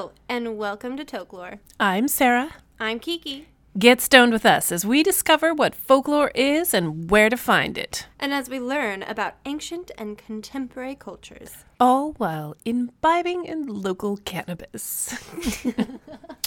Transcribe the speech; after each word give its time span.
Hello, 0.00 0.12
and 0.30 0.56
welcome 0.56 0.96
to 0.96 1.04
Tokelore. 1.04 1.58
I'm 1.78 2.08
Sarah. 2.08 2.54
I'm 2.78 2.98
Kiki. 2.98 3.48
Get 3.78 4.00
stoned 4.00 4.32
with 4.32 4.46
us 4.46 4.72
as 4.72 4.86
we 4.86 5.02
discover 5.02 5.52
what 5.52 5.74
folklore 5.74 6.30
is 6.34 6.72
and 6.72 7.10
where 7.10 7.28
to 7.28 7.36
find 7.36 7.76
it. 7.76 8.06
And 8.18 8.32
as 8.32 8.48
we 8.48 8.58
learn 8.58 9.02
about 9.02 9.34
ancient 9.44 9.90
and 9.98 10.16
contemporary 10.16 10.94
cultures. 10.94 11.66
All 11.78 12.12
while 12.12 12.56
imbibing 12.64 13.44
in 13.44 13.66
local 13.66 14.16
cannabis. 14.16 15.22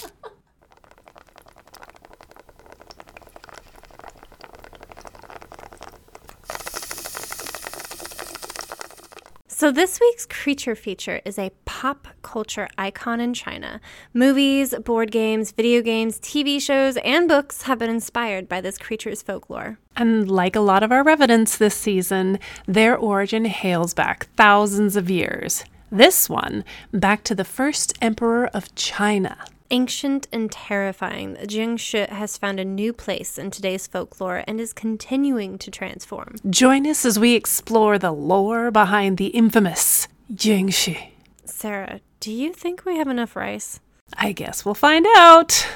So, 9.56 9.70
this 9.70 10.00
week's 10.00 10.26
creature 10.26 10.74
feature 10.74 11.20
is 11.24 11.38
a 11.38 11.52
pop 11.64 12.08
culture 12.22 12.68
icon 12.76 13.20
in 13.20 13.34
China. 13.34 13.80
Movies, 14.12 14.74
board 14.84 15.12
games, 15.12 15.52
video 15.52 15.80
games, 15.80 16.18
TV 16.18 16.60
shows, 16.60 16.96
and 17.04 17.28
books 17.28 17.62
have 17.62 17.78
been 17.78 17.88
inspired 17.88 18.48
by 18.48 18.60
this 18.60 18.76
creature's 18.76 19.22
folklore. 19.22 19.78
and 19.96 20.28
like 20.28 20.56
a 20.56 20.60
lot 20.60 20.82
of 20.82 20.90
our 20.90 21.04
revenants 21.04 21.56
this 21.56 21.76
season, 21.76 22.40
their 22.66 22.96
origin 22.96 23.44
hails 23.44 23.94
back 23.94 24.26
thousands 24.34 24.96
of 24.96 25.08
years. 25.08 25.62
This 25.88 26.28
one, 26.28 26.64
back 26.92 27.22
to 27.22 27.36
the 27.36 27.44
first 27.44 27.96
emperor 28.02 28.48
of 28.48 28.74
China. 28.74 29.36
Ancient 29.70 30.28
and 30.30 30.52
terrifying, 30.52 31.34
the 31.34 31.46
Jingshi 31.46 32.06
has 32.10 32.36
found 32.36 32.60
a 32.60 32.66
new 32.66 32.92
place 32.92 33.38
in 33.38 33.50
today's 33.50 33.86
folklore 33.86 34.44
and 34.46 34.60
is 34.60 34.74
continuing 34.74 35.56
to 35.56 35.70
transform. 35.70 36.36
Join 36.50 36.86
us 36.86 37.06
as 37.06 37.18
we 37.18 37.34
explore 37.34 37.98
the 37.98 38.12
lore 38.12 38.70
behind 38.70 39.16
the 39.16 39.28
infamous 39.28 40.06
Jingxi. 40.30 41.12
Sarah, 41.46 42.00
do 42.20 42.30
you 42.30 42.52
think 42.52 42.84
we 42.84 42.98
have 42.98 43.08
enough 43.08 43.34
rice? 43.34 43.80
I 44.18 44.32
guess 44.32 44.66
we'll 44.66 44.74
find 44.74 45.06
out 45.16 45.66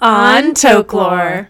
on 0.00 0.54
Tokelore. 0.54 1.46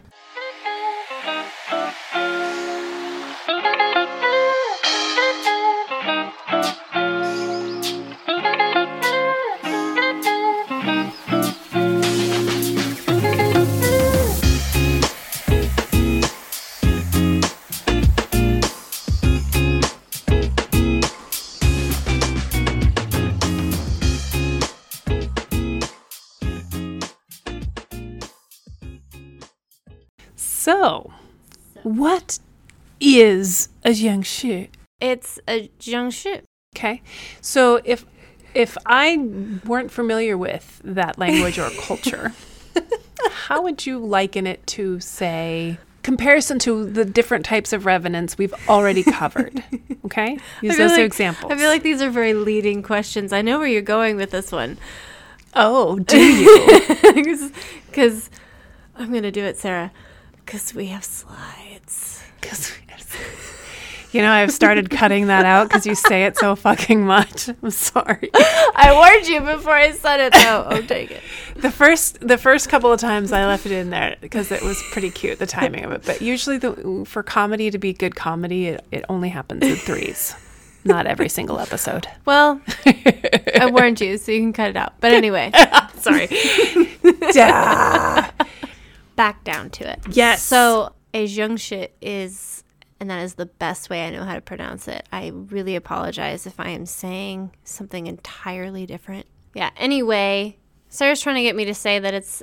So, 30.69 31.11
what 31.83 32.41
is 33.01 33.71
a 33.87 33.89
Jiangshi? 33.89 34.69
It's 35.01 35.41
a 35.49 35.71
Jiangshi. 35.81 36.43
Okay, 36.77 37.01
so 37.41 37.81
if 37.87 38.05
if 38.53 38.77
I 38.85 39.17
weren't 39.65 39.91
familiar 39.91 40.37
with 40.37 40.83
that 40.85 41.19
language 41.19 41.59
or 41.59 41.71
culture, 41.81 42.35
how 43.31 43.63
would 43.63 43.87
you 43.87 43.99
liken 43.99 44.47
it 44.47 44.67
to, 44.67 45.01
say, 45.01 45.79
comparison 46.03 46.59
to 46.59 46.85
the 46.85 47.07
different 47.07 47.47
types 47.47 47.73
of 47.73 47.87
revenants 47.87 48.37
we've 48.37 48.55
already 48.69 49.03
covered? 49.03 49.65
Okay, 50.05 50.39
use 50.63 50.77
those 50.77 50.93
like- 50.93 51.01
examples. 51.01 51.51
I 51.51 51.57
feel 51.57 51.69
like 51.69 51.83
these 51.83 52.01
are 52.03 52.09
very 52.11 52.33
leading 52.35 52.83
questions. 52.83 53.33
I 53.33 53.41
know 53.41 53.59
where 53.59 53.69
you're 53.69 53.81
going 53.81 54.17
with 54.17 54.31
this 54.33 54.53
one. 54.53 54.77
oh, 55.55 55.99
do 55.99 56.19
you? 56.19 57.53
Because 57.87 58.29
I'm 58.97 59.11
going 59.11 59.23
to 59.23 59.31
do 59.31 59.45
it, 59.45 59.57
Sarah. 59.59 59.93
Because 60.49 60.75
we 60.75 60.87
have 60.87 61.05
slides. 61.05 62.23
'Cause 62.41 62.73
we- 62.73 62.91
have. 62.91 63.05
you 64.13 64.23
know, 64.23 64.33
I've 64.33 64.51
started 64.51 64.89
cutting 64.89 65.27
that 65.27 65.45
out 65.45 65.69
because 65.69 65.85
you 65.87 65.95
say 65.95 66.25
it 66.25 66.39
so 66.39 66.57
fucking 66.57 67.05
much. 67.05 67.51
I'm 67.63 67.71
sorry. 67.71 68.31
I 68.35 68.93
warned 68.95 69.27
you 69.29 69.41
before 69.43 69.75
I 69.75 69.93
said 69.93 70.21
it, 70.21 70.33
though. 70.33 70.67
Oh, 70.71 70.81
take 70.81 71.11
it. 71.11 71.21
The 71.57 71.71
first 71.71 72.21
the 72.27 72.39
first 72.39 72.71
couple 72.71 72.91
of 72.91 72.99
times 72.99 73.31
I 73.31 73.45
left 73.45 73.67
it 73.67 73.73
in 73.73 73.91
there 73.91 74.17
because 74.23 74.51
it 74.51 74.63
was 74.63 74.83
pretty 74.91 75.11
cute 75.11 75.39
the 75.39 75.45
timing 75.47 75.85
of 75.85 75.93
it. 75.93 76.05
But 76.07 76.23
usually 76.23 76.57
the 76.57 77.05
for 77.07 77.23
comedy 77.23 77.71
to 77.71 77.77
be 77.77 77.93
good 77.93 78.17
comedy, 78.17 78.69
it, 78.69 78.87
it 78.91 79.05
only 79.11 79.29
happens 79.29 79.63
in 79.63 79.77
threes. 79.77 80.35
Not 80.87 81.07
every 81.07 81.29
single 81.29 81.59
episode. 81.61 82.07
Well, 82.25 82.63
I 82.87 83.69
warned 83.71 84.01
you, 84.01 84.17
so 84.17 84.33
you 84.33 84.41
can 84.41 84.55
cut 84.55 84.71
it 84.71 84.77
out. 84.79 84.95
But 85.01 85.13
anyway, 85.13 85.53
sorry. 85.97 86.29
Duh. 87.33 88.31
Back 89.19 89.45
down 89.45 89.71
to 89.71 89.91
it. 89.91 90.01
Yes. 90.11 90.43
So, 90.43 90.95
a 91.13 91.27
Zhengshi 91.27 91.89
is, 92.01 92.65
and 93.01 93.11
that 93.11 93.23
is 93.23 93.35
the 93.35 93.47
best 93.47 93.91
way 93.91 94.07
I 94.07 94.11
know 94.11 94.25
how 94.25 94.35
to 94.35 94.41
pronounce 94.41 94.89
it. 94.89 95.07
I 95.13 95.33
really 95.35 95.77
apologize 95.77 96.47
if 96.47 96.59
I 96.59 96.71
am 96.71 96.87
saying 96.87 97.51
something 97.65 98.07
entirely 98.07 98.87
different. 98.87 99.27
Yeah, 99.55 99.71
anyway, 99.77 100.57
Sarah's 100.89 101.21
trying 101.21 101.37
to 101.37 101.43
get 101.43 101.57
me 101.57 101.65
to 101.65 101.75
say 101.75 101.99
that 101.99 102.15
it's 102.15 102.43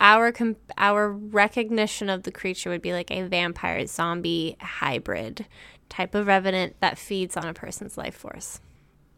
our 0.00 0.32
com- 0.32 0.56
our 0.76 1.10
recognition 1.10 2.10
of 2.10 2.24
the 2.24 2.32
creature 2.32 2.70
would 2.70 2.82
be 2.82 2.92
like 2.92 3.10
a 3.10 3.22
vampire 3.22 3.86
zombie 3.86 4.56
hybrid 4.60 5.46
type 5.88 6.14
of 6.14 6.26
revenant 6.26 6.76
that 6.80 6.98
feeds 6.98 7.36
on 7.36 7.46
a 7.46 7.54
person's 7.54 7.96
life 7.96 8.14
force. 8.14 8.60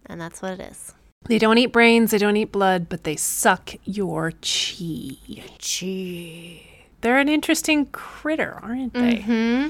And 0.06 0.20
that's 0.20 0.42
what 0.42 0.52
it 0.52 0.60
is. 0.60 0.94
They 1.26 1.38
don't 1.38 1.58
eat 1.58 1.72
brains, 1.72 2.12
they 2.12 2.18
don't 2.18 2.36
eat 2.36 2.52
blood, 2.52 2.88
but 2.88 3.04
they 3.04 3.16
suck 3.16 3.74
your 3.84 4.30
chi. 4.30 5.18
Gee. 5.58 6.77
They're 7.00 7.18
an 7.18 7.28
interesting 7.28 7.86
critter, 7.86 8.58
aren't 8.62 8.94
they? 8.94 9.16
Mm-hmm. 9.18 9.68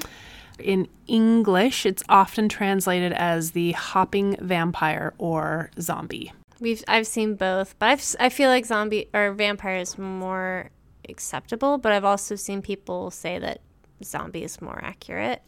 In 0.59 0.89
English, 1.07 1.87
it's 1.87 2.03
often 2.09 2.49
translated 2.49 3.13
as 3.13 3.53
the 3.53 3.73
hopping 3.73 4.37
vampire 4.41 5.15
or 5.19 5.71
zombie. 5.81 6.33
We've 6.61 6.83
I've 6.89 7.07
seen 7.07 7.37
both, 7.37 7.79
but 7.79 7.87
I've 7.87 8.17
I 8.19 8.29
feel 8.29 8.51
like 8.51 8.67
zombie 8.67 9.09
or 9.15 9.33
vampire 9.33 9.77
is 9.77 9.97
more 9.97 10.71
acceptable, 11.09 11.79
but 11.79 11.93
I've 11.93 12.05
also 12.05 12.35
seen 12.35 12.63
people 12.63 13.11
say 13.11 13.39
that 13.39 13.61
zombie 14.03 14.43
is 14.43 14.61
more 14.61 14.81
accurate. 14.83 15.43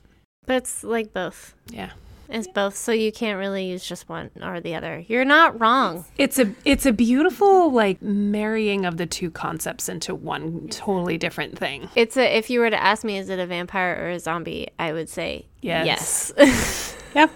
But 0.46 0.56
it's 0.56 0.84
like 0.84 1.12
both. 1.12 1.54
Yeah. 1.68 1.90
It's 2.30 2.46
both, 2.46 2.76
so 2.76 2.92
you 2.92 3.10
can't 3.12 3.38
really 3.38 3.64
use 3.66 3.84
just 3.84 4.08
one 4.08 4.30
or 4.42 4.60
the 4.60 4.74
other. 4.74 5.04
You're 5.08 5.24
not 5.24 5.60
wrong. 5.60 6.04
It's 6.16 6.38
a 6.38 6.54
it's 6.64 6.86
a 6.86 6.92
beautiful 6.92 7.72
like 7.72 8.00
marrying 8.00 8.84
of 8.84 8.96
the 8.96 9.06
two 9.06 9.30
concepts 9.30 9.88
into 9.88 10.14
one 10.14 10.68
totally 10.68 11.18
different 11.18 11.58
thing. 11.58 11.88
It's 11.96 12.16
a 12.16 12.36
if 12.36 12.48
you 12.50 12.60
were 12.60 12.70
to 12.70 12.80
ask 12.82 13.04
me 13.04 13.18
is 13.18 13.28
it 13.30 13.38
a 13.38 13.46
vampire 13.46 13.96
or 14.00 14.10
a 14.10 14.20
zombie, 14.20 14.68
I 14.78 14.92
would 14.92 15.08
say 15.08 15.46
Yes. 15.62 16.32
yes. 16.36 16.96
Yep. 17.12 17.30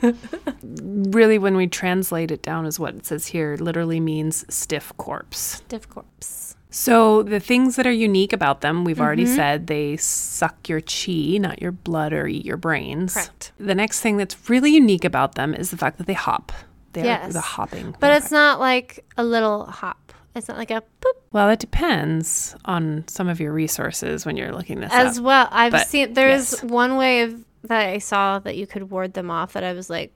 really 0.63 1.37
when 1.37 1.57
we 1.57 1.67
translate 1.67 2.31
it 2.31 2.43
down 2.43 2.65
is 2.65 2.79
what 2.79 2.95
it 2.95 3.05
says 3.07 3.27
here 3.27 3.57
literally 3.59 3.99
means 3.99 4.45
stiff 4.49 4.93
corpse. 4.99 5.37
Stiff 5.39 5.89
corpse. 5.89 6.44
So 6.75 7.23
the 7.23 7.39
things 7.39 7.77
that 7.77 7.87
are 7.87 7.93
unique 7.93 8.33
about 8.33 8.61
them, 8.61 8.85
we've 8.85 9.01
already 9.01 9.25
mm-hmm. 9.25 9.37
said 9.37 9.67
they 9.69 9.97
suck 9.97 10.69
your 10.69 10.81
chi, 10.81 11.39
not 11.39 11.63
your 11.63 11.71
blood 11.71 12.13
or 12.13 12.27
eat 12.27 12.45
your 12.45 12.57
brains. 12.57 13.15
Correct. 13.15 13.53
The 13.59 13.77
next 13.77 14.01
thing 14.01 14.17
that's 14.17 14.51
really 14.51 14.75
unique 14.75 15.05
about 15.05 15.37
them 15.37 15.55
is 15.55 15.71
the 15.71 15.77
fact 15.77 15.99
that 15.99 16.09
they 16.09 16.15
hop. 16.15 16.51
They're 16.93 17.05
Yes. 17.05 17.33
the 17.33 17.41
hopping. 17.41 17.95
But 18.01 18.13
it's 18.15 18.33
not 18.33 18.59
like 18.59 19.05
a 19.17 19.25
little 19.25 19.67
hop. 19.67 20.13
It's 20.35 20.49
not 20.49 20.59
like 20.59 20.73
a 20.73 20.83
boop 21.01 21.15
well, 21.35 21.51
it 21.51 21.59
depends 21.59 22.55
on 22.65 23.03
some 23.09 23.29
of 23.29 23.41
your 23.41 23.53
resources 23.53 24.25
when 24.25 24.37
you're 24.37 24.53
looking 24.53 24.79
this 24.79 24.93
as 24.93 25.19
up. 25.19 25.25
well. 25.25 25.49
I've 25.51 25.73
But, 25.73 25.89
seen 25.89 26.15
there's 26.15 26.53
yes. 26.53 26.63
one 26.63 26.97
way 26.97 27.23
of 27.23 27.45
that 27.65 27.89
I 27.89 27.99
saw 27.99 28.39
that 28.39 28.57
you 28.57 28.69
could 28.69 28.89
ward 28.89 29.15
them 29.15 29.33
off 29.33 29.55
that 29.55 29.65
I 29.65 29.73
was 29.73 29.91
like, 29.91 30.13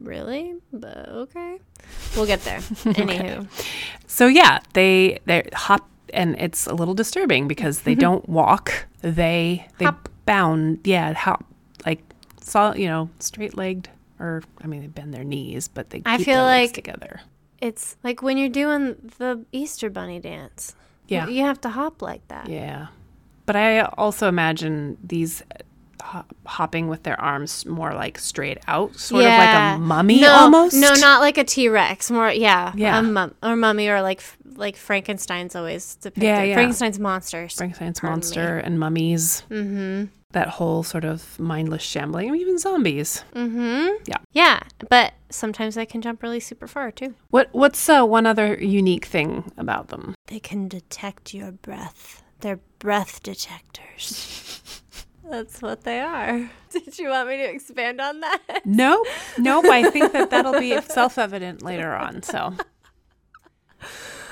really? 0.00 0.54
But 0.72 1.08
okay, 1.08 1.58
we'll 2.14 2.26
get 2.26 2.42
there. 2.42 2.58
Anywho, 2.60 3.46
So 4.06 4.26
yeah, 4.26 4.60
they 4.72 5.20
they 5.26 5.48
hop 5.54 5.88
and 6.12 6.36
it's 6.38 6.66
a 6.66 6.74
little 6.74 6.94
disturbing 6.94 7.48
because 7.48 7.80
they 7.82 7.92
mm-hmm. 7.92 8.00
don't 8.00 8.28
walk. 8.28 8.86
They 9.02 9.66
they 9.78 9.84
Hop. 9.86 10.08
bound, 10.24 10.80
yeah, 10.84 11.12
hop 11.12 11.44
like 11.84 12.02
saw, 12.40 12.72
you 12.74 12.86
know, 12.86 13.10
straight-legged 13.18 13.88
or 14.18 14.42
I 14.62 14.66
mean 14.66 14.80
they 14.80 14.86
bend 14.88 15.12
their 15.14 15.24
knees, 15.24 15.68
but 15.68 15.90
they 15.90 15.98
keep 15.98 16.08
I 16.08 16.18
feel 16.18 16.36
their 16.36 16.44
legs 16.44 16.68
like- 16.70 16.74
together. 16.74 17.20
it's 17.60 17.96
like 18.04 18.22
when 18.22 18.36
you're 18.38 18.48
doing 18.48 19.12
the 19.18 19.44
Easter 19.52 19.90
Bunny 19.90 20.20
dance. 20.20 20.74
Yeah. 21.08 21.28
you 21.28 21.42
have 21.42 21.60
to 21.60 21.68
hop 21.68 22.02
like 22.02 22.26
that. 22.28 22.48
Yeah. 22.48 22.88
But 23.46 23.54
I 23.54 23.82
also 23.82 24.26
imagine 24.26 24.98
these 25.00 25.42
hop- 26.12 26.34
hopping 26.46 26.88
with 26.88 27.02
their 27.02 27.18
arms 27.20 27.66
more 27.66 27.92
like 27.94 28.18
straight 28.18 28.58
out, 28.68 28.96
sort 28.96 29.24
of 29.24 29.30
like 29.30 29.76
a 29.76 29.78
mummy 29.78 30.20
no, 30.20 30.32
almost. 30.32 30.74
No, 30.76 30.94
not 30.94 31.20
like 31.20 31.38
a 31.38 31.44
T 31.44 31.68
Rex. 31.68 32.10
More, 32.10 32.30
yeah, 32.30 32.72
Yeah. 32.76 32.98
a 32.98 33.02
mum 33.02 33.34
or 33.42 33.56
mummy 33.56 33.88
or 33.88 34.00
like 34.02 34.22
like 34.56 34.76
Frankenstein's 34.76 35.54
always 35.54 35.96
depicted. 35.96 36.22
Yeah, 36.24 36.42
yeah. 36.42 36.54
Frankenstein's 36.54 36.98
monsters. 36.98 37.54
Frankenstein's 37.54 38.00
Pardon 38.00 38.14
me. 38.14 38.16
monster 38.16 38.58
and 38.58 38.78
mummies. 38.80 39.42
Mm-hmm. 39.50 40.04
that 40.32 40.48
whole 40.48 40.82
sort 40.82 41.04
of 41.04 41.38
mindless 41.38 41.82
shambling, 41.82 42.34
even 42.36 42.58
zombies. 42.58 43.24
Mm-hmm. 43.34 43.88
Yeah. 44.06 44.16
Yeah, 44.32 44.60
but 44.90 45.14
sometimes 45.30 45.76
they 45.76 45.86
can 45.86 46.02
jump 46.02 46.22
really 46.22 46.40
super 46.40 46.66
far 46.66 46.90
too. 46.90 47.14
What 47.30 47.48
what's 47.52 47.88
uh, 47.88 48.04
one 48.04 48.26
other 48.26 48.54
unique 48.60 49.06
thing 49.06 49.50
about 49.56 49.88
them? 49.88 50.14
They 50.26 50.40
can 50.40 50.68
detect 50.68 51.32
your 51.34 51.52
breath. 51.52 52.22
They're 52.40 52.60
breath 52.78 53.22
detectors. 53.22 54.60
That's 55.28 55.60
what 55.60 55.82
they 55.82 56.00
are. 56.00 56.50
Did 56.70 56.98
you 56.98 57.08
want 57.10 57.28
me 57.28 57.36
to 57.38 57.50
expand 57.50 58.00
on 58.00 58.20
that? 58.20 58.62
Nope, 58.64 59.06
nope. 59.38 59.64
I 59.66 59.90
think 59.90 60.12
that 60.12 60.30
that'll 60.30 60.58
be 60.58 60.80
self-evident 60.80 61.62
later 61.62 61.94
on. 61.94 62.22
So 62.22 62.54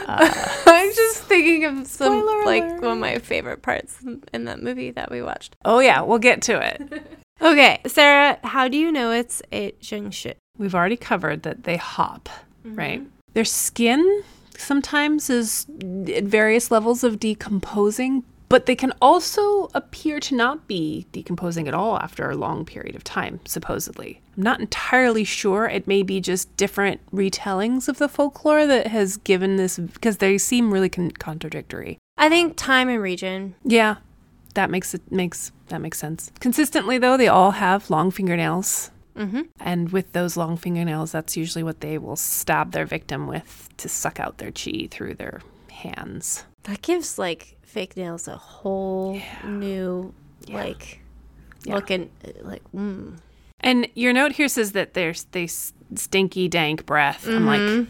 uh, 0.06 0.35
I'm 0.67 0.94
just 0.94 1.23
thinking 1.25 1.64
of 1.64 1.87
some 1.87 2.25
like 2.44 2.64
alert. 2.64 2.82
one 2.82 2.93
of 2.93 2.99
my 2.99 3.19
favorite 3.19 3.62
parts 3.62 3.99
in 4.32 4.44
that 4.44 4.62
movie 4.62 4.91
that 4.93 5.11
we 5.11 5.23
watched. 5.23 5.56
Oh 5.64 5.81
yeah, 5.81 6.00
we'll 6.02 6.19
get 6.19 6.43
to 6.43 6.61
it. 6.61 7.02
Okay, 7.43 7.81
Sarah, 7.87 8.38
how 8.44 8.69
do 8.69 8.76
you 8.76 8.93
know 8.93 9.11
it's 9.11 9.43
a 9.52 9.73
zhengshi? 9.82 10.35
We've 10.56 10.75
already 10.75 10.97
covered 10.97 11.43
that 11.43 11.64
they 11.64 11.76
hop, 11.76 12.29
mm-hmm. 12.64 12.76
right? 12.76 13.02
Their 13.32 13.44
skin 13.44 14.23
sometimes 14.56 15.29
is 15.29 15.67
at 16.14 16.25
various 16.25 16.70
levels 16.70 17.02
of 17.02 17.19
decomposing, 17.19 18.23
but 18.49 18.67
they 18.67 18.76
can 18.76 18.93
also 19.00 19.69
appear 19.75 20.20
to 20.20 20.35
not 20.35 20.67
be 20.67 21.06
decomposing 21.12 21.67
at 21.69 21.75
all 21.75 21.99
after 21.99 22.31
a 22.31 22.37
long 22.37 22.64
period 22.64 22.94
of 22.94 23.05
time, 23.05 23.41
supposedly. 23.44 24.20
I'm 24.37 24.43
not 24.43 24.61
entirely 24.61 25.25
sure. 25.25 25.67
It 25.67 25.87
may 25.87 26.02
be 26.02 26.20
just 26.20 26.55
different 26.56 27.00
retellings 27.12 27.88
of 27.88 27.99
the 27.99 28.08
folklore 28.08 28.67
that 28.67 28.88
has 28.88 29.17
given 29.19 29.56
this, 29.56 29.79
because 29.79 30.19
they 30.19 30.38
seem 30.38 30.73
really 30.73 30.88
con- 30.88 31.12
contradictory. 31.12 31.99
I 32.17 32.29
think 32.29 32.56
time 32.56 32.88
and 32.88 33.02
region. 33.02 33.55
Yeah, 33.64 33.96
that 34.55 34.70
makes 34.70 34.94
it 34.94 35.11
makes 35.11 35.52
that 35.69 35.81
makes 35.81 35.99
sense. 35.99 36.31
Consistently 36.40 36.99
though, 36.99 37.17
they 37.17 37.29
all 37.29 37.52
have 37.52 37.90
long 37.90 38.11
fingernails. 38.11 38.90
Mm-hmm. 39.17 39.43
And 39.61 39.90
with 39.90 40.12
those 40.12 40.37
long 40.37 40.56
fingernails, 40.56 41.12
that's 41.12 41.37
usually 41.37 41.62
what 41.62 41.81
they 41.81 41.99
will 41.99 42.17
stab 42.17 42.73
their 42.73 42.87
victim 42.87 43.26
with 43.26 43.69
to 43.76 43.88
suck 43.88 44.19
out 44.19 44.38
their 44.38 44.50
chi 44.50 44.88
through 44.90 45.14
their 45.14 45.40
hands. 45.70 46.44
That 46.64 46.82
gives 46.82 47.19
like 47.19 47.56
fake 47.75 47.97
nails 47.97 48.29
a 48.29 48.37
whole 48.37 49.17
Yeah. 49.17 49.49
new 49.49 50.15
Yeah. 50.47 50.56
like 50.56 51.00
Yeah. 51.65 51.75
looking 51.75 52.11
like 52.43 52.62
mm. 52.73 53.19
And 53.61 53.88
your 53.94 54.12
note 54.12 54.32
here 54.32 54.49
says 54.49 54.73
that 54.73 54.94
there's 54.94 55.25
they 55.32 55.47
stinky 55.94 56.49
dank 56.49 56.87
breath. 56.87 57.26
I'm 57.26 57.47
like, 57.47 57.61
Mhm. 57.61 57.87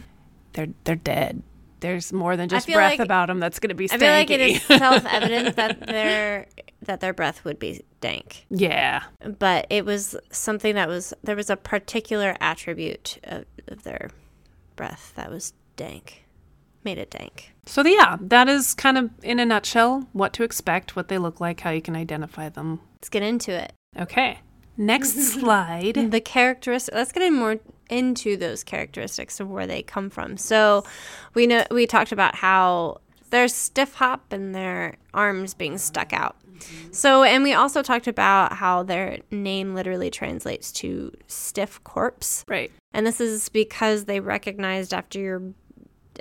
they're 0.53 0.69
they're 0.85 0.95
dead. 0.95 1.43
There's 1.81 2.11
more 2.13 2.35
than 2.37 2.49
just 2.49 2.67
breath 2.67 2.93
like- 2.93 2.99
about 2.99 3.27
them 3.27 3.39
that's 3.39 3.59
going 3.59 3.69
to 3.69 3.75
be 3.75 3.87
stanky. 3.87 3.93
I 3.95 3.97
feel 3.99 4.11
like 4.13 4.29
it 4.31 4.41
is 4.41 4.61
self-evident 4.85 5.55
that 5.57 5.85
their 5.85 6.47
that 6.81 6.99
their 6.99 7.13
breath 7.13 7.43
would 7.45 7.59
be 7.59 7.83
dank. 8.01 8.45
yeah. 8.49 9.03
but 9.39 9.65
it 9.69 9.85
was 9.85 10.15
something 10.31 10.75
that 10.75 10.87
was 10.87 11.13
there 11.23 11.35
was 11.35 11.49
a 11.49 11.57
particular 11.57 12.35
attribute 12.41 13.17
of, 13.23 13.45
of 13.67 13.83
their 13.83 14.09
breath 14.75 15.13
that 15.15 15.29
was 15.29 15.53
dank 15.75 16.24
made 16.85 16.97
it 16.97 17.09
dank 17.09 17.51
So 17.65 17.83
yeah, 17.85 18.17
that 18.21 18.47
is 18.47 18.73
kind 18.75 18.97
of 18.97 19.09
in 19.23 19.39
a 19.39 19.45
nutshell 19.45 20.07
what 20.13 20.31
to 20.33 20.43
expect, 20.43 20.95
what 20.95 21.07
they 21.07 21.17
look 21.17 21.39
like, 21.41 21.59
how 21.61 21.71
you 21.71 21.81
can 21.81 21.95
identify 21.95 22.47
them. 22.49 22.79
let's 22.97 23.09
get 23.09 23.23
into 23.23 23.51
it 23.51 23.73
Okay. 23.97 24.39
Next 24.77 25.13
slide. 25.33 26.11
the 26.11 26.21
characteristics. 26.21 26.95
let's 26.95 27.11
get 27.11 27.23
in 27.23 27.33
more 27.33 27.57
into 27.89 28.35
those 28.37 28.63
characteristics 28.63 29.39
of 29.39 29.49
where 29.49 29.67
they 29.67 29.81
come 29.83 30.09
from 30.09 30.37
so 30.37 30.83
we 31.33 31.45
know 31.47 31.63
we 31.71 31.85
talked 31.87 32.11
about 32.11 32.35
how 32.35 32.99
there's 33.29 33.53
stiff 33.53 33.93
hop 33.95 34.31
and 34.31 34.53
their 34.55 34.95
arms 35.13 35.53
being 35.53 35.77
stuck 35.77 36.11
out 36.13 36.35
so 36.91 37.23
and 37.23 37.43
we 37.43 37.53
also 37.53 37.81
talked 37.83 38.07
about 38.07 38.53
how 38.53 38.81
their 38.81 39.19
name 39.29 39.75
literally 39.75 40.09
translates 40.09 40.71
to 40.71 41.11
stiff 41.27 41.83
corpse 41.83 42.43
Right. 42.47 42.71
And 42.93 43.05
this 43.05 43.19
is 43.21 43.49
because 43.49 44.05
they 44.05 44.19
recognized 44.21 44.93
after 44.93 45.19
your 45.19 45.41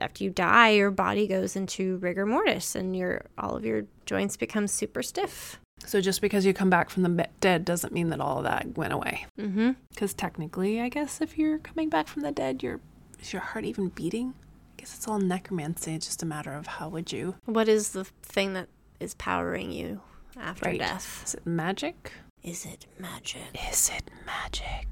after 0.01 0.25
you 0.25 0.31
die, 0.31 0.71
your 0.71 0.91
body 0.91 1.27
goes 1.27 1.57
into 1.57 1.97
rigor 1.99 2.27
mortis, 2.27 2.75
and 2.75 2.97
your 2.97 3.23
all 3.39 3.57
of 3.57 3.65
your 3.65 3.85
joints 4.07 4.37
become 4.37 4.67
super 4.67 5.03
stiff. 5.03 5.59
So 5.87 6.01
just 6.01 6.21
because 6.23 6.47
you 6.47 6.55
come 6.55 6.71
back 6.71 6.89
from 6.89 7.03
the 7.03 7.29
dead 7.41 7.65
doesn't 7.65 7.93
mean 7.93 8.09
that 8.11 8.21
all 8.21 8.39
of 8.39 8.45
that 8.45 8.77
went 8.79 8.93
away. 8.93 9.27
Mm-hmm. 9.39 9.73
Because 9.91 10.15
technically, 10.15 10.81
I 10.81 10.89
guess 10.89 11.21
if 11.21 11.37
you're 11.37 11.59
coming 11.59 11.89
back 11.91 12.09
from 12.09 12.23
the 12.23 12.33
dead, 12.33 12.63
your 12.63 12.81
is 13.21 13.33
your 13.33 13.43
heart 13.43 13.65
even 13.65 13.89
beating? 13.89 14.35
I 14.73 14.81
guess 14.81 14.95
it's 14.97 15.07
all 15.09 15.19
necromancy. 15.19 15.95
It's 15.95 16.07
just 16.07 16.23
a 16.23 16.27
matter 16.27 16.53
of 16.55 16.67
how 16.67 16.89
would 16.89 17.13
you. 17.13 17.37
What 17.45 17.69
is 17.69 17.91
the 17.91 18.05
thing 18.23 18.55
that 18.55 18.69
is 19.01 19.15
powering 19.15 19.73
you 19.73 20.01
after 20.39 20.71
Right. 20.71 20.79
death? 20.79 21.23
Is 21.27 21.35
it 21.35 21.47
magic? 21.47 22.13
Is 22.43 22.67
it 22.67 22.87
magic? 22.99 23.43
Is 23.71 23.91
it 23.95 24.11
magic? 24.27 24.87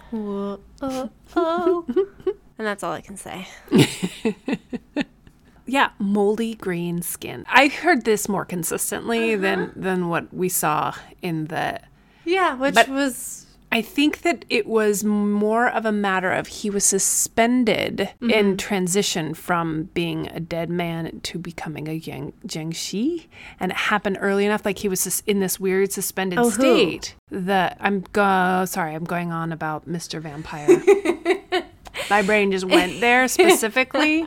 Whoa, 0.10 0.60
oh, 0.82 1.10
oh. 1.36 1.86
and 2.60 2.66
that's 2.66 2.82
all 2.82 2.92
I 2.92 3.00
can 3.00 3.16
say. 3.16 3.48
Yeah, 5.66 5.90
moldy 6.00 6.56
green 6.56 7.00
skin. 7.00 7.44
I 7.48 7.68
heard 7.68 8.04
this 8.04 8.28
more 8.28 8.44
consistently 8.44 9.34
uh-huh. 9.34 9.42
than 9.42 9.72
than 9.76 10.08
what 10.08 10.34
we 10.34 10.48
saw 10.48 10.94
in 11.22 11.44
the 11.44 11.78
Yeah, 12.24 12.56
which 12.56 12.74
But- 12.74 12.88
was 12.88 13.46
I 13.70 13.82
think 13.82 14.22
that 14.22 14.44
it 14.48 14.66
was 14.66 15.04
more 15.04 15.68
of 15.68 15.86
a 15.86 15.92
matter 15.92 16.32
of 16.32 16.48
he 16.48 16.70
was 16.70 16.84
suspended 16.84 18.10
in 18.20 18.28
mm-hmm. 18.28 18.56
transition 18.56 19.32
from 19.32 19.84
being 19.94 20.26
a 20.26 20.40
dead 20.40 20.70
man 20.70 21.20
to 21.22 21.38
becoming 21.38 21.86
a 21.86 21.92
yang 21.92 22.32
Jiangshi, 22.44 23.28
and 23.60 23.70
it 23.70 23.78
happened 23.78 24.18
early 24.20 24.44
enough. 24.44 24.64
Like 24.64 24.78
he 24.78 24.88
was 24.88 25.04
just 25.04 25.22
in 25.28 25.38
this 25.38 25.60
weird 25.60 25.92
suspended 25.92 26.40
Oh, 26.40 26.50
who? 26.50 26.62
state. 26.62 27.14
That 27.30 27.76
I'm 27.78 28.00
go 28.12 28.64
sorry, 28.64 28.96
I'm 28.96 29.04
going 29.04 29.30
on 29.30 29.52
about 29.52 29.88
Mr. 29.88 30.20
Vampire. 30.20 30.82
My 32.10 32.22
brain 32.22 32.50
just 32.52 32.64
went 32.66 33.00
there 33.00 33.28
specifically. 33.38 34.26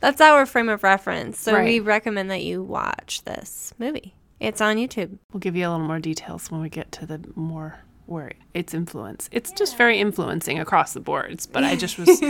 that's 0.00 0.20
our 0.20 0.46
frame 0.46 0.68
of 0.68 0.82
reference. 0.84 1.38
So 1.38 1.54
Right. 1.54 1.64
we 1.64 1.80
recommend 1.80 2.30
that 2.30 2.42
you 2.44 2.62
watch 2.62 3.22
this 3.24 3.72
movie. 3.78 4.14
It's 4.40 4.60
on 4.60 4.76
YouTube. 4.76 5.18
We'll 5.32 5.40
give 5.40 5.56
you 5.56 5.66
a 5.66 5.70
little 5.70 5.86
more 5.86 5.98
details 6.00 6.50
when 6.50 6.60
we 6.60 6.68
get 6.68 6.92
to 6.92 7.06
the 7.06 7.20
more 7.34 7.80
where 8.06 8.32
its 8.52 8.74
influence. 8.74 9.30
It's 9.32 9.50
just 9.52 9.78
very 9.78 9.98
influencing 9.98 10.58
across 10.58 10.92
the 10.92 11.00
boards, 11.00 11.46
but 11.46 11.64
I 11.64 11.74
just 11.84 11.98
was 11.98 12.20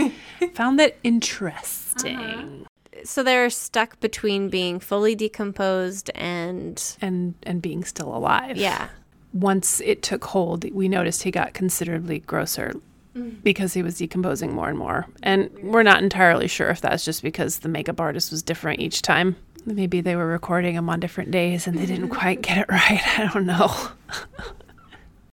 found 0.53 0.79
that 0.79 0.95
interesting 1.03 2.15
uh-huh. 2.17 2.69
So 3.03 3.21
they're 3.23 3.49
stuck 3.49 3.99
between 3.99 4.49
being 4.49 4.79
fully 4.79 5.15
decomposed 5.15 6.09
and 6.15 6.81
and 7.01 7.35
and 7.43 7.61
being 7.61 7.83
still 7.83 8.15
alive. 8.15 8.55
yeah. 8.57 8.87
Once 9.33 9.81
it 9.81 10.01
took 10.01 10.23
hold, 10.23 10.63
we 10.73 10.87
noticed 10.87 11.23
he 11.23 11.29
got 11.29 11.53
considerably 11.53 12.19
grosser 12.19 12.73
Mm. 13.15 13.41
because 13.43 13.73
he 13.73 13.81
was 13.81 13.97
decomposing 13.97 14.53
more 14.53 14.67
and 14.67 14.77
more. 14.77 15.05
And 15.23 15.49
we're 15.63 15.83
not 15.83 16.03
entirely 16.03 16.47
sure 16.47 16.69
if 16.69 16.81
that's 16.81 17.05
just 17.05 17.23
because 17.23 17.59
the 17.59 17.69
makeup 17.69 18.01
artist 18.01 18.29
was 18.29 18.43
different 18.43 18.81
each 18.81 19.01
time. 19.01 19.37
Maybe 19.65 20.01
they 20.01 20.15
were 20.17 20.27
recording 20.27 20.75
him 20.75 20.89
on 20.89 20.99
different 20.99 21.31
days 21.31 21.65
and 21.65 21.77
they 21.77 21.85
didn't 21.85 22.09
quite 22.09 22.41
get 22.41 22.57
it 22.57 22.65
right. 22.69 23.01
I 23.19 23.29
don't 23.33 23.45
know. 23.45 23.73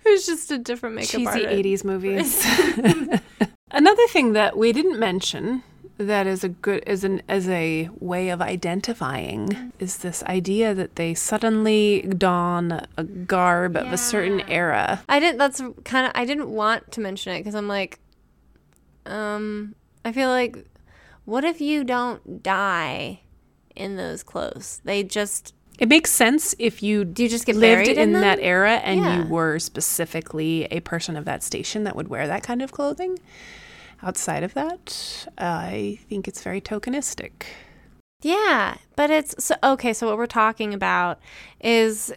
It 0.04 0.10
was 0.10 0.26
just 0.26 0.50
a 0.50 0.58
different 0.58 0.96
makeup 0.96 1.20
artist. 1.26 1.34
cheesy 1.46 1.46
artist. 1.46 1.84
80s 1.84 1.84
movies. 1.84 3.20
Another 3.70 4.06
thing 4.08 4.32
that 4.32 4.56
we 4.56 4.72
didn't 4.72 4.98
mention 4.98 5.62
that 5.98 6.26
is 6.26 6.42
a 6.42 6.48
good 6.48 6.82
as 6.86 7.04
an 7.04 7.22
as 7.28 7.48
a 7.48 7.88
way 8.00 8.30
of 8.30 8.40
identifying 8.40 9.72
is 9.78 9.98
this 9.98 10.22
idea 10.24 10.74
that 10.74 10.96
they 10.96 11.14
suddenly 11.14 12.02
don 12.02 12.86
a 12.96 13.04
garb 13.04 13.76
of 13.76 13.92
a 13.92 13.98
certain 13.98 14.40
era. 14.48 15.02
I 15.08 15.20
didn't. 15.20 15.38
That's 15.38 15.62
kind 15.84 16.06
of. 16.06 16.12
I 16.14 16.24
didn't 16.24 16.50
want 16.50 16.90
to 16.92 17.00
mention 17.00 17.34
it 17.34 17.40
because 17.40 17.54
I'm 17.54 17.68
like, 17.68 17.98
um, 19.06 19.74
I 20.04 20.12
feel 20.12 20.28
like, 20.28 20.66
what 21.24 21.44
if 21.44 21.60
you 21.60 21.84
don't 21.84 22.42
die 22.42 23.20
in 23.76 23.96
those 23.96 24.22
clothes? 24.22 24.80
They 24.84 25.02
just 25.02 25.54
It 25.78 25.88
makes 25.88 26.10
sense 26.10 26.54
if 26.58 26.82
you 26.82 27.04
do 27.04 27.24
you 27.24 27.28
just 27.28 27.46
get 27.46 27.56
lived 27.56 27.88
in, 27.88 27.98
in, 27.98 28.12
that 28.12 28.38
era 28.40 28.76
and 28.76 29.00
Yeah. 29.00 29.16
you 29.22 29.28
were 29.28 29.58
specifically 29.58 30.64
a 30.70 30.80
person 30.80 31.16
of 31.16 31.24
that 31.26 31.42
station 31.42 31.84
that 31.84 31.96
would 31.96 32.08
wear 32.08 32.26
that 32.26 32.42
kind 32.42 32.62
of 32.62 32.72
clothing. 32.72 33.18
Outside 34.02 34.42
of 34.42 34.54
that, 34.54 35.26
I 35.38 35.98
think 36.08 36.26
it's 36.26 36.42
very 36.42 36.60
tokenistic. 36.60 37.44
Yeah, 38.22 38.76
but 38.96 39.10
it's 39.10 39.44
so 39.44 39.54
okay. 39.62 39.92
So 39.92 40.08
what 40.08 40.16
we're 40.16 40.26
talking 40.26 40.74
about 40.74 41.20
is 41.60 42.12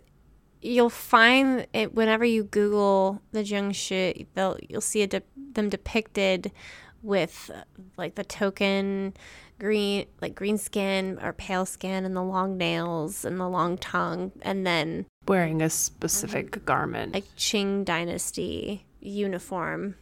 you'll 0.62 0.90
find 0.90 1.68
it 1.74 1.94
whenever 1.94 2.26
you 2.26 2.44
Google 2.44 3.22
the 3.32 3.44
Zhengshi, 3.44 4.26
they'll 4.34 4.58
you'll 4.68 4.82
see 4.82 5.04
a 5.04 5.08
de- 5.08 5.22
them 5.36 5.70
depicted 5.70 6.52
with 7.02 7.52
like 7.98 8.16
the 8.16 8.24
token 8.24 9.14
green, 9.60 10.06
like 10.22 10.36
green 10.36 10.58
skin 10.58 11.20
or 11.22 11.34
pale 11.34 11.66
skin, 11.66 12.04
and 12.06 12.16
the 12.16 12.24
long 12.24 12.58
nails 12.58 13.26
and 13.26 13.40
the 13.40 13.48
long 13.48 13.78
tongue, 13.78 14.32
and 14.42 14.66
then 14.66 15.06
Wearing 15.28 15.62
a 15.62 15.70
specific 15.70 16.52
mhm. 16.52 16.66
garment. 16.66 17.14
like 17.14 17.26
Qing 17.36 17.86
Dynasty 17.86 18.86
uniform 19.02 19.96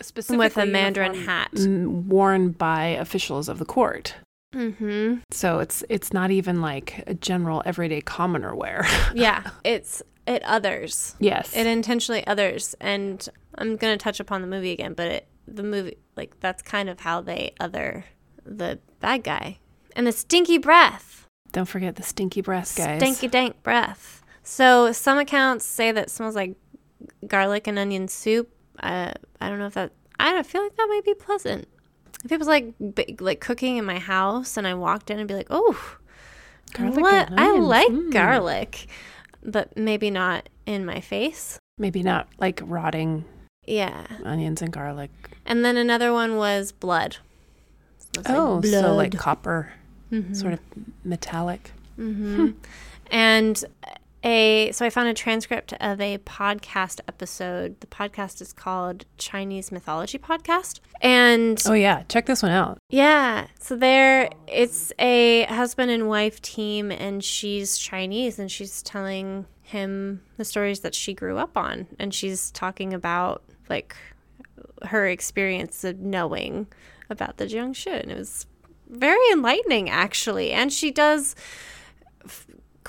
specifically 0.00 0.38
with 0.38 0.56
a 0.56 0.66
Mandarin 0.66 1.14
hat. 1.14 1.50
worn 1.54 2.50
by 2.52 2.86
officials 2.86 3.48
of 3.48 3.58
the 3.58 3.64
court. 3.64 4.14
Mm-hmm. 4.54 5.16
So 5.30 5.58
it's 5.58 5.84
it's 5.88 6.12
not 6.12 6.30
even 6.30 6.60
like 6.62 7.04
a 7.06 7.14
general 7.14 7.62
everyday 7.66 8.00
commoner 8.00 8.54
wear. 8.54 8.86
yeah, 9.14 9.50
it's 9.64 10.02
it 10.26 10.42
others. 10.44 11.16
Yes. 11.18 11.54
It 11.54 11.66
intentionally 11.66 12.26
others, 12.26 12.74
and 12.80 13.26
I'm 13.56 13.76
gonna 13.76 13.98
touch 13.98 14.20
upon 14.20 14.40
the 14.40 14.48
movie 14.48 14.72
again, 14.72 14.94
but 14.94 15.08
it, 15.08 15.28
the 15.46 15.62
movie 15.62 15.98
like 16.16 16.40
that's 16.40 16.62
kind 16.62 16.88
of 16.88 17.00
how 17.00 17.20
they 17.20 17.54
other 17.60 18.04
the 18.44 18.78
bad 19.00 19.22
guy 19.24 19.58
and 19.94 20.06
the 20.06 20.12
stinky 20.12 20.58
breath, 20.58 21.26
Don't 21.52 21.66
forget 21.66 21.96
the 21.96 22.02
stinky 22.02 22.40
breath, 22.40 22.76
guys. 22.76 23.00
stinky 23.00 23.26
dank 23.26 23.62
breath. 23.62 24.22
So 24.42 24.92
some 24.92 25.18
accounts 25.18 25.66
say 25.66 25.92
that 25.92 26.04
it 26.04 26.10
smells 26.10 26.36
like 26.36 26.56
garlic 27.26 27.66
and 27.66 27.78
onion 27.78 28.08
soup. 28.08 28.50
Uh, 28.82 29.12
I 29.40 29.48
don't 29.48 29.58
know 29.58 29.66
if 29.66 29.74
that. 29.74 29.92
I 30.20 30.32
don't 30.32 30.46
feel 30.46 30.62
like 30.62 30.76
that 30.76 30.86
might 30.88 31.04
be 31.04 31.14
pleasant. 31.14 31.68
If 32.24 32.32
it 32.32 32.38
was 32.38 32.48
like 32.48 32.74
like 33.20 33.40
cooking 33.40 33.76
in 33.76 33.84
my 33.84 33.98
house, 33.98 34.56
and 34.56 34.66
I 34.66 34.74
walked 34.74 35.10
in 35.10 35.18
and 35.18 35.28
be 35.28 35.34
like, 35.34 35.48
oh. 35.50 35.96
Garlic 36.74 37.00
what? 37.00 37.28
I 37.34 37.52
like 37.58 37.88
mm. 37.88 38.12
garlic, 38.12 38.88
but 39.42 39.74
maybe 39.76 40.10
not 40.10 40.48
in 40.66 40.84
my 40.84 41.00
face. 41.00 41.58
Maybe 41.78 42.02
not 42.02 42.28
like 42.38 42.60
rotting 42.62 43.24
Yeah. 43.64 44.06
onions 44.22 44.60
and 44.60 44.70
garlic. 44.70 45.10
And 45.46 45.64
then 45.64 45.78
another 45.78 46.12
one 46.12 46.36
was 46.36 46.72
blood. 46.72 47.16
Smells 47.98 48.26
like 48.28 48.36
Oh, 48.36 48.60
so 48.60 48.94
like 48.94 49.12
blood. 49.12 49.20
copper, 49.20 49.72
Mhm. 50.12 50.36
sort 50.36 50.52
of 50.52 50.60
metallic. 51.04 51.72
Mhm. 51.98 52.54
And 53.10 53.64
a 54.24 54.70
so 54.72 54.84
I 54.84 54.90
found 54.90 55.08
a 55.08 55.14
transcript 55.14 55.72
of 55.80 56.00
a 56.00 56.18
podcast 56.18 57.00
episode. 57.08 57.80
The 57.80 57.86
podcast 57.86 58.40
is 58.40 58.52
called 58.52 59.04
Chinese 59.16 59.70
Mythology 59.70 60.18
Podcast. 60.18 60.80
And 61.00 61.62
Oh 61.66 61.74
yeah, 61.74 62.02
check 62.08 62.26
this 62.26 62.42
one 62.42 62.52
out. 62.52 62.78
yeah, 62.90 63.46
so 63.60 63.76
there 63.76 64.30
it's 64.46 64.92
a 64.98 65.44
husband 65.44 65.90
and 65.90 66.08
wife 66.08 66.42
team 66.42 66.90
and 66.90 67.22
she's 67.22 67.78
Chinese 67.78 68.38
and 68.38 68.50
she's 68.50 68.82
telling 68.82 69.46
him 69.62 70.22
the 70.36 70.44
stories 70.44 70.80
that 70.80 70.94
she 70.94 71.12
grew 71.14 71.36
up 71.38 71.56
on 71.56 71.86
and 71.98 72.12
she's 72.14 72.50
talking 72.50 72.92
about 72.94 73.42
like 73.68 73.94
her 74.82 75.06
experience 75.06 75.84
of 75.84 75.98
knowing 76.00 76.66
about 77.10 77.36
the 77.36 77.44
Jiangshi 77.46 78.02
and 78.02 78.10
it 78.10 78.16
was 78.18 78.46
very 78.88 79.20
enlightening 79.30 79.90
actually 79.90 80.52
and 80.52 80.72
she 80.72 80.90
does 80.90 81.36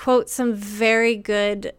quote 0.02 0.30
some 0.30 0.54
very 0.54 1.14
good 1.14 1.72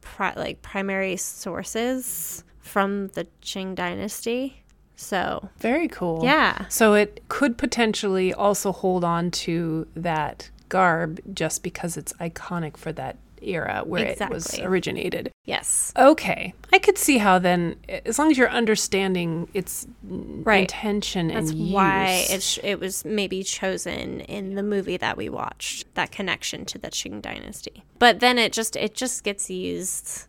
pri- 0.00 0.34
like 0.34 0.60
primary 0.60 1.16
sources 1.16 2.42
from 2.58 3.08
the 3.14 3.26
Qing 3.42 3.74
dynasty 3.76 4.62
so 4.96 5.48
Very 5.58 5.88
cool. 5.88 6.20
yeah 6.24 6.66
So 6.68 6.94
it 6.94 7.22
could 7.28 7.56
potentially 7.56 8.34
also 8.34 8.72
hold 8.72 9.04
on 9.04 9.30
to 9.46 9.86
that 9.94 10.50
garb 10.68 11.20
just 11.32 11.62
because 11.62 11.96
it's 11.96 12.12
iconic 12.14 12.76
for 12.76 12.92
that 12.92 13.16
era 13.42 13.82
where 13.84 14.06
it 14.06 14.30
was 14.30 14.58
originated. 14.60 15.30
yes 15.44 15.92
Okay. 15.96 16.54
I 16.72 16.78
could 16.78 16.98
see 16.98 17.18
how 17.18 17.38
then 17.38 17.76
as 18.06 18.18
long 18.18 18.30
as 18.30 18.38
you're 18.38 18.50
understanding 18.50 19.48
its 19.54 19.86
Right. 20.02 20.60
intention 20.62 21.28
That's 21.28 21.50
and 21.50 21.72
why 21.72 22.26
it 22.30 22.42
sh- 22.42 22.58
it 22.62 22.78
was 22.80 23.04
maybe 23.04 23.42
chosen 23.42 24.20
in 24.20 24.54
the 24.54 24.62
movie 24.62 24.96
that 24.96 25.16
we 25.16 25.28
watched 25.28 25.92
that 25.94 26.10
connection 26.10 26.64
to 26.66 26.78
the 26.78 26.88
Qing 26.88 27.20
dynasty. 27.22 27.82
But 27.98 28.20
then 28.20 28.38
it 28.38 28.52
just 28.52 28.76
it 28.76 28.94
just 28.94 29.24
gets 29.24 29.50
used. 29.50 30.26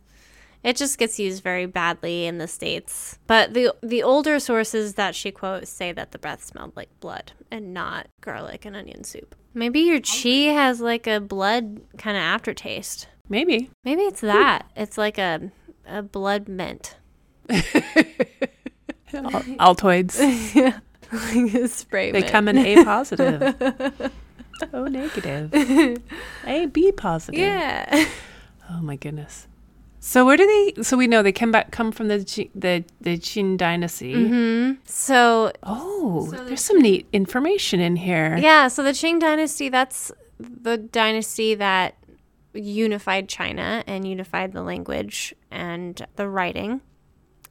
It 0.62 0.76
just 0.76 0.96
gets 0.96 1.18
used 1.18 1.42
very 1.42 1.66
badly 1.66 2.24
in 2.26 2.38
the 2.38 2.46
states. 2.46 3.18
But 3.26 3.52
the 3.54 3.74
the 3.82 4.02
older 4.02 4.38
sources 4.38 4.94
that 4.94 5.14
she 5.14 5.30
quotes 5.32 5.68
say 5.70 5.90
that 5.92 6.12
the 6.12 6.18
breath 6.18 6.44
smelled 6.44 6.76
like 6.76 6.88
blood 7.00 7.32
and 7.50 7.74
not 7.74 8.06
garlic 8.20 8.64
and 8.64 8.76
onion 8.76 9.02
soup. 9.04 9.34
Maybe 9.54 9.80
your 9.80 10.00
chi 10.00 10.52
has 10.52 10.80
like 10.80 11.06
a 11.06 11.20
blood 11.20 11.80
kind 11.98 12.16
of 12.16 12.22
aftertaste. 12.22 13.06
Maybe. 13.28 13.70
Maybe 13.84 14.02
it's 14.02 14.20
that. 14.22 14.70
It's 14.76 14.96
like 14.98 15.18
a 15.18 15.50
a 15.86 16.02
blood 16.02 16.48
mint. 16.48 16.96
Al- 19.12 19.42
Altoids. 19.74 20.18
like 21.12 21.54
a 21.54 21.68
spray 21.68 22.12
They 22.12 22.20
mint. 22.20 22.32
come 22.32 22.48
in 22.48 22.58
A 22.58 22.84
positive. 22.84 23.42
o 24.72 24.84
negative. 24.86 25.52
A 26.46 26.66
B 26.66 26.92
positive. 26.92 27.38
Yeah. 27.40 28.06
Oh 28.70 28.80
my 28.80 28.96
goodness. 28.96 29.46
So 30.04 30.26
where 30.26 30.36
do 30.36 30.44
they? 30.74 30.82
So 30.82 30.96
we 30.96 31.06
know 31.06 31.22
they 31.22 31.30
come 31.30 31.52
back, 31.52 31.70
come 31.70 31.92
from 31.92 32.08
the 32.08 32.18
the 32.56 32.82
the 33.00 33.16
Qin 33.18 33.56
dynasty. 33.56 34.26
hmm 34.28 34.72
So 34.84 35.52
Oh, 35.62 36.26
So 36.28 36.44
there's 36.44 36.64
some 36.64 36.80
neat 36.80 37.06
information 37.12 37.78
in 37.78 37.94
here. 37.94 38.36
yeah, 38.36 38.66
so 38.66 38.82
the 38.82 38.90
Qing 38.90 39.20
dynasty, 39.20 39.68
that's 39.68 40.10
the 40.40 40.76
dynasty 40.76 41.54
that 41.54 41.94
unified 42.52 43.28
China 43.28 43.84
and 43.86 44.06
unified 44.06 44.52
the 44.52 44.62
language 44.62 45.34
and 45.52 46.04
the 46.16 46.28
writing, 46.28 46.80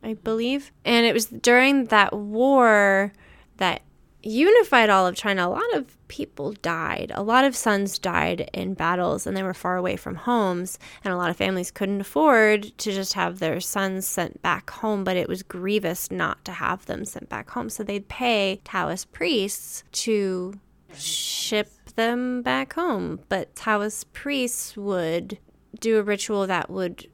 I 0.03 0.15
believe. 0.15 0.74
And 0.84 1.05
it 1.05 1.13
was 1.13 1.27
during 1.27 1.86
that 1.86 2.12
war 2.12 3.13
that 3.58 3.81
unified 4.24 4.90
all 4.90 5.08
of 5.08 5.16
China. 5.16 5.48
A 5.48 5.50
lot 5.50 5.74
of 5.74 5.98
people 6.08 6.51
died. 6.62 7.12
A 7.16 7.24
lot 7.24 7.46
of 7.46 7.56
sons 7.56 7.98
died 7.98 8.50
in 8.54 8.74
battles 8.74 9.25
and 9.25 9.36
they 9.36 9.44
were 9.44 9.54
far 9.54 9.78
away 9.78 9.96
from 9.96 10.16
homes. 10.16 10.78
And 11.04 11.13
a 11.13 11.18
lot 11.18 11.30
of 11.30 11.38
families 11.38 11.72
couldn't 11.72 12.01
afford 12.01 12.63
to 12.78 12.92
just 12.92 13.13
have 13.13 13.40
their 13.40 13.60
sons 13.60 14.08
sent 14.08 14.42
back 14.42 14.70
home, 14.70 15.04
but 15.04 15.18
it 15.18 15.28
was 15.28 15.44
grievous 15.44 16.12
not 16.12 16.44
to 16.46 16.51
have 16.51 16.86
them 16.86 17.06
sent 17.06 17.30
back 17.30 17.50
home. 17.50 17.70
So 17.70 17.84
they'd 17.84 18.08
pay 18.08 18.62
Taoist 18.63 19.12
priests 19.12 19.84
to 19.94 20.60
ship 20.94 21.72
them 21.96 22.42
back 22.42 22.74
home. 22.74 23.20
But 23.30 23.56
Taoist 23.56 24.12
priests 24.13 24.78
would 24.78 25.38
do 25.80 25.98
a 25.98 26.04
ritual 26.04 26.48
that 26.48 26.70
would 26.70 27.10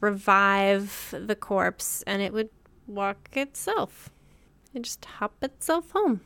revive 0.00 1.14
the 1.16 1.36
corpse 1.36 2.02
and 2.06 2.20
it 2.20 2.32
would 2.32 2.50
walk 2.86 3.30
itself. 3.34 4.10
It 4.74 4.82
just 4.82 5.04
hop 5.04 5.42
itself 5.42 5.90
home. 5.92 6.20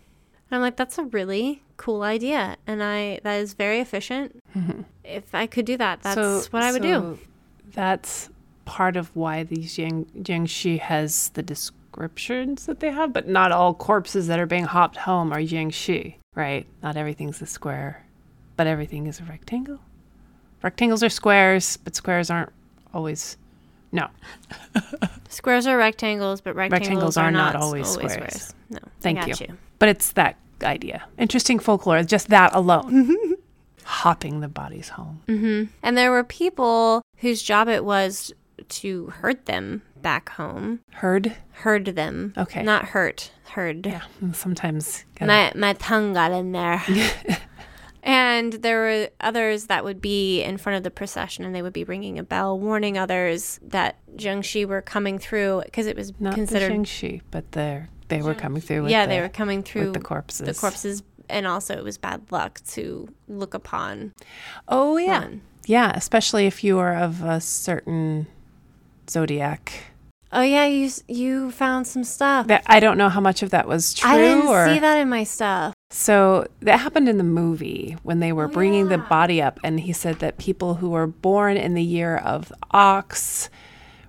And 0.50 0.56
I'm 0.56 0.60
like, 0.62 0.76
that's 0.76 0.98
a 0.98 1.04
really 1.04 1.62
cool 1.76 2.02
idea. 2.02 2.56
And 2.66 2.82
I 2.82 3.20
that 3.24 3.36
is 3.40 3.54
very 3.54 3.80
efficient. 3.80 4.40
If 5.04 5.34
I 5.34 5.46
could 5.46 5.64
do 5.66 5.76
that, 5.76 6.02
that's 6.02 6.18
Mm-hmm. 6.18 6.40
So- 6.42 6.48
what 6.50 6.62
I 6.62 6.72
would 6.72 6.82
do. 6.82 7.18
That's 7.72 8.28
part 8.64 8.96
of 8.96 9.14
why 9.14 9.42
these 9.42 9.76
Yang 9.78 10.06
Jiangshi 10.22 10.78
has 10.80 11.28
the 11.30 11.42
descriptions 11.42 12.66
that 12.66 12.80
they 12.80 12.90
have, 12.90 13.12
but 13.12 13.28
not 13.28 13.52
all 13.52 13.74
corpses 13.74 14.26
that 14.28 14.38
are 14.38 14.46
being 14.46 14.64
hopped 14.64 14.96
home 14.96 15.32
are 15.32 15.40
Jiangshi, 15.40 16.14
right? 16.34 16.66
Not 16.82 16.96
everything's 16.96 17.40
a 17.42 17.46
square, 17.46 18.04
but 18.56 18.66
everything 18.66 19.06
is 19.06 19.20
a 19.20 19.24
rectangle. 19.24 19.80
Rectangles 20.62 21.02
are 21.02 21.08
squares, 21.10 21.76
but 21.76 21.94
squares 21.94 22.30
aren't 22.30 22.50
always. 22.94 23.36
No, 23.92 24.08
Squares 25.28 25.66
are 25.66 25.76
rectangles, 25.76 26.40
but 26.40 26.54
rectangles, 26.56 26.88
Rectangles 26.88 27.16
are, 27.16 27.26
are 27.26 27.30
not 27.30 27.54
always 27.56 27.86
always, 27.96 28.12
squares. 28.12 28.32
squares. 28.34 28.54
No, 28.70 28.78
Thank 29.00 29.26
you. 29.28 29.34
you. 29.48 29.58
But 29.78 29.88
it's 29.90 30.12
that 30.12 30.36
idea. 30.62 31.04
Interesting 31.18 31.58
folklore, 31.58 32.02
just 32.02 32.28
that 32.28 32.54
alone. 32.54 33.36
Hopping 33.84 34.40
the 34.40 34.48
bodies 34.48 34.88
home. 34.90 35.22
hmm 35.26 35.64
And 35.82 35.96
there 35.96 36.10
were 36.10 36.24
people 36.24 37.02
whose 37.18 37.42
job 37.42 37.68
it 37.68 37.84
was 37.84 38.32
to 38.68 39.08
herd 39.08 39.44
them 39.46 39.82
back 40.02 40.30
home. 40.30 40.80
Herd? 40.92 41.34
Herd 41.52 41.84
them. 41.86 42.32
Okay. 42.36 42.62
Not 42.62 42.86
hurt. 42.86 43.30
Herd. 43.50 43.86
Yeah, 43.86 44.02
sometimes. 44.32 45.04
gotta- 45.14 45.26
My 45.30 45.52
my 45.54 45.72
tongue 45.74 46.14
got 46.14 46.32
in 46.32 46.52
there. 46.52 46.82
and 48.02 48.54
there 48.54 48.78
were 48.80 49.08
others 49.20 49.66
that 49.66 49.84
would 49.84 50.00
be 50.00 50.42
in 50.42 50.56
front 50.58 50.76
of 50.78 50.82
the 50.84 50.90
procession 50.90 51.44
and 51.44 51.54
they 51.54 51.62
would 51.62 51.72
be 51.72 51.84
ringing 51.84 52.18
a 52.18 52.22
bell 52.22 52.58
warning 52.58 52.96
others 52.98 53.58
that 53.62 53.96
Jiangshi 54.16 54.66
were 54.66 54.82
coming 54.82 55.18
through 55.18 55.62
because 55.64 55.86
it 55.86 55.96
was 55.96 56.12
Not 56.20 56.34
considered 56.34 56.70
the 56.72 56.76
Jiangshi, 56.78 57.20
but 57.30 57.52
they're, 57.52 57.88
they 58.08 58.22
were 58.22 58.34
coming 58.34 58.60
through 58.62 58.82
with 58.82 58.90
Yeah, 58.90 59.06
the, 59.06 59.10
they 59.10 59.20
were 59.20 59.28
coming 59.28 59.62
through 59.62 59.86
with 59.86 59.94
the 59.94 60.00
corpses. 60.00 60.46
the 60.46 60.54
corpses 60.54 61.02
and 61.28 61.46
also 61.46 61.74
it 61.76 61.82
was 61.84 61.98
bad 61.98 62.22
luck 62.30 62.60
to 62.68 63.08
look 63.28 63.52
upon 63.54 64.12
Oh, 64.68 64.96
yeah. 64.96 65.20
one. 65.20 65.40
Yeah, 65.66 65.90
especially 65.94 66.46
if 66.46 66.62
you 66.62 66.78
are 66.78 66.94
of 66.94 67.22
a 67.22 67.40
certain 67.40 68.28
zodiac. 69.10 69.72
Oh 70.32 70.42
yeah, 70.42 70.66
you 70.66 70.90
you 71.08 71.50
found 71.52 71.86
some 71.86 72.04
stuff. 72.04 72.48
That 72.48 72.62
I 72.66 72.80
don't 72.80 72.98
know 72.98 73.08
how 73.08 73.20
much 73.20 73.42
of 73.42 73.50
that 73.50 73.66
was 73.68 73.94
true 73.94 74.10
I 74.10 74.18
didn't 74.18 74.46
or 74.48 74.66
see 74.66 74.78
that 74.80 74.98
in 74.98 75.08
my 75.08 75.24
stuff. 75.24 75.72
So 75.90 76.46
that 76.60 76.80
happened 76.80 77.08
in 77.08 77.16
the 77.16 77.24
movie 77.24 77.96
when 78.02 78.18
they 78.18 78.32
were 78.32 78.44
Oh, 78.46 78.48
bringing 78.48 78.88
the 78.88 78.98
body 78.98 79.40
up, 79.40 79.60
and 79.62 79.78
he 79.80 79.92
said 79.92 80.18
that 80.18 80.36
people 80.36 80.74
who 80.74 80.90
were 80.90 81.06
born 81.06 81.56
in 81.56 81.74
the 81.74 81.82
year 81.82 82.16
of 82.16 82.52
ox, 82.72 83.48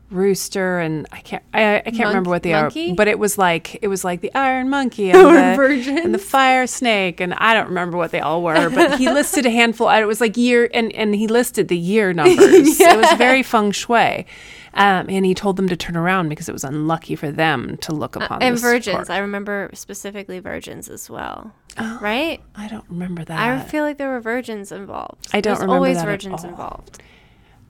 rooster, 0.10 0.80
and 0.80 1.06
I 1.12 1.20
can't 1.20 1.44
I, 1.54 1.78
I 1.78 1.82
can't 1.82 1.98
Monk- 1.98 2.08
remember 2.10 2.30
what 2.30 2.44
they 2.44 2.54
monkey? 2.54 2.92
are, 2.92 2.96
but 2.96 3.08
it 3.08 3.20
was 3.20 3.38
like 3.38 3.78
it 3.82 3.88
was 3.88 4.04
like 4.04 4.22
the 4.22 4.34
iron 4.34 4.70
monkey 4.70 5.10
and 5.12 5.20
the, 5.20 6.02
and 6.04 6.14
the 6.14 6.20
fire 6.20 6.68
snake, 6.68 7.20
and 7.20 7.34
I 7.36 7.54
don't 7.54 7.68
remember 7.68 7.98
what 7.98 8.12
they 8.12 8.20
all 8.22 8.42
were, 8.44 8.70
but 8.70 9.00
he 9.00 9.10
listed 9.12 9.46
a 9.46 9.50
handful. 9.52 9.90
and 9.90 10.02
It 10.02 10.08
was 10.08 10.22
like 10.22 10.38
year, 10.38 10.70
and 10.74 10.92
and 10.94 11.16
he 11.16 11.28
listed 11.28 11.68
the 11.68 11.78
year 11.78 12.14
numbers. 12.14 12.80
It 12.88 12.98
was 12.98 13.12
very 13.18 13.44
feng 13.44 13.72
shui. 13.72 14.26
Um, 14.74 15.08
and 15.10 15.26
he 15.26 15.34
told 15.34 15.56
them 15.58 15.68
to 15.70 15.76
turn 15.76 15.98
around 15.98 16.30
because 16.30 16.48
it 16.48 16.52
was 16.52 16.64
unlucky 16.64 17.16
for 17.16 17.32
them 17.32 17.78
to 17.78 17.94
look 17.96 18.16
upon 18.16 18.44
Uh, 18.44 18.46
and 18.46 18.60
virgins. 18.60 19.10
I 19.10 19.18
remember 19.18 19.72
specifically 19.74 20.38
virgins 20.38 20.88
as 20.88 21.10
well. 21.10 21.52
Oh. 21.80 21.98
Right? 22.00 22.42
I 22.56 22.68
don't 22.68 22.86
remember 22.88 23.24
that. 23.26 23.40
I 23.40 23.60
feel 23.64 23.84
like 23.84 23.98
there 23.98 24.10
were 24.10 24.20
virgins 24.20 24.72
involved. 24.72 25.30
I 25.34 25.42
don't 25.42 25.54
There's 25.56 25.62
remember 25.62 25.74
always 25.76 26.04
virgins 26.04 26.44
involved. 26.44 27.02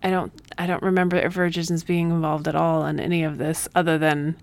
I 0.04 0.10
don't 0.10 0.32
I 0.58 0.68
don't 0.68 0.84
remember 0.84 1.28
virgins 1.30 1.84
being 1.84 2.12
involved 2.12 2.48
at 2.48 2.56
all 2.56 2.86
in 2.86 3.00
any 3.00 3.24
of 3.24 3.38
this 3.38 3.68
other 3.76 3.98
than 3.98 4.36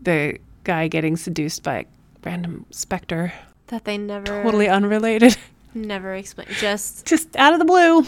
the 0.00 0.38
guy 0.64 0.88
getting 0.88 1.16
seduced 1.16 1.62
by 1.62 1.78
a 1.80 1.84
random 2.24 2.66
specter. 2.70 3.32
That 3.68 3.84
they 3.84 3.96
never 3.98 4.42
Totally 4.42 4.68
unrelated. 4.68 5.36
never 5.74 6.14
explain. 6.14 6.48
Just 6.50 7.06
Just 7.06 7.34
out 7.36 7.52
of 7.52 7.58
the 7.58 7.64
blue. 7.64 8.00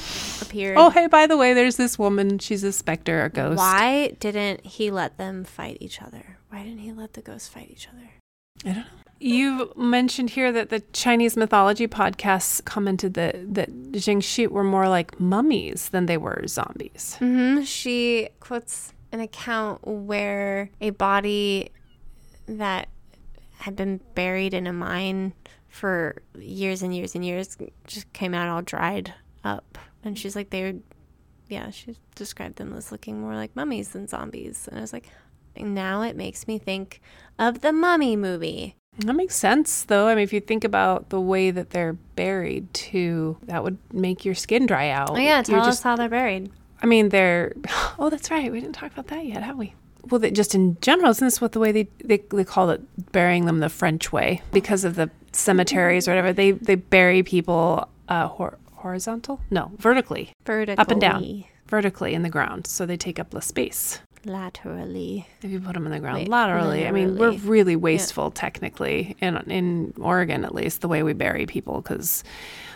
appeared. 0.42 0.76
Oh, 0.76 0.90
hey, 0.90 1.06
by 1.06 1.26
the 1.26 1.36
way, 1.36 1.54
there's 1.54 1.76
this 1.76 1.98
woman. 1.98 2.38
She's 2.38 2.62
a 2.64 2.72
specter, 2.72 3.24
a 3.24 3.30
ghost. 3.30 3.58
Why 3.58 4.08
didn't 4.20 4.66
he 4.66 4.90
let 4.90 5.16
them 5.16 5.44
fight 5.44 5.78
each 5.80 6.02
other? 6.02 6.38
Why 6.50 6.62
didn't 6.64 6.80
he 6.80 6.92
let 6.92 7.14
the 7.14 7.22
ghosts 7.22 7.48
fight 7.48 7.68
each 7.70 7.88
other? 7.88 8.10
I 8.64 8.74
don't 8.74 8.84
know. 8.84 9.03
You 9.24 9.72
mentioned 9.74 10.28
here 10.28 10.52
that 10.52 10.68
the 10.68 10.80
Chinese 10.92 11.34
mythology 11.34 11.88
podcasts 11.88 12.62
commented 12.62 13.14
that 13.14 13.54
that 13.54 13.70
Jingxi 13.92 14.48
were 14.48 14.62
more 14.62 14.86
like 14.86 15.18
mummies 15.18 15.88
than 15.88 16.04
they 16.04 16.18
were 16.18 16.46
zombies. 16.46 17.16
hmm 17.20 17.62
She 17.62 18.28
quotes 18.40 18.92
an 19.12 19.20
account 19.20 19.80
where 19.86 20.68
a 20.78 20.90
body 20.90 21.70
that 22.44 22.90
had 23.60 23.76
been 23.76 24.00
buried 24.14 24.52
in 24.52 24.66
a 24.66 24.74
mine 24.74 25.32
for 25.68 26.20
years 26.38 26.82
and 26.82 26.94
years 26.94 27.14
and 27.14 27.24
years 27.24 27.56
just 27.86 28.12
came 28.12 28.34
out 28.34 28.48
all 28.48 28.60
dried 28.60 29.14
up. 29.42 29.78
And 30.04 30.18
she's 30.18 30.36
like, 30.36 30.50
they 30.50 30.64
would, 30.64 30.82
yeah, 31.48 31.70
she 31.70 31.96
described 32.14 32.56
them 32.56 32.74
as 32.74 32.92
looking 32.92 33.22
more 33.22 33.36
like 33.36 33.56
mummies 33.56 33.88
than 33.88 34.06
zombies. 34.06 34.68
And 34.68 34.76
I 34.76 34.82
was 34.82 34.92
like, 34.92 35.08
now 35.56 36.02
it 36.02 36.14
makes 36.14 36.46
me 36.46 36.58
think 36.58 37.00
of 37.38 37.62
the 37.62 37.72
mummy 37.72 38.16
movie. 38.16 38.76
That 38.98 39.14
makes 39.14 39.34
sense, 39.36 39.82
though. 39.84 40.06
I 40.08 40.14
mean, 40.14 40.22
if 40.24 40.32
you 40.32 40.40
think 40.40 40.62
about 40.64 41.08
the 41.08 41.20
way 41.20 41.50
that 41.50 41.70
they're 41.70 41.94
buried, 42.14 42.72
too, 42.74 43.36
that 43.44 43.64
would 43.64 43.76
make 43.92 44.24
your 44.24 44.34
skin 44.34 44.66
dry 44.66 44.88
out. 44.90 45.10
Oh, 45.10 45.16
yeah, 45.16 45.36
You're 45.38 45.42
tell 45.44 45.60
us 45.60 45.66
just- 45.66 45.82
how 45.82 45.96
they're 45.96 46.08
buried. 46.08 46.50
I 46.82 46.86
mean, 46.86 47.08
they're. 47.08 47.52
Oh, 47.98 48.10
that's 48.10 48.30
right. 48.30 48.50
We 48.50 48.60
didn't 48.60 48.74
talk 48.74 48.92
about 48.92 49.06
that 49.08 49.24
yet, 49.24 49.42
have 49.42 49.56
we? 49.56 49.74
Well, 50.10 50.18
they, 50.18 50.30
just 50.30 50.54
in 50.54 50.76
general, 50.80 51.10
isn't 51.10 51.24
this 51.26 51.40
what 51.40 51.52
the 51.52 51.60
way 51.60 51.72
they, 51.72 51.88
they 52.04 52.18
they 52.30 52.44
call 52.44 52.68
it 52.70 52.82
burying 53.12 53.46
them 53.46 53.60
the 53.60 53.68
French 53.70 54.12
way 54.12 54.42
because 54.52 54.84
of 54.84 54.96
the 54.96 55.08
cemeteries 55.32 56.06
or 56.06 56.10
whatever? 56.10 56.32
They 56.32 56.50
they 56.50 56.74
bury 56.74 57.22
people 57.22 57.88
uh, 58.08 58.26
hor- 58.28 58.58
horizontal, 58.74 59.40
no, 59.50 59.70
vertically, 59.78 60.32
Vertically. 60.44 60.76
up 60.76 60.90
and 60.90 61.00
down, 61.00 61.44
vertically 61.68 62.12
in 62.14 62.22
the 62.22 62.28
ground, 62.28 62.66
so 62.66 62.84
they 62.84 62.96
take 62.98 63.18
up 63.18 63.32
less 63.32 63.46
space. 63.46 64.00
Laterally. 64.26 65.26
If 65.42 65.50
you 65.50 65.60
put 65.60 65.74
them 65.74 65.86
in 65.86 65.92
the 65.92 66.00
ground 66.00 66.18
Wait, 66.18 66.28
laterally, 66.28 66.86
I 66.86 66.90
mean, 66.90 67.16
we're 67.18 67.32
really 67.38 67.76
wasteful 67.76 68.30
technically 68.30 69.16
in 69.20 69.36
in 69.50 69.94
Oregon 70.00 70.44
at 70.44 70.54
least 70.54 70.80
the 70.80 70.88
way 70.88 71.02
we 71.02 71.12
bury 71.12 71.46
people 71.46 71.80
because 71.80 72.24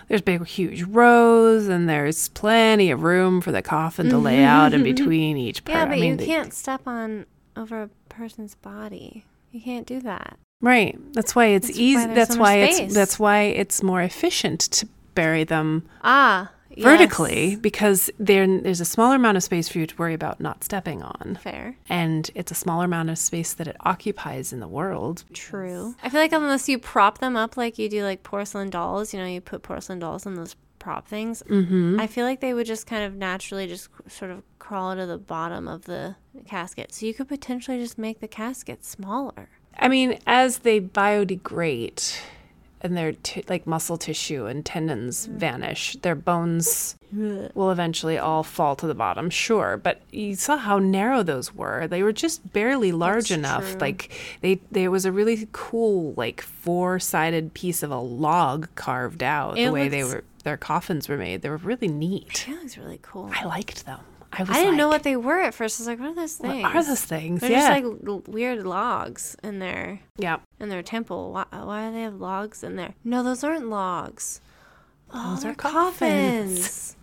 there's 0.08 0.22
big 0.22 0.46
huge 0.46 0.82
rows 0.84 1.68
and 1.68 1.88
there's 1.88 2.28
plenty 2.30 2.90
of 2.90 3.02
room 3.02 3.40
for 3.40 3.52
the 3.52 3.62
coffin 3.62 4.08
to 4.08 4.18
lay 4.18 4.42
out 4.42 4.72
in 4.72 4.82
between 4.92 5.36
each 5.36 5.64
part. 5.64 5.76
Yeah, 5.76 5.84
but 5.86 5.92
I 5.96 6.00
mean, 6.00 6.18
you 6.18 6.24
can't 6.26 6.54
step 6.54 6.82
on 6.86 7.26
over 7.56 7.82
a 7.82 7.90
person's 8.08 8.54
body. 8.54 9.24
You 9.52 9.60
can't 9.60 9.86
do 9.86 10.00
that. 10.00 10.38
right. 10.60 10.98
That's 11.14 11.34
why 11.34 11.46
it's 11.46 11.68
That's 11.68 11.78
easy. 11.78 12.04
there's 12.04 12.16
That's 12.16 12.34
so 12.34 12.40
why 12.40 12.54
it's 12.56 12.94
that's 12.94 13.18
why 13.18 13.42
it's 13.42 13.82
more 13.82 14.02
efficient 14.02 14.60
to 14.60 14.88
bury 15.14 15.44
them 15.44 15.88
Ah, 16.04 16.50
yes. 16.70 16.84
vertically 16.84 17.56
because 17.56 18.10
there 18.18 18.46
there's 18.60 18.80
a 18.80 18.84
smaller 18.84 19.16
amount 19.16 19.36
of 19.36 19.42
space 19.42 19.68
for 19.68 19.78
you 19.78 19.86
to 19.86 19.96
worry 19.96 20.14
about 20.14 20.40
not 20.40 20.64
stepping 20.64 21.02
on. 21.02 21.38
Fair. 21.42 21.76
And 21.88 22.30
it's 22.34 22.52
a 22.52 22.54
smaller 22.54 22.84
amount 22.84 23.10
of 23.10 23.18
space 23.18 23.54
that 23.54 23.66
it 23.66 23.76
occupies 23.80 24.52
in 24.52 24.60
the 24.60 24.68
world. 24.68 25.24
True. 25.32 25.94
I 26.02 26.08
feel 26.08 26.20
like 26.20 26.32
unless 26.32 26.68
you 26.68 26.78
prop 26.78 27.18
them 27.18 27.36
up 27.36 27.56
like 27.56 27.78
you 27.78 27.88
do 27.88 28.04
like 28.04 28.22
porcelain 28.22 28.70
dolls, 28.70 29.12
you 29.12 29.20
know, 29.20 29.26
you 29.26 29.40
put 29.40 29.62
porcelain 29.62 29.98
dolls 29.98 30.26
on 30.26 30.34
those 30.34 30.56
prop 30.78 31.08
things. 31.08 31.42
Mm-hmm. 31.48 32.00
I 32.00 32.06
feel 32.06 32.24
like 32.24 32.40
they 32.40 32.54
would 32.54 32.66
just 32.66 32.86
kind 32.86 33.04
of 33.04 33.14
naturally 33.14 33.66
just 33.66 33.88
sort 34.06 34.30
of 34.30 34.42
crawl 34.58 34.94
to 34.94 35.06
the 35.06 35.18
bottom 35.18 35.68
of 35.68 35.84
the 35.84 36.16
casket. 36.46 36.94
So 36.94 37.06
you 37.06 37.14
could 37.14 37.28
potentially 37.28 37.78
just 37.78 37.98
make 37.98 38.20
the 38.20 38.28
casket 38.28 38.84
smaller. 38.84 39.48
I 39.78 39.88
mean, 39.88 40.18
as 40.26 40.58
they 40.58 40.80
biodegrade 40.80 42.18
and 42.80 42.96
their 42.96 43.12
t- 43.12 43.44
like 43.48 43.66
muscle 43.66 43.98
tissue 43.98 44.46
and 44.46 44.64
tendons 44.64 45.26
mm. 45.26 45.32
vanish, 45.32 45.96
their 46.02 46.14
bones 46.14 46.96
will 47.12 47.70
eventually 47.70 48.18
all 48.18 48.42
fall 48.42 48.76
to 48.76 48.86
the 48.86 48.94
bottom, 48.94 49.30
sure. 49.30 49.76
But 49.76 50.02
you 50.10 50.34
saw 50.34 50.56
how 50.58 50.78
narrow 50.78 51.22
those 51.22 51.54
were. 51.54 51.86
They 51.86 52.02
were 52.02 52.12
just 52.12 52.52
barely 52.52 52.92
large 52.92 53.30
That's 53.30 53.38
enough. 53.38 53.70
true. 53.70 53.80
Like 53.80 54.12
they, 54.42 54.60
there 54.70 54.90
was 54.90 55.04
a 55.04 55.12
really 55.12 55.48
cool 55.52 56.12
like 56.16 56.40
four-sided 56.40 57.54
piece 57.54 57.82
of 57.82 57.90
a 57.90 57.98
log 57.98 58.68
carved 58.74 59.22
out. 59.22 59.58
It 59.58 59.66
the 59.66 59.72
way 59.72 59.88
they 59.88 60.04
were, 60.04 60.24
their 60.44 60.56
coffins 60.56 61.08
were 61.08 61.16
made. 61.16 61.42
They 61.42 61.48
were 61.48 61.56
really 61.56 61.88
neat. 61.88 62.44
That 62.46 62.62
looks 62.62 62.76
really 62.76 63.00
cool. 63.02 63.30
I 63.34 63.44
liked 63.44 63.86
them. 63.86 64.00
I 64.32 64.42
was 64.42 64.50
I 64.50 64.60
didn't 64.60 64.76
know 64.76 64.88
what 64.88 65.04
they 65.04 65.16
were 65.16 65.40
at 65.40 65.54
first. 65.54 65.80
I 65.80 65.82
was 65.82 65.88
like, 65.88 66.00
what 66.00 66.10
are 66.10 66.14
those 66.14 66.36
things? 66.36 66.62
What 66.62 66.76
are 66.76 66.84
those 66.84 67.04
things? 67.04 67.40
They're 67.40 67.50
yeah. 67.50 67.80
just 67.80 68.06
like 68.06 68.28
weird 68.28 68.64
logs 68.64 69.36
in 69.42 69.58
their 69.58 70.00
yeah. 70.16 70.38
in 70.60 70.68
their 70.68 70.82
temple. 70.82 71.32
Why, 71.32 71.44
why 71.50 71.88
do 71.88 71.94
they 71.94 72.02
have 72.02 72.20
logs 72.20 72.62
in 72.62 72.76
there? 72.76 72.94
No, 73.04 73.22
those 73.22 73.42
aren't 73.42 73.68
logs. 73.68 74.40
Oh, 75.12 75.34
Those 75.34 75.44
are 75.44 75.54
coffins. 75.54 76.58
coffins. 76.60 76.96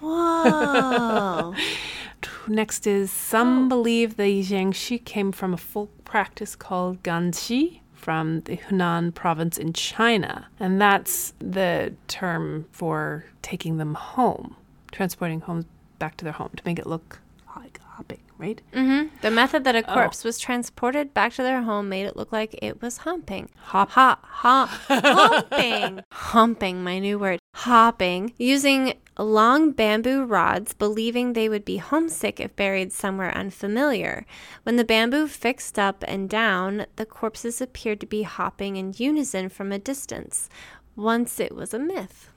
Whoa. 0.00 1.54
Next 2.48 2.86
is 2.86 3.10
some 3.10 3.66
oh. 3.66 3.68
believe 3.68 4.16
the 4.16 4.42
Jiangshi 4.42 5.04
came 5.04 5.32
from 5.32 5.54
a 5.54 5.56
folk 5.56 5.90
practice 6.04 6.54
called 6.54 7.02
Ganshi 7.02 7.80
from 7.92 8.40
the 8.40 8.56
Hunan 8.56 9.14
province 9.14 9.58
in 9.58 9.72
China. 9.72 10.48
And 10.60 10.80
that's 10.80 11.32
the 11.38 11.94
term 12.06 12.66
for 12.70 13.24
taking 13.42 13.78
them 13.78 13.94
home, 13.94 14.56
transporting 14.92 15.40
homes 15.40 15.64
back 15.98 16.16
to 16.18 16.24
their 16.24 16.32
home 16.34 16.50
to 16.56 16.62
make 16.64 16.78
it 16.78 16.86
look 16.86 17.20
like 17.56 17.80
hopping, 17.82 18.20
right? 18.38 18.60
Mm-hmm. 18.72 19.14
The 19.22 19.30
method 19.30 19.62
that 19.64 19.76
a 19.76 19.88
Oh. 19.88 19.94
corpse 19.94 20.24
was 20.24 20.38
transported 20.38 21.14
back 21.14 21.32
to 21.34 21.42
their 21.42 21.62
home 21.62 21.88
made 21.88 22.04
it 22.06 22.16
look 22.16 22.32
like 22.32 22.58
it 22.60 22.82
was 22.82 22.98
humping. 22.98 23.48
Hop. 23.56 23.90
Ha, 23.90 24.18
ha, 24.22 24.66
humping. 24.88 26.02
humping, 26.12 26.82
my 26.82 26.98
new 26.98 27.18
word. 27.18 27.38
Hopping, 27.54 28.34
using 28.36 28.94
long 29.16 29.70
bamboo 29.70 30.24
rods, 30.24 30.74
believing 30.74 31.32
they 31.32 31.48
would 31.48 31.64
be 31.64 31.76
homesick 31.76 32.40
if 32.40 32.56
buried 32.56 32.92
somewhere 32.92 33.32
unfamiliar. 33.36 34.26
When 34.64 34.74
the 34.74 34.84
bamboo 34.84 35.28
fixed 35.28 35.78
up 35.78 36.02
and 36.08 36.28
down, 36.28 36.86
the 36.96 37.06
corpses 37.06 37.60
appeared 37.60 38.00
to 38.00 38.06
be 38.06 38.22
hopping 38.24 38.74
in 38.74 38.92
unison 38.96 39.48
from 39.48 39.70
a 39.70 39.78
distance. 39.78 40.48
Once 40.96 41.38
it 41.38 41.54
was 41.54 41.72
a 41.72 41.78
myth. 41.78 42.30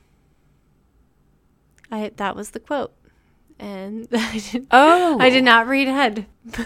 I, 1.91 2.11
that 2.17 2.35
was 2.35 2.51
the 2.51 2.59
quote. 2.59 2.93
And 3.59 4.07
I 4.13 4.43
did, 4.51 4.67
Oh, 4.71 5.17
I 5.19 5.29
did 5.29 5.43
not 5.43 5.67
read 5.67 5.87
ahead. 5.87 6.25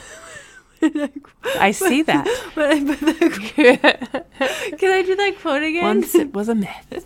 I 1.60 1.71
see 1.71 2.01
that. 2.04 2.27
But 2.56 2.71
I 2.71 2.80
put 2.84 2.99
the 2.99 4.25
Can 4.77 4.91
I 4.91 5.01
do 5.04 5.15
that 5.15 5.36
quote 5.39 5.63
again? 5.63 5.84
Once 5.84 6.15
it 6.15 6.34
was 6.34 6.49
a 6.49 6.56
myth. 6.56 7.06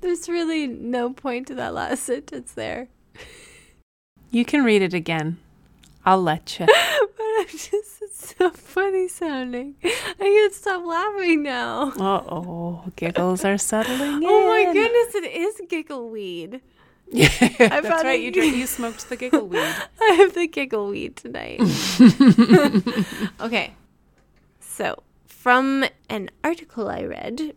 There's 0.00 0.28
really 0.28 0.66
no 0.66 1.10
point 1.10 1.46
to 1.48 1.54
that 1.54 1.74
last 1.74 2.02
sentence 2.04 2.52
there. 2.52 2.88
You 4.30 4.44
can 4.44 4.64
read 4.64 4.82
it 4.82 4.94
again. 4.94 5.38
I'll 6.04 6.22
let 6.22 6.58
you. 6.58 6.66
But 6.66 7.24
I'm 7.38 7.46
just, 7.46 8.02
it's 8.02 8.34
so 8.36 8.50
funny 8.50 9.06
sounding. 9.06 9.76
I 9.84 9.92
can't 10.18 10.52
stop 10.54 10.84
laughing 10.84 11.42
now. 11.44 11.92
Uh 11.92 12.22
oh, 12.28 12.84
giggles 12.96 13.44
are 13.44 13.58
settling 13.58 14.22
in. 14.22 14.24
Oh 14.24 14.48
my 14.48 14.72
goodness, 14.72 15.14
it 15.14 15.30
is 15.30 15.60
giggle 15.68 16.08
weed. 16.10 16.60
Yeah, 17.12 17.28
that's 17.58 17.86
found 17.86 18.04
right. 18.04 18.20
You, 18.20 18.30
drink, 18.30 18.56
you 18.56 18.66
smoked 18.66 19.08
the 19.08 19.16
giggle 19.16 19.46
weed. 19.46 19.58
I 20.00 20.14
have 20.14 20.34
the 20.34 20.46
giggle 20.46 20.88
weed 20.88 21.16
tonight. 21.16 21.60
okay. 23.40 23.74
So, 24.60 25.02
from 25.26 25.84
an 26.08 26.30
article 26.42 26.88
I 26.88 27.04
read, 27.04 27.54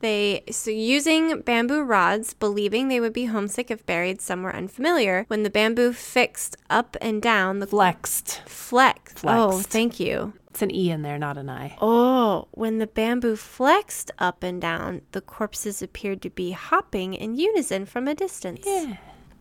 they 0.00 0.42
so 0.50 0.70
using 0.70 1.40
bamboo 1.42 1.82
rods, 1.82 2.34
believing 2.34 2.88
they 2.88 3.00
would 3.00 3.12
be 3.12 3.26
homesick 3.26 3.70
if 3.70 3.86
buried 3.86 4.20
somewhere 4.20 4.54
unfamiliar. 4.54 5.24
When 5.28 5.44
the 5.44 5.50
bamboo 5.50 5.92
fixed 5.92 6.56
up 6.68 6.96
and 7.00 7.22
down, 7.22 7.60
the 7.60 7.66
Flexed. 7.66 8.42
flex. 8.44 9.14
Oh, 9.24 9.60
thank 9.60 10.00
you. 10.00 10.34
It's 10.54 10.62
an 10.62 10.72
E 10.72 10.88
in 10.88 11.02
there, 11.02 11.18
not 11.18 11.36
an 11.36 11.50
I. 11.50 11.76
Oh, 11.80 12.46
when 12.52 12.78
the 12.78 12.86
bamboo 12.86 13.34
flexed 13.34 14.12
up 14.20 14.44
and 14.44 14.60
down, 14.60 15.02
the 15.10 15.20
corpses 15.20 15.82
appeared 15.82 16.22
to 16.22 16.30
be 16.30 16.52
hopping 16.52 17.12
in 17.12 17.34
unison 17.34 17.86
from 17.86 18.06
a 18.06 18.14
distance. 18.14 18.60
Yeah. 18.64 18.98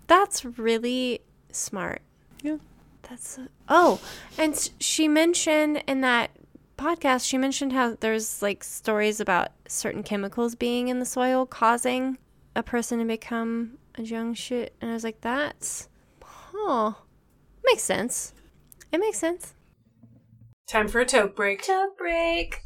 That's 0.08 0.43
really 0.43 1.21
smart. 1.52 2.02
Yeah. 2.41 2.58
That's 3.04 3.38
oh, 3.69 4.02
and 4.39 4.71
she 4.80 5.08
mentioned 5.08 5.84
in 5.86 6.02
that 6.02 6.32
podcast, 6.80 7.28
she 7.28 7.38
mentioned 7.38 7.73
how 7.73 7.95
there's 7.99 8.41
like 8.41 8.63
stories 8.63 9.19
about 9.19 9.49
certain 9.67 10.02
chemicals 10.02 10.56
being 10.56 10.88
in 10.88 10.97
the 10.97 11.06
soil 11.06 11.45
causing 11.45 12.17
a 12.56 12.63
person 12.63 12.97
to 12.97 13.06
become 13.06 13.78
a 13.99 14.02
young 14.02 14.34
shit, 14.34 14.73
and 14.82 14.89
I 14.89 14.95
was 14.95 15.04
like, 15.04 15.21
that's, 15.21 15.89
huh, 16.23 16.93
makes 17.63 17.84
sense. 17.84 18.34
It 18.91 18.97
makes 18.97 19.19
sense. 19.19 19.54
Time 20.67 20.88
for 20.88 21.02
a 21.02 21.06
toke 21.06 21.36
break. 21.36 21.62
Toke 21.63 21.97
break. 21.97 22.62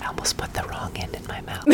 I, 0.00 0.06
almost 0.06 0.36
put 0.36 0.52
the 0.54 0.62
wrong 0.64 0.96
end 0.96 1.14
in 1.14 1.26
my 1.26 1.40
mouth. 1.42 1.64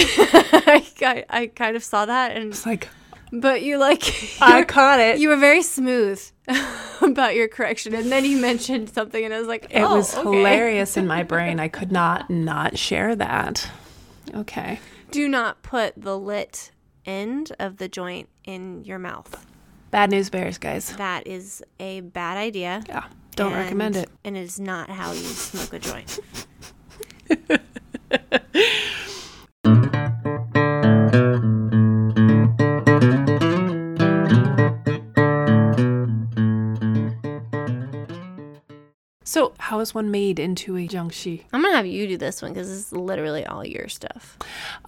I 1.31 1.50
kind 1.55 1.76
of 1.76 1.85
saw 1.85 2.07
that 2.07 2.33
and 2.37 2.52
it's 2.52 2.66
like 2.66 2.88
but 3.33 3.62
you 3.62 3.78
like 3.78 4.02
I 4.40 4.62
caught 4.68 5.00
it. 5.00 5.18
You 5.18 5.28
were 5.31 5.37
very 5.37 5.62
smooth 5.62 6.22
about 7.00 7.35
your 7.35 7.48
correction 7.48 7.94
and 7.94 8.11
then 8.12 8.24
you 8.24 8.38
mentioned 8.40 8.90
something 8.90 9.24
and 9.24 9.33
I 9.33 9.38
was 9.38 9.48
like 9.48 9.66
oh, 9.74 9.78
It 9.78 9.96
was 9.96 10.14
okay. 10.14 10.22
hilarious 10.22 10.96
in 10.96 11.07
my 11.07 11.22
brain. 11.22 11.59
I 11.61 11.68
could 11.68 11.92
not 11.92 12.31
not 12.31 12.78
share 12.78 13.14
that. 13.16 13.68
Okay. 14.35 14.81
Do 15.11 15.29
not 15.29 15.62
put 15.62 15.95
the 15.97 16.18
lit 16.18 16.73
end 17.05 17.53
of 17.59 17.77
the 17.77 17.88
joint 17.88 18.29
in 18.45 18.85
your 18.85 18.99
mouth. 18.99 19.47
Bad 19.90 20.11
news 20.11 20.31
bears, 20.31 20.59
guys. 20.59 20.95
That 20.97 21.27
is 21.27 21.62
a 21.79 22.01
bad 22.01 22.38
idea. 22.38 22.83
Yeah. 22.88 23.05
Don't 23.37 23.53
recommend 23.53 23.97
it. 23.97 24.11
And 24.25 24.37
it 24.37 24.42
is 24.42 24.61
not 24.61 24.90
how 24.90 25.12
you 25.12 25.21
smoke 25.21 25.73
a 25.73 25.79
joint. 25.79 26.18
So, 39.33 39.55
how 39.59 39.81
is 39.81 39.95
one 39.95 40.11
made 40.11 40.38
into 40.38 40.77
a 40.77 40.87
jiangshi? 40.87 41.45
I'm 41.55 41.62
gonna 41.62 41.75
have 41.75 41.87
you 41.87 42.07
do 42.07 42.18
this 42.18 42.42
one 42.42 42.53
because 42.53 42.68
this 42.68 42.77
is 42.77 42.92
literally 42.92 43.47
all 43.47 43.64
your 43.64 43.88
stuff. 43.88 44.37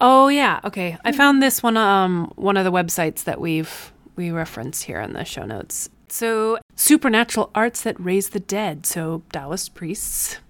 Oh 0.03 0.29
yeah, 0.29 0.61
okay. 0.65 0.99
I 1.03 1.13
found 1.13 1.43
this 1.43 1.63
one 1.63 1.79
um 1.79 2.31
one 2.37 2.59
of 2.59 2.65
the 2.67 2.71
websites 2.71 3.25
that 3.25 3.41
we've 3.41 3.91
we 4.17 4.31
reference 4.31 4.83
here 4.83 5.01
in 5.01 5.15
the 5.15 5.25
show 5.25 5.47
notes. 5.47 5.89
So, 6.11 6.59
supernatural 6.77 7.53
arts 7.55 7.81
that 7.85 7.99
raise 7.99 8.29
the 8.29 8.39
dead. 8.39 8.85
So, 8.85 9.23
Taoist 9.33 9.75
priests 9.75 10.41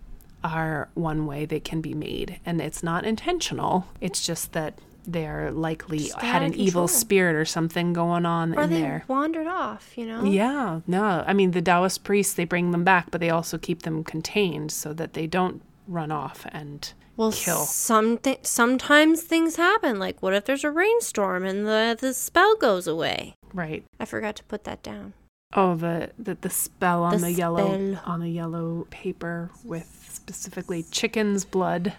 are 0.42 0.88
one 0.94 1.24
way 1.24 1.46
they 1.46 1.60
can 1.60 1.80
be 1.80 1.94
made, 1.94 2.40
and 2.44 2.60
it's 2.60 2.82
not 2.82 3.04
intentional. 3.04 3.86
It's 4.00 4.26
just 4.26 4.54
that 4.54 4.76
they're 5.06 5.50
likely 5.50 6.08
had 6.20 6.42
an 6.42 6.50
of 6.50 6.56
evil 6.56 6.88
spirit 6.88 7.36
or 7.36 7.44
something 7.44 7.92
going 7.92 8.24
on 8.26 8.54
Or 8.56 8.62
in 8.62 8.70
they 8.70 8.80
there. 8.80 9.04
wandered 9.08 9.46
off, 9.46 9.96
you 9.96 10.06
know? 10.06 10.24
Yeah, 10.24 10.80
no. 10.86 11.24
I 11.26 11.32
mean, 11.32 11.50
the 11.52 11.60
Taoist 11.62 12.04
priests, 12.04 12.34
they 12.34 12.44
bring 12.44 12.70
them 12.70 12.84
back, 12.84 13.10
but 13.10 13.20
they 13.20 13.30
also 13.30 13.58
keep 13.58 13.82
them 13.82 14.02
contained 14.04 14.72
so 14.72 14.92
that 14.94 15.12
they 15.12 15.26
don't 15.26 15.62
run 15.86 16.10
off 16.10 16.46
and 16.52 16.92
Well, 17.16 17.32
kill. 17.32 17.64
some 17.66 18.16
thi- 18.18 18.38
sometimes 18.42 19.22
things 19.22 19.56
happen. 19.56 19.98
Like, 19.98 20.22
what 20.22 20.32
if 20.34 20.44
there's 20.46 20.64
a 20.64 20.70
rainstorm 20.70 21.44
and 21.44 21.66
the 21.66 21.96
the 22.00 22.14
spell 22.14 22.56
goes 22.56 22.86
away? 22.86 23.34
Right. 23.52 23.84
I 24.00 24.04
forgot 24.06 24.34
to 24.36 24.44
put 24.44 24.64
that 24.64 24.82
down. 24.82 25.12
Oh, 25.56 25.76
the 25.76 26.10
the, 26.18 26.36
the 26.40 26.50
spell 26.50 27.02
on 27.04 27.18
The 27.20 27.26
the, 27.26 27.32
yellow 27.32 27.66
spell. 27.92 28.02
on 28.06 28.20
the 28.20 28.30
yellow 28.30 28.86
paper 28.90 29.50
with 29.62 30.08
specifically 30.10 30.82
chicken's 30.90 31.44
blood, 31.44 31.92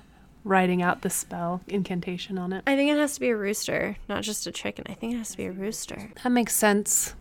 writing 0.46 0.82
out 0.82 1.02
the 1.02 1.10
spell 1.10 1.60
incantation 1.68 2.38
on 2.38 2.54
it. 2.54 2.64
I 2.66 2.78
think 2.78 2.90
it 2.90 2.98
has 2.98 3.16
to 3.16 3.20
be 3.20 3.30
a 3.30 3.36
rooster, 3.36 3.98
not 4.08 4.24
just 4.24 4.48
a 4.48 4.52
chicken. 4.52 4.86
I 4.88 4.94
think 4.94 5.14
it 5.14 5.18
has 5.18 5.32
to 5.32 5.38
be 5.38 5.46
a 5.46 5.52
rooster. 5.52 6.12
That 6.24 6.30
makes 6.30 6.56
sense. 6.56 7.16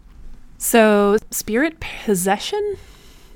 So, 0.59 1.17
spirit 1.33 1.81
possession. 1.81 2.77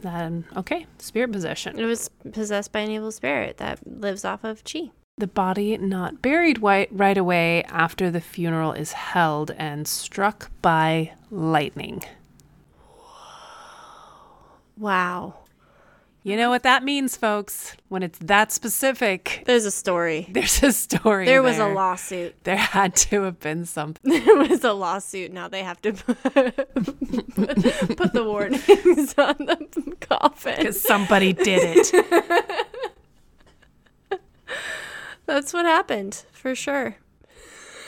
Um, 0.05 0.45
okay, 0.57 0.87
spirit 0.99 1.33
possession. 1.33 1.79
It 1.79 1.85
was 1.85 2.09
possessed 2.33 2.71
by 2.71 2.81
an 2.81 2.91
evil 2.91 3.11
spirit 3.11 3.57
that 3.57 3.81
lives 3.85 4.25
off 4.25 4.45
of 4.45 4.63
chi. 4.63 4.91
The 5.17 5.27
body 5.27 5.77
not 5.79 6.23
buried 6.23 6.63
right 6.63 7.19
away 7.19 7.65
after 7.65 8.09
the 8.09 8.21
funeral 8.21 8.73
is 8.73 8.93
held 8.93 9.51
and 9.53 9.89
struck 9.89 10.53
by 10.63 11.15
lightning. 11.29 12.05
Wow. 14.77 15.35
You 16.25 16.37
know 16.37 16.51
what 16.51 16.65
that 16.65 16.83
means, 16.85 17.17
folks? 17.17 17.77
When 17.89 18.03
it's 18.03 18.19
that 18.19 18.53
specific, 18.53 19.45
There's 19.47 19.65
a 19.65 19.71
story. 19.71 20.27
there's 20.33 20.63
a 20.63 20.73
story. 20.73 21.25
There 21.25 21.43
was 21.43 21.59
a 21.59 21.69
lawsuit. 21.69 22.35
There 22.45 22.57
had 22.57 22.97
to 22.97 23.23
have 23.23 23.41
been 23.41 23.65
something. 23.65 23.99
There 24.25 24.37
was 24.37 24.65
a 24.65 24.73
lawsuit. 24.73 25.33
Now 25.33 25.49
they 25.49 25.63
have 25.63 25.81
to 25.83 25.93
put, 25.93 26.23
put 27.97 28.13
the 28.13 28.25
warnings 28.27 29.15
on 29.17 29.37
the 29.39 29.97
coffin. 30.01 30.57
Because 30.59 30.81
somebody 30.81 31.33
did 31.33 31.77
it. 31.93 31.93
That's 35.27 35.53
what 35.53 35.67
happened, 35.67 36.25
for 36.33 36.55
sure. 36.55 36.97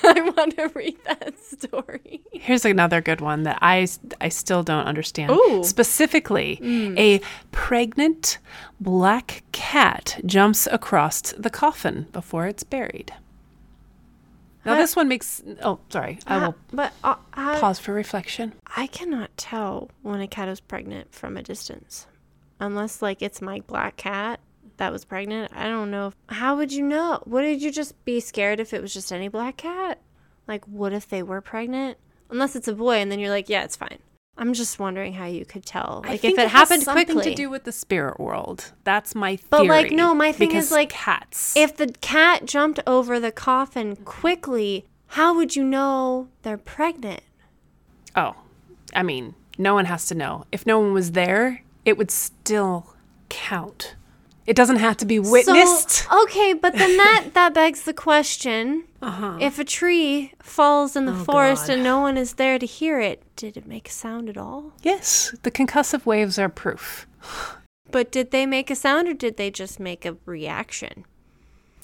I 0.05 0.21
want 0.37 0.57
to 0.57 0.69
read 0.75 0.97
that 1.05 1.39
story. 1.43 2.21
Here's 2.33 2.65
another 2.65 3.01
good 3.01 3.21
one 3.21 3.43
that 3.45 3.59
I, 3.63 3.87
I 4.21 4.29
still 4.29 4.63
don't 4.63 4.87
understand. 4.87 5.33
Ooh. 5.33 5.63
Specifically, 5.65 6.59
a 6.99 7.21
pregnant 7.53 8.39
black 8.81 9.43
cat 9.53 10.19
jumps 10.25 10.67
across 10.71 11.21
the 11.33 11.51
coffin 11.51 12.07
before 12.13 12.47
it's 12.47 12.65
buried. 12.65 13.13
Now, 14.65 14.75
Huh? 14.75 14.81
this 14.81 14.95
one 14.95 15.09
makes. 15.09 15.43
Oh, 15.63 15.79
sorry. 15.89 16.19
I 16.27 16.39
will 16.47 16.55
But 16.73 16.93
uh, 17.03 17.15
how- 17.33 17.59
pause 17.61 17.79
for 17.79 17.93
reflection. 17.95 18.53
I 18.77 18.87
cannot 18.89 19.35
tell 19.39 19.91
when 20.03 20.21
a 20.21 20.29
cat 20.29 20.49
is 20.49 20.61
pregnant 20.61 21.15
from 21.15 21.37
a 21.37 21.43
distance. 21.43 22.07
Unless, 22.59 23.01
like, 23.01 23.23
it's 23.23 23.41
my 23.41 23.61
black 23.67 23.97
cat 23.97 24.39
that 24.81 24.93
was 24.93 25.05
pregnant. 25.05 25.53
I 25.55 25.65
don't 25.67 25.91
know. 25.91 26.09
If, 26.09 26.17
how 26.31 26.57
would 26.57 26.73
you 26.73 26.83
know? 26.83 27.23
Wouldn't 27.27 27.61
you 27.61 27.71
just 27.71 28.03
be 28.07 28.19
scared 28.19 28.61
if 28.61 28.73
it 28.73 28.81
was 28.81 28.93
just 28.95 29.13
any 29.13 29.29
black 29.29 29.59
cat? 29.59 30.01
Like, 30.49 30.67
what 30.67 30.93
if 30.95 31.07
they 31.07 31.23
were 31.23 31.41
pregnant? 31.43 31.99
Unless 32.31 32.57
it's 32.57 32.67
a 32.67 32.73
boy, 32.73 32.97
and 32.97 33.13
then 33.13 33.19
you're 33.19 33.29
like, 33.31 33.49
yeah, 33.51 33.63
it's 33.63 33.77
fine. 33.77 33.99
I'm 34.39 34.55
just 34.55 34.79
wondering 34.79 35.13
how 35.13 35.27
you 35.27 35.45
could 35.45 35.67
tell. 35.67 36.01
I 36.05 36.13
Like, 36.13 36.21
think 36.23 36.33
if 36.33 36.39
it, 36.39 36.49
has 36.49 36.53
happened 36.53 36.83
something 36.85 37.05
quickly. 37.05 37.31
to 37.31 37.35
do 37.37 37.51
with 37.51 37.65
the 37.65 37.73
spirit 37.73 38.19
world. 38.19 38.73
That's 38.85 39.15
my 39.15 39.37
theory. 39.37 39.49
But, 39.51 39.67
like, 39.69 39.93
no, 39.93 40.15
my 40.15 40.33
thing 40.33 40.53
is, 40.53 40.73
like, 40.73 40.89
cats. 40.89 41.55
if 41.57 41.77
the 41.77 41.89
cat 42.01 42.47
jumped 42.47 42.81
over 42.87 43.21
the 43.21 43.33
coffin 43.33 43.97
quickly, 43.97 44.87
how 45.09 45.37
would 45.37 45.57
you 45.57 45.65
know 45.65 46.29
they're 46.41 46.57
pregnant? 46.57 47.23
Oh, 48.17 48.35
I 48.95 49.03
mean, 49.03 49.35
no 49.59 49.75
one 49.75 49.85
has 49.85 50.07
to 50.07 50.15
know. 50.15 50.47
If 50.51 50.65
no 50.65 50.79
one 50.81 50.95
was 50.95 51.13
there, 51.13 51.63
it 51.85 51.99
would 51.99 52.11
still 52.11 52.95
count. 53.29 53.95
It 54.47 54.57
doesn't 54.57 54.77
have 54.77 54.97
to 54.99 55.05
be 55.07 55.19
witnessed. 55.19 55.91
So, 55.91 56.23
okay, 56.25 56.53
but 56.55 56.73
then 56.75 56.97
that 57.05 57.31
that 57.35 57.55
begs 57.55 57.83
the 57.83 57.93
question: 57.95 58.85
uh-huh. 59.03 59.39
If 59.41 59.59
a 59.59 59.65
tree 59.65 60.33
falls 60.41 60.97
in 60.97 61.07
the 61.07 61.13
Oh, 61.13 61.25
forest 61.25 61.67
God. 61.67 61.75
and 61.75 61.83
no 61.85 62.01
one 62.01 62.17
is 62.17 62.35
there 62.35 62.59
to 62.59 62.67
hear 62.67 63.01
it, 63.01 63.23
did 63.37 63.57
it 63.57 63.67
make 63.67 63.89
a 63.89 63.93
sound 63.93 64.29
at 64.29 64.37
all? 64.37 64.73
Yes, 64.83 65.35
the 65.43 65.51
concussive 65.51 66.07
waves 66.07 66.39
are 66.39 66.49
proof. 66.49 67.07
But 67.91 68.11
did 68.13 68.31
they 68.31 68.47
make 68.47 68.71
a 68.71 68.77
sound 68.77 69.09
or 69.09 69.15
did 69.15 69.37
they 69.37 69.51
just 69.51 69.81
make 69.81 70.05
a 70.05 70.17
reaction? 70.25 71.05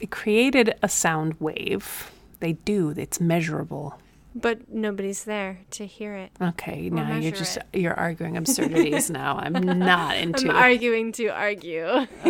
It 0.00 0.10
created 0.10 0.74
a 0.82 0.88
sound 0.88 1.34
wave. 1.40 2.10
They 2.40 2.52
do. 2.52 2.90
It's 2.96 3.20
measurable. 3.20 3.98
But 4.38 4.68
nobody's 4.68 5.24
there 5.24 5.60
to 5.70 5.86
hear 5.86 6.14
it. 6.14 6.30
Okay, 6.40 6.90
now 6.90 7.16
you're 7.16 7.32
just 7.32 7.56
it. 7.56 7.64
you're 7.72 7.94
arguing 7.94 8.36
absurdities 8.36 9.08
now. 9.08 9.38
I'm 9.38 9.54
not 9.78 10.10
I'm 10.10 10.34
into 10.34 10.52
arguing 10.52 11.12
to 11.12 11.28
argue. 11.28 12.06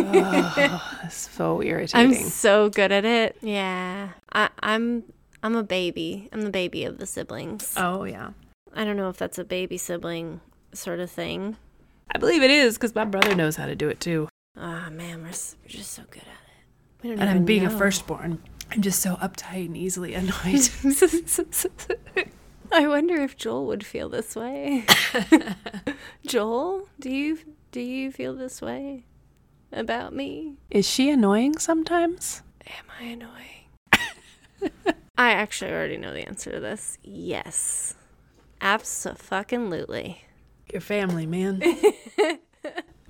It's 1.03 1.29
so 1.29 1.61
irritating. 1.61 2.17
I'm 2.17 2.29
so 2.29 2.69
good 2.69 2.93
at 2.93 3.03
it. 3.03 3.35
Yeah, 3.41 4.11
I, 4.31 4.49
I'm 4.61 5.03
I'm 5.43 5.57
a 5.57 5.63
baby. 5.63 6.29
I'm 6.31 6.43
the 6.43 6.49
baby 6.49 6.85
of 6.85 6.97
the 6.97 7.05
siblings. 7.05 7.73
oh 7.75 8.05
yeah. 8.05 8.29
I 8.73 8.85
don't 8.85 8.95
know 8.95 9.09
if 9.09 9.17
that's 9.17 9.37
a 9.37 9.43
baby 9.43 9.77
sibling 9.77 10.39
sort 10.73 11.01
of 11.01 11.11
thing. 11.11 11.57
I 12.09 12.19
believe 12.19 12.41
it 12.41 12.51
is 12.51 12.75
because 12.75 12.95
my 12.95 13.03
brother 13.03 13.35
knows 13.35 13.57
how 13.57 13.65
to 13.65 13.75
do 13.75 13.89
it 13.89 13.99
too. 13.99 14.29
Ah 14.55 14.89
man, 14.89 15.17
we're, 15.23 15.35
we're 15.63 15.67
just 15.67 15.91
so 15.91 16.03
good 16.09 16.23
at 16.23 16.27
it. 16.27 17.03
We 17.03 17.09
don't 17.09 17.19
And 17.19 17.29
I'm 17.29 17.43
being 17.43 17.65
a 17.65 17.69
firstborn. 17.69 18.39
I'm 18.71 18.81
just 18.81 19.01
so 19.01 19.15
uptight 19.15 19.65
and 19.67 19.77
easily 19.77 20.13
annoyed. 20.13 20.69
I 22.71 22.87
wonder 22.87 23.15
if 23.15 23.37
Joel 23.37 23.65
would 23.67 23.85
feel 23.85 24.09
this 24.09 24.35
way. 24.35 24.85
Joel, 26.25 26.87
do 26.99 27.09
you 27.09 27.39
do 27.71 27.79
you 27.81 28.11
feel 28.11 28.33
this 28.35 28.61
way 28.61 29.05
about 29.71 30.13
me? 30.13 30.55
is 30.69 30.87
she 30.87 31.09
annoying 31.09 31.57
sometimes? 31.57 32.41
Am 32.65 32.85
I 32.99 33.03
annoying? 33.03 34.93
I 35.17 35.31
actually 35.31 35.71
already 35.71 35.97
know 35.97 36.13
the 36.13 36.27
answer 36.27 36.51
to 36.51 36.59
this. 36.59 36.97
Yes. 37.03 37.95
Absolutely. 38.61 40.25
Your 40.71 40.81
family, 40.81 41.25
man. 41.25 41.63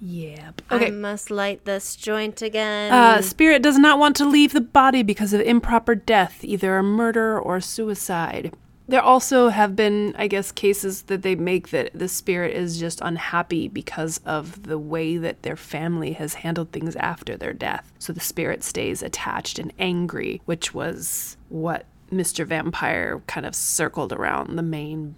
Yep. 0.01 0.61
I 0.69 0.75
Okay. 0.75 0.91
must 0.91 1.31
light 1.31 1.65
this 1.65 1.95
joint 1.95 2.41
again. 2.41 2.91
Uh, 2.91 3.21
spirit 3.21 3.61
does 3.61 3.77
not 3.77 3.99
want 3.99 4.15
to 4.17 4.25
leave 4.25 4.53
the 4.53 4.61
body 4.61 5.03
because 5.03 5.33
of 5.33 5.41
improper 5.41 5.95
death, 5.95 6.43
either 6.43 6.77
a 6.77 6.83
murder 6.83 7.39
or 7.39 7.59
suicide. 7.59 8.53
There 8.89 9.01
also 9.01 9.49
have 9.49 9.75
been, 9.75 10.15
I 10.17 10.27
guess, 10.27 10.51
cases 10.53 11.01
that 11.03 11.21
they 11.21 11.35
make 11.35 11.71
that 11.71 11.89
the 11.93 12.07
spirit 12.07 12.55
is 12.55 12.79
just 12.79 13.01
unhappy 13.01 13.67
because 13.67 14.21
of 14.25 14.63
the 14.63 14.77
way 14.79 15.17
that 15.17 15.41
their 15.41 15.57
family 15.57 16.13
has 16.13 16.35
handled 16.35 16.71
things 16.71 16.95
after 16.95 17.35
their 17.35 17.51
death. 17.51 17.91
So 17.99 18.13
the 18.13 18.21
spirit 18.21 18.63
stays 18.63 19.03
attached 19.03 19.59
and 19.59 19.73
angry, 19.77 20.41
which 20.45 20.73
was 20.73 21.35
what 21.49 21.85
Mr. 22.13 22.45
Vampire 22.45 23.21
kind 23.27 23.45
of 23.45 23.53
circled 23.55 24.13
around 24.13 24.55
the 24.55 24.61
main, 24.63 25.17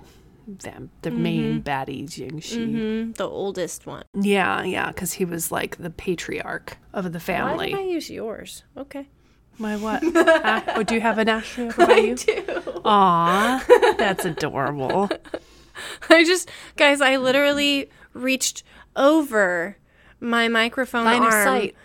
vam- 0.57 0.89
the 1.01 1.11
main 1.11 1.61
baddie 1.61 2.03
Jingxi. 2.05 2.57
Mhm, 2.67 3.15
the 3.15 3.27
oldest 3.27 3.85
one. 3.85 4.03
Yeah, 4.13 4.63
yeah, 4.63 4.87
because 4.87 5.13
he 5.13 5.25
was 5.25 5.51
like 5.51 5.77
the 5.77 5.89
patriarch 5.89 6.77
of 6.93 7.05
the 7.11 7.19
Why 7.19 7.23
family. 7.23 7.67
did 7.71 7.79
I 7.79 7.83
use 7.83 8.09
yours? 8.09 8.63
Okay. 8.77 9.07
My 9.57 9.75
what? 9.77 10.01
Ah, 10.15 10.63
oh, 10.77 10.83
do 10.83 10.95
you 10.95 11.01
have 11.01 11.17
an 11.17 11.27
ashtray 11.29 11.65
over 11.67 11.85
by 11.87 11.95
you? 11.95 12.15
do. 12.15 12.81
Aw, 12.85 13.65
that's 13.97 14.23
adorable. 14.33 15.09
I 16.09 16.23
just, 16.23 16.49
guys, 16.77 17.01
I 17.01 17.17
literally 17.17 17.89
reached 18.13 18.63
over 18.95 19.77
my 20.19 20.47
microphone 20.47 21.05
Line 21.05 21.23
of 21.23 21.31
arm 21.33 21.45
sight. 21.45 21.75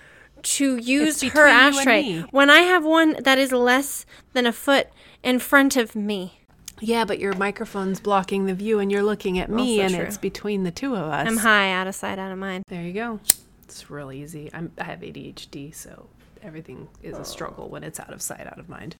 to 0.43 0.77
use 0.77 1.21
her 1.23 1.47
ashtray 1.47 2.21
when 2.31 2.51
I 2.51 2.61
have 2.61 2.85
one 2.85 3.17
that 3.23 3.39
is 3.39 3.53
less 3.53 4.05
than 4.33 4.47
a 4.47 4.53
foot 4.53 4.89
in 5.23 5.39
front 5.39 5.77
of 5.77 5.95
me. 5.97 6.41
Yeah, 6.81 7.05
but 7.05 7.19
your 7.19 7.35
microphone's 7.35 8.01
blocking 8.01 8.47
the 8.47 8.55
view 8.55 8.79
and 8.79 8.91
you're 8.91 9.03
looking 9.03 9.39
at 9.39 9.49
me 9.49 9.81
Also 9.81 9.83
and 9.83 9.95
true. 9.95 10.05
it's 10.05 10.19
between 10.19 10.65
the 10.65 10.71
two 10.71 10.95
of 10.95 11.05
us. 11.05 11.27
I'm 11.27 11.39
high, 11.39 11.73
out 11.73 11.87
of 11.87 11.95
sight, 11.95 12.19
out 12.19 12.33
of 12.33 12.39
mind. 12.39 12.65
There 12.69 12.83
you 12.83 12.93
go. 12.93 13.21
It's 13.63 13.91
real 13.91 14.13
easy. 14.13 14.51
I'm, 14.53 14.73
I 14.79 14.85
have 14.85 15.01
ADHD, 15.01 15.75
so 15.75 16.09
everything 16.43 16.89
is 17.03 17.17
a 17.17 17.25
struggle 17.25 17.69
when 17.69 17.85
it's 17.85 17.99
out 17.99 18.13
of 18.13 18.21
sight, 18.21 18.47
out 18.47 18.59
of 18.59 18.69
mind. 18.69 18.97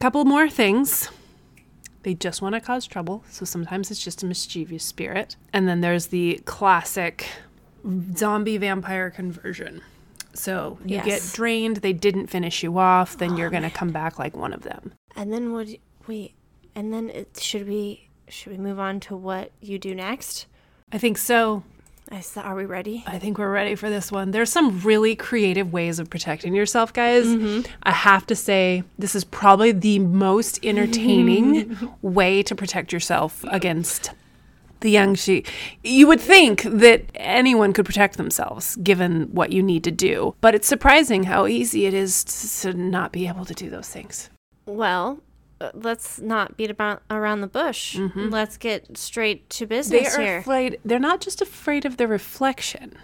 Couple 0.00 0.24
more 0.24 0.48
things. 0.48 1.10
They 2.02 2.14
just 2.14 2.40
want 2.40 2.54
to 2.54 2.60
cause 2.60 2.86
trouble, 2.86 3.24
so 3.30 3.44
sometimes 3.44 3.90
it's 3.90 4.02
just 4.02 4.22
a 4.22 4.26
mischievous 4.26 4.82
spirit. 4.82 5.36
And 5.52 5.68
then 5.68 5.82
there's 5.82 6.06
the 6.06 6.40
classic 6.46 7.28
zombie 8.16 8.56
vampire 8.56 9.10
conversion. 9.10 9.82
So 10.32 10.78
you 10.84 11.02
get 11.02 11.28
drained, 11.34 11.78
they 11.78 11.92
didn't 11.92 12.28
finish 12.28 12.62
you 12.62 12.78
off, 12.78 13.18
then 13.18 13.36
you're 13.36 13.48
oh, 13.48 13.50
going 13.50 13.64
to 13.64 13.70
come 13.70 13.90
back 13.90 14.18
like 14.18 14.36
one 14.36 14.52
of 14.52 14.62
them. 14.62 14.92
And 15.16 15.32
then 15.32 15.52
what? 15.52 15.68
Wait, 16.06 16.34
and 16.74 16.92
then 16.92 17.10
it, 17.10 17.38
should 17.40 17.66
we 17.68 18.08
should 18.28 18.52
we 18.52 18.58
move 18.58 18.78
on 18.78 19.00
to 19.00 19.16
what 19.16 19.50
you 19.60 19.78
do 19.78 19.94
next? 19.94 20.46
I 20.92 20.98
think 20.98 21.18
so. 21.18 21.62
I 22.12 22.16
s- 22.18 22.36
Are 22.36 22.54
we 22.56 22.64
ready? 22.64 23.04
I 23.06 23.18
think 23.20 23.38
we're 23.38 23.52
ready 23.52 23.74
for 23.76 23.88
this 23.88 24.10
one. 24.10 24.30
There's 24.32 24.50
some 24.50 24.80
really 24.80 25.14
creative 25.14 25.72
ways 25.72 25.98
of 26.00 26.10
protecting 26.10 26.54
yourself, 26.54 26.92
guys. 26.92 27.24
Mm-hmm. 27.26 27.70
I 27.84 27.92
have 27.92 28.26
to 28.26 28.34
say, 28.36 28.82
this 28.98 29.14
is 29.14 29.22
probably 29.24 29.70
the 29.72 29.98
most 30.00 30.58
entertaining 30.64 31.76
way 32.02 32.42
to 32.44 32.54
protect 32.54 32.92
yourself 32.92 33.44
against 33.48 34.10
the 34.80 34.90
young 34.90 35.14
she. 35.14 35.44
You 35.84 36.06
would 36.08 36.20
think 36.20 36.62
that 36.62 37.04
anyone 37.14 37.72
could 37.72 37.84
protect 37.86 38.16
themselves 38.16 38.76
given 38.76 39.24
what 39.32 39.52
you 39.52 39.62
need 39.62 39.84
to 39.84 39.90
do, 39.92 40.34
but 40.40 40.54
it's 40.54 40.66
surprising 40.66 41.24
how 41.24 41.46
easy 41.46 41.86
it 41.86 41.94
is 41.94 42.24
to 42.62 42.72
not 42.72 43.12
be 43.12 43.28
able 43.28 43.44
to 43.44 43.54
do 43.54 43.70
those 43.70 43.88
things. 43.88 44.30
Well, 44.66 45.20
let's 45.74 46.18
not 46.20 46.56
beat 46.56 46.70
about 46.70 47.02
around 47.10 47.40
the 47.40 47.46
bush. 47.46 47.96
Mm-hmm. 47.96 48.30
Let's 48.30 48.56
get 48.56 48.96
straight 48.96 49.48
to 49.50 49.66
business 49.66 50.14
they 50.14 50.20
are 50.20 50.24
here. 50.24 50.38
afraid. 50.38 50.78
They're 50.84 50.98
not 50.98 51.20
just 51.20 51.42
afraid 51.42 51.84
of 51.84 51.96
the 51.96 52.06
reflection. 52.06 52.96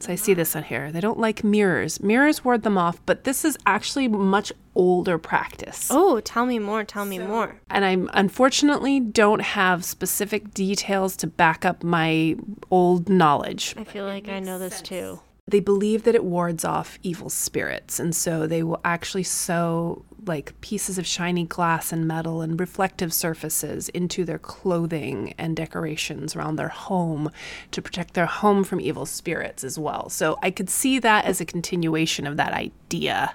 So 0.00 0.12
I 0.12 0.16
see 0.16 0.32
uh-huh. 0.32 0.40
this 0.40 0.56
on 0.56 0.64
here. 0.64 0.92
They 0.92 1.00
don't 1.00 1.18
like 1.18 1.42
mirrors. 1.42 2.02
Mirrors 2.02 2.44
ward 2.44 2.62
them 2.62 2.76
off, 2.76 3.00
but 3.06 3.24
this 3.24 3.44
is 3.44 3.56
actually 3.64 4.08
much 4.08 4.52
older 4.74 5.18
practice. 5.18 5.88
oh, 5.90 6.20
tell 6.20 6.46
me 6.46 6.58
more. 6.58 6.84
Tell 6.84 7.04
me 7.04 7.18
more. 7.18 7.60
And 7.70 7.84
I 7.84 8.18
unfortunately 8.18 9.00
don't 9.00 9.40
have 9.40 9.84
specific 9.84 10.52
details 10.52 11.16
to 11.18 11.26
back 11.26 11.64
up 11.64 11.82
my 11.82 12.36
old 12.70 13.08
knowledge. 13.08 13.74
I 13.78 13.84
feel 13.84 14.04
like 14.04 14.28
I 14.28 14.40
know 14.40 14.58
this 14.58 14.82
too. 14.82 15.20
They 15.46 15.60
believe 15.60 16.04
that 16.04 16.14
it 16.14 16.24
wards 16.24 16.64
off 16.64 16.98
evil 17.02 17.28
spirits, 17.28 18.00
and 18.00 18.16
so 18.16 18.46
they 18.46 18.62
will 18.62 18.80
actually 18.84 19.24
sew 19.24 20.04
like 20.26 20.58
pieces 20.62 20.96
of 20.96 21.06
shiny 21.06 21.44
glass 21.44 21.92
and 21.92 22.08
metal 22.08 22.40
and 22.40 22.58
reflective 22.58 23.12
surfaces 23.12 23.90
into 23.90 24.24
their 24.24 24.38
clothing 24.38 25.34
and 25.36 25.54
decorations 25.54 26.34
around 26.34 26.56
their 26.56 26.68
home 26.68 27.30
to 27.70 27.82
protect 27.82 28.14
their 28.14 28.26
home 28.26 28.64
from 28.64 28.80
evil 28.80 29.04
spirits 29.04 29.62
as 29.62 29.78
well. 29.78 30.08
So 30.08 30.38
I 30.42 30.50
could 30.50 30.70
see 30.70 30.98
that 31.00 31.26
as 31.26 31.42
a 31.42 31.44
continuation 31.44 32.26
of 32.26 32.38
that 32.38 32.52
idea 32.52 33.34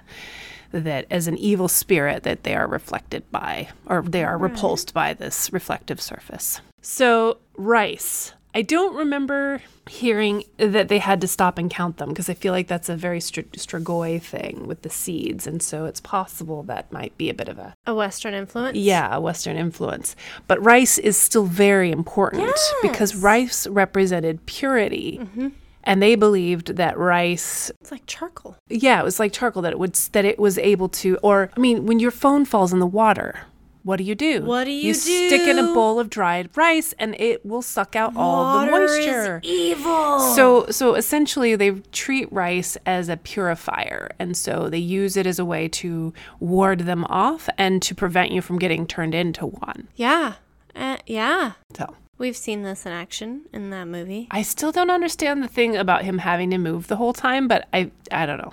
that 0.72 1.06
as 1.10 1.26
an 1.26 1.36
evil 1.38 1.68
spirit 1.68 2.22
that 2.22 2.44
they 2.44 2.54
are 2.54 2.66
reflected 2.66 3.28
by 3.30 3.68
or 3.86 4.02
they 4.02 4.24
are 4.24 4.38
repulsed 4.38 4.94
by 4.94 5.14
this 5.14 5.52
reflective 5.52 6.00
surface. 6.00 6.60
So 6.80 7.38
rice. 7.56 8.32
I 8.54 8.62
don't 8.62 8.96
remember 8.96 9.62
hearing 9.88 10.44
that 10.56 10.88
they 10.88 10.98
had 10.98 11.20
to 11.20 11.28
stop 11.28 11.56
and 11.58 11.70
count 11.70 11.96
them 11.98 12.08
because 12.10 12.28
I 12.28 12.34
feel 12.34 12.52
like 12.52 12.66
that's 12.68 12.88
a 12.88 12.96
very 12.96 13.20
str- 13.20 13.40
Strigoi 13.42 14.20
thing 14.20 14.66
with 14.66 14.82
the 14.82 14.90
seeds. 14.90 15.46
And 15.46 15.62
so 15.62 15.84
it's 15.84 16.00
possible 16.00 16.62
that 16.64 16.90
might 16.92 17.16
be 17.16 17.30
a 17.30 17.34
bit 17.34 17.48
of 17.48 17.58
a, 17.58 17.74
A 17.86 17.94
Western 17.94 18.34
influence. 18.34 18.76
yeah, 18.76 19.14
a 19.14 19.20
Western 19.20 19.56
influence. 19.56 20.16
But 20.46 20.64
rice 20.64 20.98
is 20.98 21.16
still 21.16 21.44
very 21.44 21.90
important 21.92 22.52
because 22.82 23.14
rice 23.16 23.66
represented 23.66 24.44
purity. 24.46 25.18
Mm-hmm. 25.22 25.48
And 25.82 26.02
they 26.02 26.14
believed 26.14 26.76
that 26.76 26.98
rice 26.98 27.70
It's 27.80 27.90
like 27.90 28.04
charcoal. 28.06 28.56
yeah, 28.68 29.00
it 29.00 29.04
was 29.04 29.18
like 29.18 29.32
charcoal 29.32 29.62
that 29.62 29.72
it 29.72 29.78
would 29.78 29.94
that 30.12 30.24
it 30.26 30.38
was 30.38 30.58
able 30.58 30.88
to 30.90 31.16
or 31.22 31.50
I 31.56 31.60
mean, 31.60 31.86
when 31.86 31.98
your 32.00 32.10
phone 32.10 32.44
falls 32.44 32.72
in 32.72 32.80
the 32.80 32.86
water, 32.86 33.40
what 33.82 33.96
do 33.96 34.04
you 34.04 34.14
do? 34.14 34.42
What 34.42 34.64
do 34.64 34.70
you 34.70 34.88
You 34.88 34.94
stick 34.94 35.40
in 35.40 35.58
a 35.58 35.62
bowl 35.74 35.98
of 35.98 36.10
dried 36.10 36.50
rice 36.56 36.94
and 36.98 37.14
it 37.20 37.44
will 37.46 37.62
suck 37.62 37.96
out 37.96 38.12
all 38.16 38.64
the 38.66 38.70
Water 38.72 38.84
is 38.84 39.06
moisture. 39.06 39.40
evil. 39.42 40.20
So 40.34 40.66
so 40.70 40.94
essentially 40.94 41.56
they 41.56 41.70
treat 41.92 42.30
rice 42.32 42.76
as 42.86 43.08
a 43.08 43.16
purifier 43.16 44.10
and 44.18 44.36
so 44.36 44.68
they 44.68 44.78
use 44.78 45.16
it 45.16 45.26
as 45.26 45.38
a 45.38 45.44
way 45.44 45.68
to 45.68 46.12
ward 46.40 46.80
them 46.80 47.04
off 47.06 47.48
and 47.58 47.80
to 47.82 47.94
prevent 47.94 48.32
you 48.32 48.42
from 48.42 48.58
getting 48.58 48.86
turned 48.86 49.14
into 49.14 49.46
one. 49.46 49.88
yeah, 49.96 50.34
uh, 50.76 50.98
yeah. 51.06 51.52
So 51.76 51.96
We've 52.18 52.36
seen 52.36 52.64
this 52.64 52.84
in 52.84 52.92
action 52.92 53.46
in 53.50 53.70
that 53.70 53.86
movie. 53.86 54.28
I 54.30 54.42
still 54.42 54.72
don't 54.72 54.90
understand 54.90 55.42
the 55.42 55.48
thing 55.48 55.74
about 55.74 56.04
him 56.04 56.18
having 56.18 56.50
to 56.50 56.58
move 56.58 56.86
the 56.88 56.96
whole 56.96 57.14
time, 57.14 57.48
but 57.48 57.66
I 57.72 57.90
I 58.12 58.26
don't 58.26 58.36
know. 58.36 58.52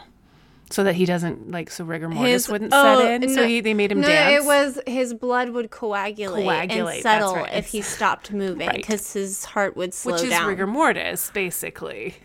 So 0.69 0.83
that 0.83 0.95
he 0.95 1.05
doesn't 1.05 1.49
like 1.51 1.69
so 1.71 1.85
rigor 1.85 2.09
mortis 2.09 2.49
wouldn't 2.49 2.71
oh, 2.73 2.99
set 2.99 3.23
in. 3.23 3.29
so 3.29 3.41
no- 3.41 3.47
he 3.47 3.61
they 3.61 3.73
made 3.73 3.91
him 3.91 4.01
no, 4.01 4.07
dance. 4.07 4.43
it 4.43 4.45
was 4.45 4.79
his 4.85 5.13
blood 5.13 5.49
would 5.51 5.71
coagulate, 5.71 6.45
Coagulate, 6.45 6.95
and 6.95 7.01
settle 7.03 7.35
right. 7.35 7.53
if 7.53 7.67
he 7.67 7.81
stopped 7.81 8.33
moving 8.33 8.67
Right. 8.67 8.75
because 8.75 9.13
his 9.13 9.45
heart 9.45 9.77
would 9.77 9.93
slow 9.93 10.11
down. 10.11 10.19
which 10.21 10.23
is 10.31 10.37
down. 10.37 10.47
rigor 10.47 10.67
mortis, 10.67 11.31
basically. 11.33 12.15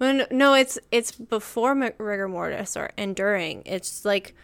Well, 0.00 0.14
no, 0.14 0.26
no, 0.32 0.54
it's 0.54 0.78
it's 0.90 1.12
before 1.12 1.74
rigor 1.98 2.28
mortis 2.28 2.76
or 2.76 2.90
enduring. 2.98 3.62
It's 3.66 4.04
like 4.04 4.34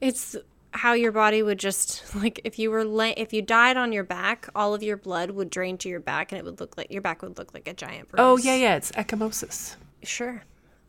it's 0.00 0.36
how 0.72 0.94
your 0.94 1.12
body 1.12 1.42
would 1.42 1.58
just 1.58 2.14
like 2.16 2.40
if 2.44 2.58
you 2.58 2.70
were 2.70 2.84
lay- 2.84 3.14
if 3.16 3.32
you 3.32 3.42
died 3.42 3.76
on 3.76 3.92
your 3.92 4.04
back, 4.04 4.48
all 4.54 4.74
of 4.74 4.82
your 4.82 4.96
blood 4.96 5.30
would 5.30 5.48
drain 5.50 5.78
to 5.78 5.88
your 5.88 6.00
back, 6.00 6.32
and 6.32 6.38
it 6.38 6.44
would 6.44 6.60
look 6.60 6.76
like 6.76 6.90
your 6.90 7.02
back 7.02 7.22
would 7.22 7.38
look 7.38 7.54
like 7.54 7.68
a 7.68 7.74
giant 7.74 8.08
bruise. 8.08 8.20
Oh 8.20 8.36
yeah, 8.36 8.56
yeah, 8.56 8.76
it's 8.76 8.90
ecchymosis. 8.92 9.76
sure. 10.02 10.42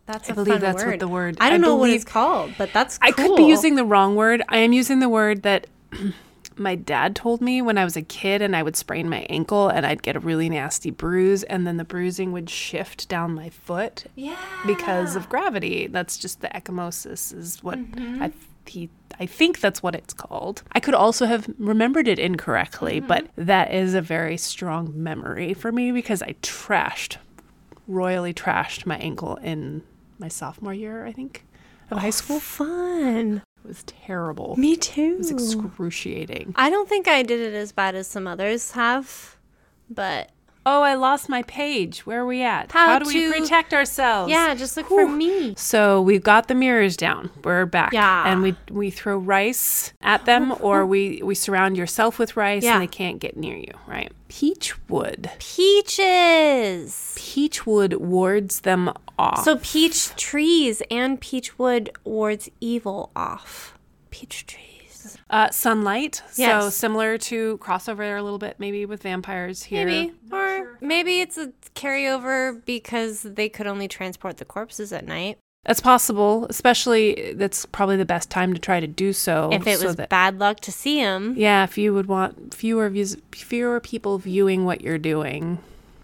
That's 0.06 0.30
I 0.30 0.34
a 0.34 0.36
believe 0.36 0.60
that's 0.62 0.84
what 0.84 1.00
the 1.00 1.08
word- 1.08 1.38
I 1.40 1.50
don't 1.50 1.64
I 1.64 1.68
know 1.68 1.76
what 1.76 1.90
it's 1.90 2.04
called, 2.04 2.54
but 2.58 2.74
that's 2.74 3.00
I 3.02 3.12
could 3.12 3.36
be 3.38 3.44
using 3.44 3.76
the 3.76 3.86
wrong 3.86 4.16
word. 4.16 4.42
I 4.50 4.58
am 4.58 4.74
using 4.74 5.00
the 5.00 5.10
word 5.10 5.44
that 5.44 5.68
my 6.58 6.76
dad 6.76 7.16
told 7.16 7.42
me 7.42 7.62
when 7.62 7.78
I 7.78 7.84
was 7.84 7.96
a 7.96 8.02
kid 8.02 8.42
and 8.42 8.56
I 8.56 8.62
would 8.64 8.76
sprain 8.76 9.10
my 9.10 9.22
ankle 9.30 9.70
and 9.70 9.86
I'd 9.86 10.04
get 10.04 10.16
a 10.16 10.20
really 10.20 10.50
nasty 10.50 10.92
bruise 10.92 11.44
and 11.44 11.66
then 11.66 11.78
the 11.78 11.84
bruising 11.84 12.32
would 12.34 12.48
shift 12.50 13.08
down 13.10 13.34
my 13.34 13.50
foot 13.50 14.06
yeah 14.16 14.36
because 14.68 15.16
of 15.16 15.30
gravity. 15.30 15.88
That's 15.88 16.18
just 16.18 16.42
the 16.42 16.50
ecchymosis 16.50 17.34
is 17.36 17.64
what 17.64 17.80
Mm-hmm. 17.80 18.24
I 18.24 18.32
he 18.66 18.90
I 19.20 19.26
think 19.26 19.60
that's 19.62 19.82
what 19.84 19.96
it's 19.96 20.14
called. 20.14 20.64
I 20.74 20.80
could 20.80 20.94
also 20.96 21.26
have 21.28 21.48
remembered 21.58 22.08
it 22.08 22.20
incorrectly, 22.20 22.98
Mm-hmm. 23.00 23.08
but 23.08 23.28
that 23.38 23.74
is 23.74 23.94
a 23.94 24.02
very 24.02 24.38
strong 24.38 24.92
memory 25.02 25.54
for 25.54 25.72
me 25.72 25.92
because 25.92 26.22
I 26.22 26.34
trashed 26.42 27.18
royally 27.88 28.34
trashed 28.34 28.86
my 28.86 28.98
ankle 28.98 29.36
in 29.38 29.82
my 30.24 30.30
sophomore 30.30 30.74
year, 30.74 31.06
I 31.06 31.12
think, 31.12 31.46
of 31.92 31.98
high 31.98 32.08
oh, 32.08 32.12
school. 32.12 32.40
fun. 32.40 33.44
It 33.64 33.68
was 33.68 33.84
terrible. 33.84 34.56
Me 34.58 34.78
too. 34.78 35.16
It 35.16 35.18
was 35.18 35.32
excruciating. 35.32 36.54
I 36.56 36.70
don't 36.70 36.88
think 36.88 37.10
I 37.10 37.24
did 37.24 37.42
it 37.42 37.54
as 37.54 37.74
bad 37.74 37.94
as 37.94 38.08
some 38.08 38.26
others 38.26 38.72
have, 38.72 39.36
but 39.90 40.30
Oh, 40.66 40.82
I 40.82 40.94
lost 40.94 41.28
my 41.28 41.42
page. 41.44 42.06
Where 42.06 42.22
are 42.22 42.26
we 42.26 42.42
at? 42.42 42.72
How 42.72 42.98
do 42.98 43.06
we 43.06 43.30
protect 43.34 43.74
ourselves? 43.74 44.32
yeah, 44.32 44.56
just 44.56 44.78
look 44.78 44.88
for 44.88 45.10
me. 45.10 45.56
So 45.58 46.02
we've 46.02 46.24
got 46.24 46.48
the 46.48 46.56
mirrors 46.56 46.96
down. 46.96 47.30
We're 47.44 47.66
back. 47.66 47.92
Yeah. 47.92 48.24
And 48.32 48.42
we 48.42 48.56
we 48.72 48.90
throw 48.90 49.18
rice 49.18 49.92
at 50.02 50.24
them 50.24 50.54
or 50.62 50.86
we, 50.86 51.22
we 51.22 51.36
surround 51.36 51.76
yourself 51.76 52.18
with 52.18 52.38
rice 52.38 52.64
Yeah. 52.64 52.76
and 52.76 52.82
they 52.82 52.88
can't 52.88 53.20
get 53.20 53.36
near 53.36 53.58
you, 53.58 53.74
right? 53.88 54.10
Peach 54.34 54.74
wood. 54.90 55.30
Peaches. 55.38 57.14
Peachwood 57.16 57.98
wards 57.98 58.62
them 58.62 58.92
off. 59.20 59.44
So 59.44 59.58
peach 59.62 60.16
trees 60.16 60.82
and 60.90 61.22
peachwood 61.22 61.90
wards 62.04 62.50
evil 62.60 63.12
off. 63.16 63.78
Peach 64.10 64.48
trees. 64.48 65.20
uh, 65.30 65.52
sunlight. 65.52 66.24
So 66.32 66.72
similar 66.72 67.20
to 67.20 67.60
crossover 67.60 68.18
a 68.18 68.24
little 68.24 68.40
bit 68.40 68.56
maybe 68.58 68.88
with 68.88 69.04
vampires 69.04 69.62
here. 69.62 69.86
Maybe. 69.86 70.14
Or 70.32 70.80
maybe 70.82 71.22
it's 71.22 71.38
a 71.38 71.52
carryover 71.76 72.60
because 72.66 73.22
they 73.22 73.50
could 73.50 73.68
only 73.68 73.88
transport 73.88 74.38
the 74.38 74.46
corpses 74.46 74.92
at 74.92 75.06
night. 75.06 75.38
That's 75.66 75.80
possible, 75.80 76.46
especially 76.50 77.34
that's 77.36 77.66
probably 77.66 77.96
the 77.96 78.06
best 78.06 78.30
time 78.30 78.54
to 78.54 78.60
try 78.60 78.80
to 78.80 78.88
do 78.88 79.14
so. 79.14 79.50
if 79.54 79.66
it 79.66 79.80
so 79.80 79.86
was 79.88 79.96
that- 79.96 80.10
bad 80.10 80.40
luck 80.40 80.60
to 80.62 80.72
see 80.72 80.98
him. 80.98 81.36
yeah, 81.38 81.64
if 81.64 81.78
you 81.78 81.94
would 81.94 82.08
want 82.08 82.54
fewer 82.54 82.90
views, 82.90 83.16
fewer 83.32 83.80
people 83.80 84.18
viewing 84.18 84.66
what 84.66 84.82
you're 84.82 84.98
doing, 84.98 85.60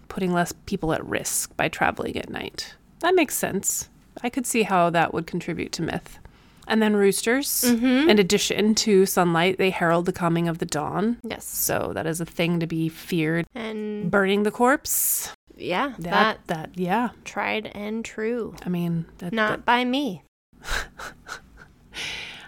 putting 0.08 0.32
less 0.32 0.52
people 0.66 0.92
at 0.94 1.04
risk 1.04 1.54
by 1.56 1.68
traveling 1.68 2.16
at 2.16 2.30
night. 2.30 2.74
That 3.00 3.14
makes 3.14 3.34
sense. 3.34 3.88
I 4.22 4.30
could 4.30 4.46
see 4.46 4.62
how 4.62 4.90
that 4.90 5.12
would 5.14 5.26
contribute 5.26 5.72
to 5.72 5.82
myth. 5.82 6.18
And 6.66 6.80
then 6.80 6.94
roosters, 6.94 7.48
mm-hmm. 7.66 8.08
in 8.08 8.18
addition 8.18 8.74
to 8.76 9.04
sunlight, 9.04 9.58
they 9.58 9.70
herald 9.70 10.06
the 10.06 10.12
coming 10.12 10.46
of 10.46 10.58
the 10.58 10.66
dawn. 10.66 11.18
Yes. 11.24 11.44
So 11.44 11.90
that 11.94 12.06
is 12.06 12.20
a 12.20 12.24
thing 12.24 12.60
to 12.60 12.66
be 12.66 12.88
feared. 12.88 13.46
And 13.54 14.08
Burning 14.10 14.44
the 14.44 14.50
corpse. 14.52 15.32
Yeah, 15.56 15.94
That 15.98 16.46
that 16.46 16.46
that, 16.46 16.70
yeah. 16.78 17.10
tried 17.24 17.66
and 17.74 18.04
true. 18.04 18.54
I 18.64 18.68
mean, 18.68 19.06
that, 19.18 19.32
Not 19.32 19.50
that- 19.50 19.64
by 19.64 19.84
me. 19.84 20.22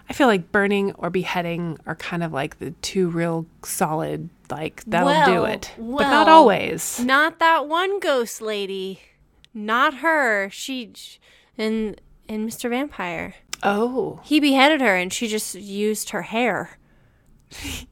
I 0.09 0.13
feel 0.13 0.27
like 0.27 0.51
burning 0.51 0.91
or 0.93 1.09
beheading 1.09 1.77
are 1.85 1.95
kind 1.95 2.23
of 2.23 2.31
like 2.33 2.59
the 2.59 2.71
two 2.81 3.09
real 3.09 3.45
solid 3.63 4.29
like 4.51 4.83
that'll 4.85 5.25
do 5.33 5.41
Well, 5.41 5.45
it. 5.45 5.71
but 5.77 6.03
not 6.09 6.27
always. 6.27 6.99
Not 6.99 7.39
that 7.39 7.67
one 7.67 7.99
ghost 7.99 8.41
lady. 8.41 8.99
Not 9.53 9.95
her. 9.95 10.49
She 10.51 10.91
and 11.57 11.99
and 12.29 12.47
Mr. 12.47 12.69
Vampire. 12.69 13.35
Oh. 13.63 14.19
He 14.23 14.39
beheaded 14.39 14.81
her 14.81 14.95
and 14.95 15.11
she 15.11 15.27
just 15.27 15.55
used 15.55 16.09
her 16.11 16.23
hair. 16.23 16.77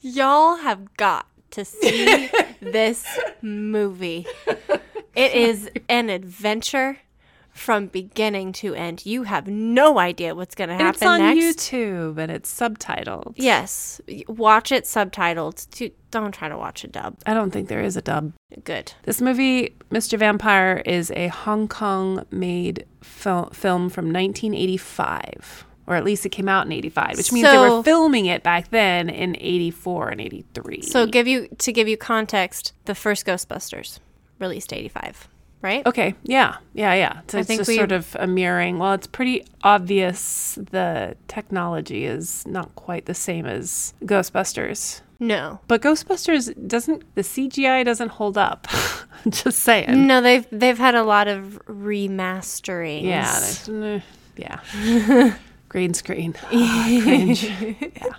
Y'all 0.00 0.56
have 0.56 0.94
got 0.96 1.26
to 1.54 1.64
see 1.64 2.30
this 2.60 3.06
movie. 3.42 4.26
It 5.14 5.32
is 5.32 5.70
an 5.88 6.10
adventure 6.10 6.98
from 7.52 7.86
beginning 7.86 8.52
to 8.52 8.74
end. 8.74 9.06
You 9.06 9.22
have 9.22 9.46
no 9.46 9.98
idea 10.00 10.34
what's 10.34 10.56
going 10.56 10.70
to 10.70 10.74
happen 10.74 10.88
It's 10.90 11.02
on 11.04 11.20
next. 11.20 11.70
YouTube 11.70 12.18
and 12.18 12.32
it's 12.32 12.52
subtitled. 12.52 13.34
Yes, 13.36 14.00
watch 14.26 14.72
it 14.72 14.84
subtitled. 14.84 15.92
Don't 16.10 16.32
try 16.32 16.48
to 16.48 16.58
watch 16.58 16.82
a 16.82 16.88
dub. 16.88 17.16
I 17.26 17.32
don't 17.32 17.52
think 17.52 17.68
there 17.68 17.80
is 17.80 17.96
a 17.96 18.02
dub. 18.02 18.32
Good. 18.64 18.92
This 19.04 19.20
movie, 19.20 19.76
Mr. 19.90 20.18
Vampire, 20.18 20.82
is 20.84 21.12
a 21.12 21.28
Hong 21.28 21.68
Kong 21.68 22.24
made 22.32 22.86
fil- 23.02 23.50
film 23.52 23.88
from 23.88 24.06
1985. 24.12 25.64
Or 25.86 25.96
at 25.96 26.04
least 26.04 26.24
it 26.24 26.30
came 26.30 26.48
out 26.48 26.64
in 26.66 26.72
85, 26.72 27.16
which 27.18 27.30
means 27.32 27.46
they 27.46 27.58
were 27.58 27.82
filming 27.82 28.24
it 28.26 28.42
back 28.42 28.70
then 28.70 29.10
in 29.10 29.36
84 29.38 30.08
and 30.10 30.20
83. 30.20 30.82
So 30.82 31.06
give 31.06 31.26
you 31.26 31.48
to 31.58 31.72
give 31.72 31.88
you 31.88 31.96
context, 31.98 32.72
the 32.86 32.94
first 32.94 33.26
Ghostbusters 33.26 33.98
released 34.38 34.72
85, 34.72 35.28
right? 35.60 35.86
Okay, 35.86 36.14
yeah, 36.22 36.56
yeah, 36.72 36.94
yeah. 36.94 37.20
So 37.28 37.36
I 37.36 37.40
it's 37.42 37.48
think 37.48 37.60
just 37.60 37.68
we- 37.68 37.76
sort 37.76 37.92
of 37.92 38.16
a 38.18 38.26
mirroring. 38.26 38.78
Well, 38.78 38.94
it's 38.94 39.06
pretty 39.06 39.44
obvious 39.62 40.58
the 40.70 41.16
technology 41.28 42.06
is 42.06 42.46
not 42.46 42.74
quite 42.76 43.04
the 43.04 43.14
same 43.14 43.44
as 43.44 43.92
Ghostbusters. 44.04 45.02
No. 45.20 45.60
But 45.68 45.80
Ghostbusters 45.82 46.52
doesn't, 46.66 47.14
the 47.14 47.22
CGI 47.22 47.84
doesn't 47.84 48.08
hold 48.08 48.36
up. 48.36 48.66
just 49.28 49.60
saying. 49.60 50.06
No, 50.06 50.20
they've 50.20 50.46
they've 50.50 50.78
had 50.78 50.94
a 50.94 51.02
lot 51.04 51.28
of 51.28 51.60
remastering 51.66 53.02
Yeah, 53.02 53.40
eh, 53.96 54.00
yeah. 54.36 55.36
Green 55.74 55.92
screen. 55.92 56.36
Ah, 56.52 56.84
cringe. 57.02 57.42
Yeah. 57.42 58.12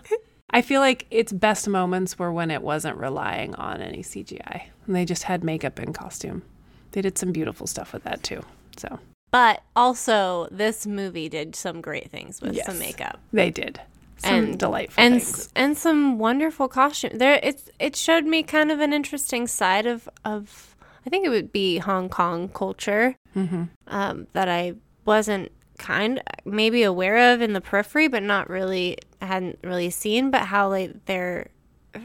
I 0.50 0.62
feel 0.62 0.82
like 0.82 1.06
its 1.10 1.32
best 1.32 1.70
moments 1.70 2.20
were 2.20 2.30
when 2.30 2.52
it 2.52 2.62
wasn't 2.62 2.98
relying 2.98 3.56
on 3.56 3.82
any 3.82 4.04
CGI. 4.04 4.63
And 4.86 4.94
they 4.94 5.06
just 5.06 5.24
had 5.24 5.41
makeup 5.41 5.80
and 5.80 5.96
costume. 5.96 6.44
They 6.91 7.02
did 7.02 7.18
some 7.18 7.32
beautiful 7.32 7.65
stuff 7.65 7.94
with 7.94 8.04
that 8.04 8.24
too. 8.24 8.41
So 8.76 9.00
But 9.32 9.63
also, 9.74 10.50
this 10.52 10.86
movie 10.86 11.30
did 11.30 11.56
some 11.56 11.80
great 11.80 12.12
things 12.12 12.41
with 12.41 12.56
Yes. 12.56 12.65
some 12.65 12.78
makeup 12.78 13.20
they 13.32 13.52
did. 13.52 13.80
Some 14.18 14.34
and 14.36 14.60
delightful 14.60 15.02
and 15.02 15.13
things. 15.22 15.39
s- 15.39 15.50
and 15.56 15.78
some 15.78 16.18
wonderful 16.20 16.68
costume. 16.68 17.18
There, 17.18 17.39
it's 17.41 17.70
it 17.80 17.96
showed 17.96 18.26
me 18.26 18.44
kind 18.44 18.70
of 18.70 18.82
an 18.82 18.91
interesting 18.91 19.48
side 19.48 19.86
of 19.86 20.10
of 20.26 20.76
I 21.06 21.10
think 21.10 21.26
it 21.26 21.30
would 21.30 21.54
be 21.54 21.78
Hong 21.78 22.10
Kong 22.10 22.50
culture 22.50 23.15
Mm-hmm. 23.34 23.63
um, 23.88 24.28
that 24.34 24.50
I 24.50 24.74
wasn't 25.06 25.52
kind 25.78 26.22
maybe 26.46 26.84
aware 26.84 27.34
of 27.34 27.42
in 27.42 27.54
the 27.54 27.62
periphery, 27.62 28.08
but 28.08 28.24
not 28.24 28.50
really 28.50 28.98
hadn't 29.22 29.60
really 29.64 29.90
seen. 29.90 30.32
But 30.32 30.44
how 30.44 30.70
like 30.70 31.06
they're 31.06 31.50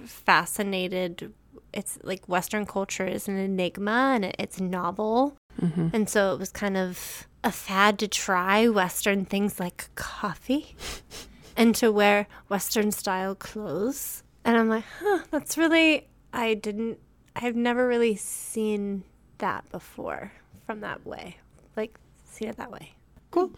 fascinated. 0.05 1.33
It's 1.73 1.99
like 2.03 2.29
Western 2.29 2.67
culture 2.67 3.07
is 3.07 3.29
an 3.29 3.37
enigma 3.37 4.13
and 4.15 4.25
it's 4.39 4.61
novel, 4.61 5.37
Mm-hmm. 5.61 5.89
and 5.93 6.09
so 6.09 6.33
it 6.33 6.39
was 6.39 6.49
kind 6.51 6.77
of 6.77 7.27
a 7.45 7.51
fad 7.53 7.99
to 7.99 8.09
try 8.09 8.69
Western 8.69 9.25
things 9.27 9.59
like 9.61 9.91
coffee 9.95 10.75
and 11.57 11.75
to 11.75 11.91
wear 11.93 12.27
Western 12.49 12.91
style 12.93 13.35
clothes. 13.35 14.23
And 14.45 14.57
I'm 14.57 14.69
like, 14.69 14.85
huh, 15.01 15.25
that's 15.31 15.59
really, 15.59 16.09
I 16.33 16.55
didn't, 16.55 16.99
I've 17.37 17.57
never 17.57 17.87
really 17.87 18.17
seen 18.17 19.03
that 19.39 19.69
before 19.71 20.33
from 20.67 20.81
that 20.81 21.05
way. 21.05 21.37
Like, 21.77 21.99
seen 22.25 22.49
it 22.49 22.57
that 22.57 22.71
way. 22.71 22.95
Cool. 23.31 23.53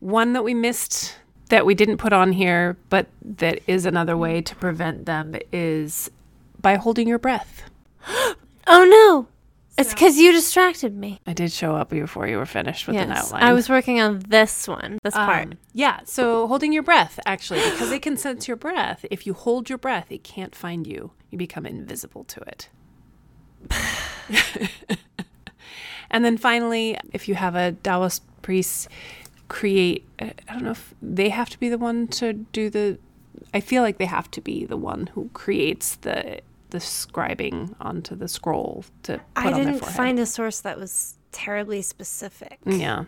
One 0.00 0.32
that 0.34 0.42
we 0.44 0.54
missed 0.54 1.16
that 1.48 1.64
we 1.64 1.74
didn't 1.74 1.96
put 1.96 2.12
on 2.12 2.32
here, 2.32 2.76
but 2.90 3.06
that 3.22 3.60
is 3.66 3.86
another 3.86 4.16
way 4.16 4.40
to 4.42 4.54
prevent 4.56 5.06
them 5.06 5.34
is 5.52 6.10
by 6.60 6.76
holding 6.76 7.08
your 7.08 7.18
breath. 7.18 7.62
Oh 8.70 8.84
no! 8.84 9.28
It's 9.78 9.94
because 9.94 10.18
you 10.18 10.30
distracted 10.30 10.94
me. 10.94 11.20
I 11.26 11.32
did 11.32 11.52
show 11.52 11.74
up 11.74 11.88
before 11.88 12.26
you 12.26 12.36
were 12.36 12.44
finished 12.44 12.86
with 12.86 12.96
an 12.96 13.08
Yes, 13.08 13.26
outline. 13.26 13.42
I 13.44 13.54
was 13.54 13.70
working 13.70 13.98
on 13.98 14.18
this 14.28 14.68
one, 14.68 14.98
this 15.02 15.14
part. 15.14 15.46
Um, 15.46 15.58
yeah, 15.72 16.00
so 16.04 16.46
holding 16.48 16.74
your 16.74 16.82
breath, 16.82 17.18
actually, 17.24 17.60
because 17.70 17.90
it 17.92 18.02
can 18.02 18.18
sense 18.18 18.46
your 18.46 18.58
breath. 18.58 19.06
If 19.10 19.26
you 19.26 19.32
hold 19.32 19.70
your 19.70 19.78
breath, 19.78 20.10
it 20.10 20.22
can't 20.22 20.54
find 20.54 20.86
you. 20.86 21.12
You 21.30 21.38
become 21.38 21.64
invisible 21.64 22.24
to 22.24 22.40
it. 22.40 22.68
and 26.10 26.24
then 26.24 26.36
finally, 26.36 26.98
if 27.12 27.28
you 27.28 27.34
have 27.34 27.54
a 27.54 27.72
Taoist 27.72 28.22
priest 28.42 28.88
create, 29.48 30.06
uh, 30.18 30.30
I 30.48 30.52
don't 30.52 30.64
know 30.64 30.70
if 30.72 30.94
they 31.00 31.28
have 31.30 31.48
to 31.50 31.58
be 31.58 31.68
the 31.68 31.78
one 31.78 32.06
to 32.08 32.32
do 32.32 32.70
the, 32.70 32.98
I 33.54 33.60
feel 33.60 33.82
like 33.82 33.98
they 33.98 34.06
have 34.06 34.30
to 34.32 34.40
be 34.40 34.64
the 34.64 34.76
one 34.76 35.08
who 35.14 35.30
creates 35.32 35.96
the 35.96 36.40
the 36.70 36.78
scribing 36.78 37.74
onto 37.80 38.14
the 38.14 38.28
scroll 38.28 38.84
to 39.02 39.14
put 39.14 39.24
I 39.34 39.52
didn't 39.52 39.80
find 39.80 40.18
a 40.18 40.26
source 40.26 40.60
that 40.60 40.78
was 40.78 41.16
terribly 41.32 41.80
specific. 41.80 42.58
Yeah. 42.66 43.04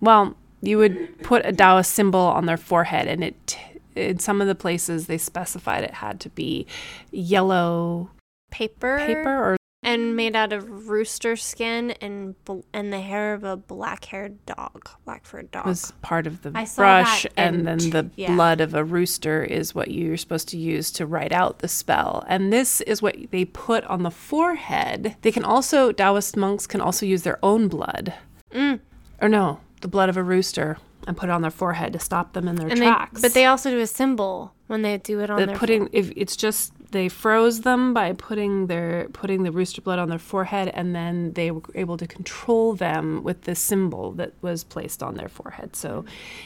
Well, 0.00 0.36
you 0.62 0.78
would 0.78 1.20
put 1.24 1.44
a 1.44 1.52
Taoist 1.52 1.92
symbol 1.92 2.20
on 2.20 2.46
their 2.46 2.56
forehead, 2.56 3.08
and 3.08 3.24
it 3.24 3.56
in 3.96 4.18
some 4.20 4.40
of 4.40 4.46
the 4.46 4.54
places 4.54 5.06
they 5.06 5.18
specified 5.18 5.82
it 5.82 5.94
had 5.94 6.20
to 6.20 6.28
be 6.30 6.66
yellow 7.10 8.10
Paper, 8.50 8.98
paper 8.98 9.30
or 9.30 9.56
and 9.92 10.16
made 10.16 10.34
out 10.36 10.52
of 10.52 10.88
rooster 10.88 11.36
skin 11.36 11.90
and 12.00 12.42
bl- 12.44 12.60
and 12.72 12.92
the 12.92 13.00
hair 13.00 13.34
of 13.34 13.44
a 13.44 13.56
black-haired 13.56 14.44
dog, 14.46 14.88
black-furred 15.04 15.50
dog. 15.50 15.66
was 15.66 15.92
part 16.02 16.26
of 16.26 16.42
the 16.42 16.50
brush, 16.50 17.26
and 17.36 17.66
and- 17.66 17.66
then 17.66 17.90
the 17.90 18.10
yeah. 18.16 18.34
blood 18.34 18.60
of 18.60 18.74
a 18.74 18.84
rooster 18.84 19.42
is 19.42 19.74
what 19.74 19.90
you're 19.90 20.16
supposed 20.16 20.48
to 20.48 20.56
use 20.58 20.90
to 20.92 21.06
write 21.06 21.32
out 21.32 21.58
the 21.58 21.68
spell. 21.68 22.24
And 22.28 22.52
this 22.52 22.80
is 22.82 23.02
what 23.02 23.16
they 23.30 23.44
put 23.44 23.84
on 23.84 24.02
the 24.02 24.10
forehead. 24.10 25.16
They 25.22 25.32
can 25.32 25.44
also 25.44 25.92
Taoist 25.92 26.36
monks 26.36 26.66
can 26.66 26.80
also 26.80 27.04
use 27.06 27.22
their 27.22 27.38
own 27.42 27.68
blood, 27.68 28.14
Mm. 28.54 28.80
or 29.20 29.28
no, 29.28 29.60
the 29.80 29.88
blood 29.88 30.08
of 30.08 30.16
a 30.16 30.22
rooster, 30.22 30.78
and 31.06 31.16
put 31.16 31.28
it 31.28 31.32
on 31.32 31.42
their 31.42 31.50
forehead 31.50 31.92
to 31.94 31.98
stop 31.98 32.32
them 32.32 32.46
in 32.48 32.56
their 32.56 32.68
and 32.68 32.80
they, 32.80 32.86
tracks. 32.86 33.20
but 33.22 33.32
they 33.34 33.46
also 33.46 33.70
do 33.70 33.80
a 33.80 33.86
symbol 33.86 34.52
when 34.66 34.82
they 34.82 34.98
do 34.98 35.20
it 35.20 35.30
on 35.30 35.40
the 35.40 35.46
their 35.46 35.56
putting 35.56 35.88
if 35.92 36.10
it's 36.16 36.36
just 36.36 36.72
they 36.90 37.08
froze 37.08 37.60
them 37.60 37.94
by 37.94 38.12
putting 38.12 38.66
their 38.66 39.08
putting 39.12 39.42
the 39.42 39.52
rooster 39.52 39.80
blood 39.80 39.98
on 39.98 40.08
their 40.08 40.18
forehead 40.18 40.70
and 40.74 40.94
then 40.94 41.32
they 41.34 41.50
were 41.50 41.62
able 41.74 41.96
to 41.96 42.06
control 42.06 42.74
them 42.74 43.22
with 43.22 43.42
the 43.42 43.54
symbol 43.54 44.12
that 44.12 44.32
was 44.42 44.64
placed 44.64 45.02
on 45.02 45.14
their 45.14 45.28
forehead. 45.28 45.76
So 45.76 46.04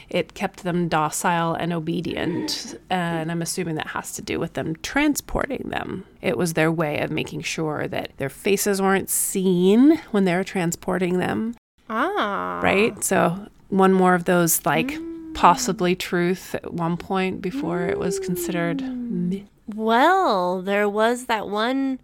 it 0.09 0.33
kept 0.33 0.63
them 0.63 0.87
docile 0.87 1.53
and 1.53 1.73
obedient 1.73 2.77
and 2.89 3.31
i'm 3.31 3.41
assuming 3.41 3.75
that 3.75 3.87
has 3.87 4.13
to 4.13 4.21
do 4.21 4.39
with 4.39 4.53
them 4.53 4.75
transporting 4.77 5.69
them. 5.69 6.05
It 6.21 6.37
was 6.37 6.53
their 6.53 6.71
way 6.71 6.99
of 6.99 7.11
making 7.11 7.41
sure 7.41 7.87
that 7.87 8.11
their 8.17 8.29
faces 8.29 8.81
weren't 8.81 9.09
seen 9.09 9.97
when 10.11 10.25
they 10.25 10.35
were 10.35 10.43
transporting 10.43 11.17
them. 11.19 11.55
Ah. 11.89 12.59
Right? 12.63 13.03
So 13.03 13.47
one 13.69 13.93
more 13.93 14.15
of 14.15 14.25
those 14.25 14.65
like 14.65 14.97
possibly 15.33 15.95
truth 15.95 16.55
at 16.55 16.73
one 16.73 16.97
point 16.97 17.41
before 17.41 17.81
it 17.83 17.99
was 17.99 18.19
considered 18.19 18.81
myth. 18.81 19.43
Well, 19.67 20.61
there 20.61 20.87
was 20.87 21.25
that 21.25 21.47
one 21.47 21.99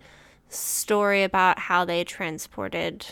story 0.50 1.24
about 1.24 1.60
how 1.60 1.86
they 1.86 2.04
transported 2.04 3.06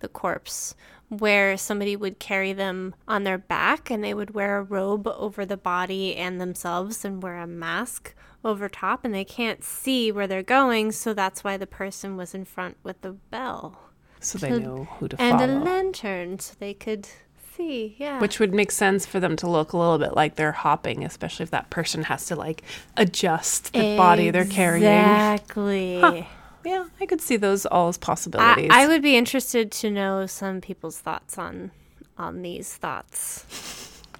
the 0.00 0.08
corpse 0.08 0.74
where 1.08 1.56
somebody 1.56 1.96
would 1.96 2.18
carry 2.18 2.52
them 2.52 2.94
on 3.06 3.24
their 3.24 3.38
back 3.38 3.90
and 3.90 4.02
they 4.02 4.14
would 4.14 4.34
wear 4.34 4.58
a 4.58 4.62
robe 4.62 5.06
over 5.06 5.44
the 5.44 5.56
body 5.56 6.16
and 6.16 6.40
themselves 6.40 7.04
and 7.04 7.22
wear 7.22 7.38
a 7.38 7.46
mask 7.46 8.14
over 8.44 8.68
top 8.68 9.04
and 9.04 9.14
they 9.14 9.24
can't 9.24 9.64
see 9.64 10.12
where 10.12 10.26
they're 10.26 10.42
going 10.42 10.92
so 10.92 11.14
that's 11.14 11.42
why 11.42 11.56
the 11.56 11.66
person 11.66 12.16
was 12.16 12.34
in 12.34 12.44
front 12.44 12.76
with 12.82 13.00
the 13.02 13.12
bell. 13.12 13.78
So 14.20 14.38
they 14.38 14.58
know 14.58 14.84
who 14.84 15.08
to 15.08 15.16
find 15.16 15.40
and 15.40 15.50
a 15.50 15.64
lantern 15.64 16.38
so 16.38 16.54
they 16.58 16.74
could 16.74 17.08
see 17.56 17.94
yeah 17.98 18.20
Which 18.20 18.38
would 18.40 18.52
make 18.54 18.70
sense 18.70 19.06
for 19.06 19.20
them 19.20 19.36
to 19.36 19.48
look 19.48 19.72
a 19.72 19.76
little 19.78 19.98
bit 19.98 20.14
like 20.14 20.36
they're 20.36 20.52
hopping, 20.52 21.04
especially 21.04 21.44
if 21.44 21.50
that 21.50 21.70
person 21.70 22.04
has 22.04 22.26
to 22.26 22.36
like 22.36 22.62
adjust 22.96 23.72
the 23.72 23.96
body 23.96 24.30
they're 24.30 24.44
carrying. 24.44 24.84
exactly 24.84 26.26
Yeah, 26.64 26.86
I 27.00 27.06
could 27.06 27.20
see 27.20 27.36
those 27.36 27.66
all 27.66 27.88
as 27.88 27.98
possibilities. 27.98 28.70
I 28.72 28.86
would 28.86 29.02
be 29.02 29.16
interested 29.16 29.70
to 29.72 29.90
know 29.90 30.24
some 30.26 30.60
people's 30.60 30.98
thoughts 30.98 31.36
on 31.38 31.70
on 32.16 32.42
these 32.42 32.72
thoughts. 32.74 33.44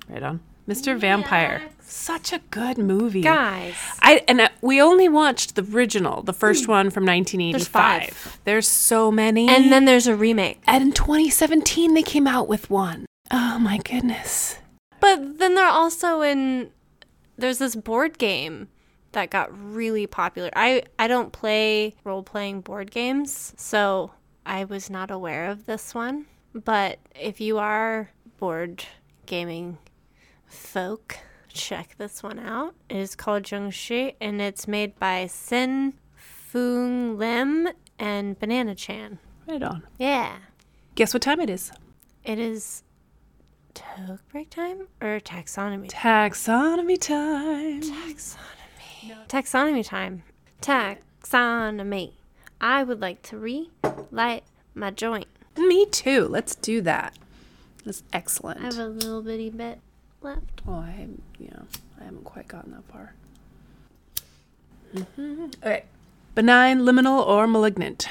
right 0.09 0.23
on. 0.23 0.41
Mr. 0.69 0.99
Vampire. 0.99 1.63
Such 1.81 2.33
a 2.33 2.41
good 2.51 2.79
movie. 2.79 3.21
Guys. 3.21 3.75
I 4.01 4.23
and 4.27 4.41
uh, 4.41 4.49
we 4.63 4.81
only 4.81 5.09
watched 5.09 5.55
the 5.57 5.63
original, 5.75 6.23
the 6.23 6.33
first 6.33 6.67
one 6.69 6.89
from 6.91 7.05
1985. 7.05 7.69
five. 7.69 8.39
There's 8.45 8.67
so 8.67 9.11
many. 9.13 9.49
And 9.49 9.71
then 9.71 9.85
there's 9.85 10.07
a 10.07 10.17
remake. 10.17 10.61
and 10.67 10.83
in 10.83 10.93
2017 10.93 11.95
they 11.95 12.03
came 12.03 12.27
out 12.27 12.49
with 12.49 12.71
one. 12.71 13.05
Oh 13.37 13.59
my 13.59 13.79
goodness. 13.79 14.59
But 15.01 15.39
then 15.41 15.57
they're 15.57 15.67
also 15.67 16.23
in 16.23 16.71
there's 17.37 17.59
this 17.59 17.75
board 17.75 18.17
game 18.17 18.69
that 19.11 19.31
got 19.31 19.51
really 19.53 20.07
popular. 20.07 20.51
I 20.55 20.85
I 21.01 21.09
don't 21.09 21.33
play 21.33 21.97
role-playing 22.05 22.61
board 22.61 22.93
games, 22.93 23.53
so 23.57 24.13
I 24.47 24.63
was 24.63 24.89
not 24.89 25.11
aware 25.11 25.51
of 25.51 25.67
this 25.67 25.97
one. 25.97 26.27
But 26.55 27.01
if 27.21 27.41
you 27.41 27.59
are 27.59 28.11
board 28.39 28.85
gaming 29.27 29.79
folk, 30.47 31.19
check 31.49 31.97
this 31.99 32.23
one 32.23 32.39
out. 32.39 32.77
It 32.89 32.99
is 32.99 33.17
called 33.17 33.43
Jiangshi 33.43 34.15
and 34.21 34.41
it's 34.41 34.69
made 34.69 34.97
by 35.01 35.27
Sin 35.27 35.95
Fung 36.15 37.19
Lim 37.19 37.71
and 37.99 38.39
Banana 38.39 38.77
Chan. 38.77 39.19
Right 39.49 39.63
on. 39.65 39.83
Yeah. 39.99 40.37
Guess 40.95 41.13
what 41.13 41.23
time 41.25 41.41
it 41.41 41.51
is? 41.51 41.73
It 42.23 42.39
is 42.39 42.85
toke 43.75 44.21
break 44.31 44.51
time 44.51 44.89
or 45.01 45.21
taxonomy 45.21 45.89
Taxonomy 45.89 47.01
time. 47.01 47.83
Taxonomy. 47.83 49.29
Taxonomy 49.29 49.87
time. 49.87 50.23
Taxonomy. 50.63 52.13
I 52.61 52.83
would 52.83 53.01
like 53.01 53.23
to 53.23 53.37
relight 53.39 54.43
my 54.75 54.91
joint. 54.91 55.27
Me 55.57 55.87
too. 55.87 56.27
Let's 56.29 56.55
do 56.55 56.81
that. 56.83 57.17
That's 57.85 58.03
excellent. 58.13 58.61
I 58.61 58.65
have 58.65 58.79
a 58.79 58.87
little 58.87 59.23
bitty 59.23 59.51
bit 59.51 59.81
left. 60.23 60.63
Oh, 60.67 60.75
I 60.75 60.95
yeah, 60.99 61.07
you 61.39 61.51
know, 61.51 61.67
I 62.01 62.05
haven't 62.05 62.25
quite 62.25 62.49
gotten 62.49 62.73
that 62.73 62.85
far. 62.85 63.15
hmm 65.17 65.47
Okay, 65.63 65.85
benign, 66.35 66.81
liminal, 66.81 67.27
or 67.27 67.47
malignant. 67.47 68.09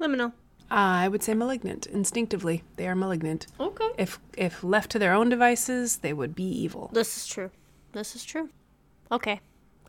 Liminal. 0.00 0.32
I 0.74 1.06
would 1.06 1.22
say 1.22 1.34
malignant. 1.34 1.86
Instinctively, 1.86 2.64
they 2.74 2.88
are 2.88 2.96
malignant. 2.96 3.46
Okay. 3.60 3.90
If 3.96 4.18
if 4.36 4.64
left 4.64 4.90
to 4.90 4.98
their 4.98 5.14
own 5.14 5.28
devices, 5.28 5.98
they 5.98 6.12
would 6.12 6.34
be 6.34 6.42
evil. 6.44 6.90
This 6.92 7.16
is 7.16 7.26
true. 7.28 7.52
This 7.92 8.16
is 8.16 8.24
true. 8.24 8.50
Okay. 9.12 9.40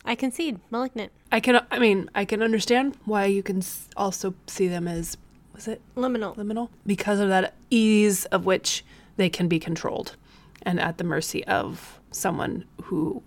I 0.06 0.14
concede. 0.14 0.60
Malignant. 0.70 1.12
I 1.32 1.40
can. 1.40 1.66
I 1.72 1.80
mean, 1.80 2.08
I 2.14 2.24
can 2.24 2.44
understand 2.44 2.98
why 3.06 3.26
you 3.26 3.42
can 3.42 3.64
also 3.98 4.36
see 4.46 4.68
them 4.68 4.88
as 4.88 5.18
was 5.56 5.68
it 5.68 5.82
Liminal. 5.96 6.36
liminal 6.36 6.70
because 6.86 7.20
of 7.20 7.30
that 7.30 7.56
ease 7.72 8.26
of 8.26 8.46
which 8.46 8.86
they 9.16 9.30
can 9.30 9.48
be 9.48 9.58
controlled 9.58 10.18
and 10.64 10.80
at 10.80 10.98
the 10.98 11.04
mercy 11.04 11.44
of 11.46 12.00
someone 12.12 12.66
who 12.84 13.24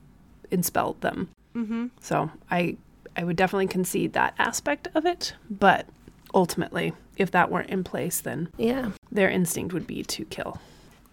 inspelled 0.51 1.01
them. 1.01 1.29
Mm-hmm. 1.57 1.87
So 2.01 2.31
I 2.53 2.77
I 3.17 3.25
would 3.25 3.35
definitely 3.35 3.67
concede 3.67 4.13
that 4.13 4.35
aspect 4.39 4.87
of 4.95 5.05
it, 5.05 5.35
but 5.51 5.87
ultimately, 6.33 6.93
if 7.19 7.31
that 7.33 7.51
weren't 7.51 7.71
in 7.71 7.85
place, 7.85 8.21
then 8.21 8.49
Yeah. 8.57 8.93
their 9.13 9.29
instinct 9.29 9.75
would 9.75 9.87
be 9.87 10.03
to 10.05 10.25
kill. 10.27 10.59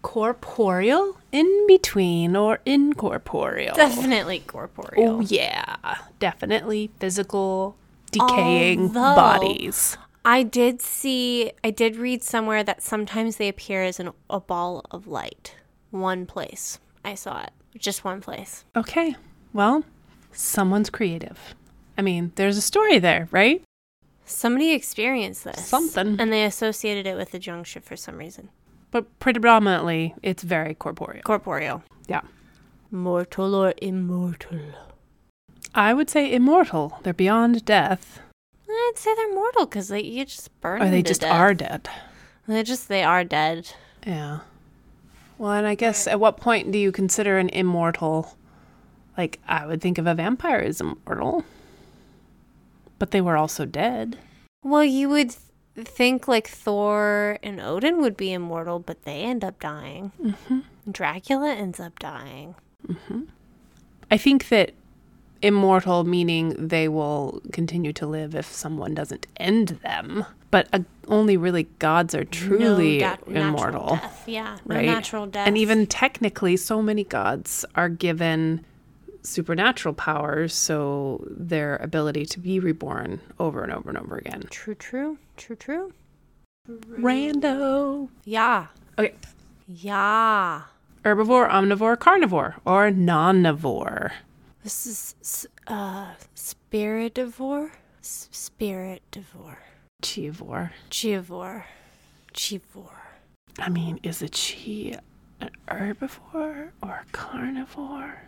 Corporeal, 0.02 1.18
in 1.32 1.66
between, 1.66 2.34
or 2.36 2.60
incorporeal. 2.64 3.74
Definitely 3.74 4.38
corporeal. 4.40 5.16
Oh 5.16 5.20
yeah, 5.20 5.76
definitely 6.18 6.90
physical, 6.98 7.76
decaying 8.12 8.80
Although- 8.96 9.14
bodies. 9.16 9.98
I 10.24 10.42
did 10.42 10.80
see, 10.80 11.52
I 11.62 11.70
did 11.70 11.96
read 11.96 12.22
somewhere 12.22 12.64
that 12.64 12.82
sometimes 12.82 13.36
they 13.36 13.46
appear 13.48 13.82
as 13.84 14.00
an, 14.00 14.10
a 14.30 14.40
ball 14.40 14.84
of 14.90 15.06
light. 15.06 15.54
One 15.90 16.24
place. 16.26 16.78
I 17.04 17.14
saw 17.14 17.42
it. 17.42 17.50
Just 17.78 18.02
one 18.04 18.20
place. 18.20 18.64
Okay, 18.74 19.14
well, 19.52 19.84
someone's 20.32 20.90
creative. 20.90 21.54
I 21.98 22.02
mean, 22.02 22.32
there's 22.36 22.56
a 22.56 22.62
story 22.62 22.98
there, 22.98 23.28
right? 23.30 23.62
Somebody 24.26 24.72
experienced 24.72 25.44
this. 25.44 25.66
Something. 25.66 26.20
And 26.20 26.32
they 26.32 26.44
associated 26.44 27.06
it 27.06 27.16
with 27.16 27.30
the 27.30 27.38
jiangshi 27.38 27.82
for 27.82 27.96
some 27.96 28.18
reason. 28.18 28.50
But 28.90 29.18
predominantly, 29.18 30.14
it's 30.22 30.42
very 30.42 30.74
corporeal. 30.74 31.22
Corporeal. 31.22 31.82
Yeah. 32.08 32.22
Mortal 32.90 33.54
or 33.54 33.72
immortal? 33.80 34.60
I 35.74 35.94
would 35.94 36.10
say 36.10 36.32
immortal. 36.32 36.98
They're 37.02 37.14
beyond 37.14 37.64
death. 37.64 38.20
I'd 38.68 38.92
say 38.96 39.14
they're 39.14 39.34
mortal 39.34 39.66
because 39.66 39.88
they 39.88 40.02
you 40.02 40.24
just 40.24 40.60
burn. 40.60 40.82
Or 40.82 40.90
they 40.90 41.02
just 41.02 41.20
death. 41.22 41.32
are 41.32 41.54
dead. 41.54 41.88
They 42.48 42.62
just 42.62 42.88
they 42.88 43.02
are 43.02 43.24
dead. 43.24 43.70
Yeah. 44.06 44.40
Well, 45.38 45.52
and 45.52 45.66
I 45.66 45.74
guess 45.74 46.06
at 46.06 46.20
what 46.20 46.38
point 46.38 46.72
do 46.72 46.78
you 46.78 46.92
consider 46.92 47.38
an 47.38 47.48
immortal? 47.50 48.36
Like, 49.18 49.40
I 49.46 49.66
would 49.66 49.80
think 49.80 49.98
of 49.98 50.06
a 50.06 50.14
vampire 50.14 50.58
as 50.58 50.80
immortal. 50.80 51.44
But 52.98 53.10
they 53.10 53.20
were 53.20 53.36
also 53.36 53.64
dead. 53.64 54.18
Well, 54.62 54.84
you 54.84 55.08
would 55.08 55.30
th- 55.30 55.86
think 55.86 56.26
like 56.26 56.48
Thor 56.48 57.38
and 57.42 57.60
Odin 57.60 58.00
would 58.00 58.16
be 58.16 58.32
immortal, 58.32 58.78
but 58.78 59.02
they 59.02 59.22
end 59.22 59.44
up 59.44 59.60
dying. 59.60 60.12
Mm-hmm. 60.22 60.60
Dracula 60.90 61.52
ends 61.52 61.78
up 61.80 61.98
dying. 61.98 62.54
I 64.10 64.16
think 64.16 64.48
that 64.48 64.72
immortal 65.42 66.04
meaning 66.04 66.54
they 66.58 66.88
will 66.88 67.42
continue 67.52 67.92
to 67.92 68.06
live 68.06 68.34
if 68.34 68.46
someone 68.46 68.94
doesn't 68.94 69.26
end 69.36 69.68
them. 69.82 70.24
But 70.50 70.68
uh, 70.72 70.80
only 71.08 71.36
really 71.36 71.64
gods 71.78 72.14
are 72.14 72.24
truly 72.24 72.98
no 72.98 73.16
da- 73.16 73.16
natural 73.26 73.36
immortal. 73.36 73.96
death. 73.96 74.24
Yeah, 74.26 74.56
no 74.64 74.76
right? 74.76 74.86
natural 74.86 75.26
death. 75.26 75.46
And 75.46 75.58
even 75.58 75.86
technically, 75.86 76.56
so 76.56 76.80
many 76.80 77.04
gods 77.04 77.64
are 77.74 77.88
given 77.88 78.64
supernatural 79.26 79.94
powers, 79.94 80.54
so 80.54 81.24
their 81.30 81.76
ability 81.76 82.24
to 82.26 82.38
be 82.40 82.58
reborn 82.60 83.20
over 83.38 83.62
and 83.62 83.72
over 83.72 83.88
and 83.90 83.98
over 83.98 84.16
again. 84.16 84.44
true, 84.50 84.74
true, 84.74 85.18
true, 85.36 85.56
true. 85.56 85.92
Rando. 86.68 88.08
Yeah, 88.24 88.66
Okay. 88.98 89.14
yeah. 89.68 90.62
Herbivore, 91.04 91.48
omnivore, 91.50 91.98
carnivore, 91.98 92.56
or 92.64 92.90
nonnivore. 92.90 94.10
This 94.64 94.86
is 94.86 95.14
s- 95.20 95.46
uh 95.68 96.14
spiridivore, 96.34 97.70
S- 98.02 98.28
spiridivore, 98.32 99.58
Chivore. 100.02 100.70
chivore, 100.90 101.64
chivore. 102.34 102.90
I 103.58 103.68
mean, 103.68 104.00
is 104.02 104.22
a 104.22 104.28
chi 104.28 104.98
an 105.40 105.50
herbivore 105.68 106.70
or 106.82 106.90
a 106.90 107.04
carnivore? 107.12 108.22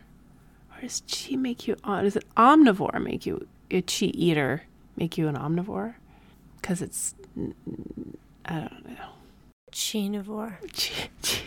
Or 0.78 0.82
does 0.82 1.02
chi 1.10 1.34
make 1.36 1.66
you 1.66 1.76
on? 1.82 2.04
Does 2.04 2.16
an 2.16 2.22
omnivore 2.36 3.02
make 3.02 3.26
you 3.26 3.46
a 3.70 3.82
chi 3.82 4.06
eater 4.06 4.62
make 4.96 5.18
you 5.18 5.26
an 5.28 5.36
omnivore? 5.36 5.94
Because 6.60 6.80
it's 6.80 7.14
I 8.44 8.60
don't 8.60 8.88
know. 8.88 9.10
Chinivore. 9.72 10.58
Chi, 10.72 11.08
chi, 11.22 11.40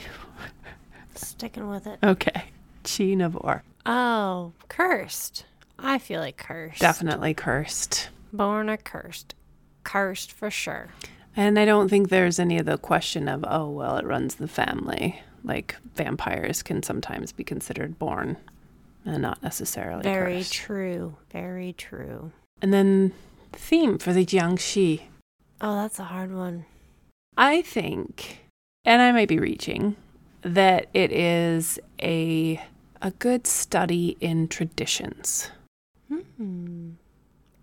Sticking 1.16 1.70
with 1.70 1.88
it. 1.88 2.00
okay, 2.04 2.46
chinivore. 2.84 3.62
Oh, 3.86 4.54
cursed. 4.68 5.46
I 5.80 5.98
feel 5.98 6.20
like 6.20 6.38
cursed. 6.38 6.80
Definitely 6.80 7.34
cursed. 7.34 8.10
Born 8.34 8.70
or 8.70 8.78
cursed. 8.78 9.34
Cursed 9.84 10.32
for 10.32 10.52
sure. 10.52 10.90
And 11.36 11.58
I 11.58 11.66
don't 11.66 11.90
think 11.90 12.10
there's 12.10 12.40
any 12.40 12.60
of 12.60 12.66
the 12.66 12.78
question 12.78 13.28
of, 13.28 13.44
oh, 13.48 13.70
well, 13.70 13.98
it 13.98 14.06
runs 14.06 14.36
the 14.36 14.48
family. 14.48 15.22
Like 15.44 15.76
vampires 15.96 16.62
can 16.62 16.84
sometimes 16.84 17.32
be 17.32 17.44
considered 17.44 17.98
born 17.98 18.38
and 19.06 19.22
not 19.22 19.42
necessarily 19.42 20.04
Very 20.04 20.38
cursed. 20.38 20.54
true. 20.54 21.16
Very 21.32 21.74
true. 21.74 22.32
And 22.62 22.74
then 22.74 23.14
theme 23.54 23.98
for 23.98 24.14
the 24.14 24.26
Jiangshi. 24.26 25.02
Oh, 25.60 25.76
that's 25.76 26.00
a 26.00 26.06
hard 26.06 26.34
one. 26.34 26.66
I 27.38 27.62
think, 27.62 28.46
and 28.86 29.02
I 29.02 29.12
might 29.12 29.30
be 29.30 29.40
reaching, 29.40 29.96
that 30.42 30.88
it 30.94 31.12
is 31.12 31.80
a 32.02 32.62
a 33.02 33.12
good 33.12 33.48
study 33.48 34.16
in 34.20 34.48
traditions. 34.48 35.50
Hmm. 36.10 36.92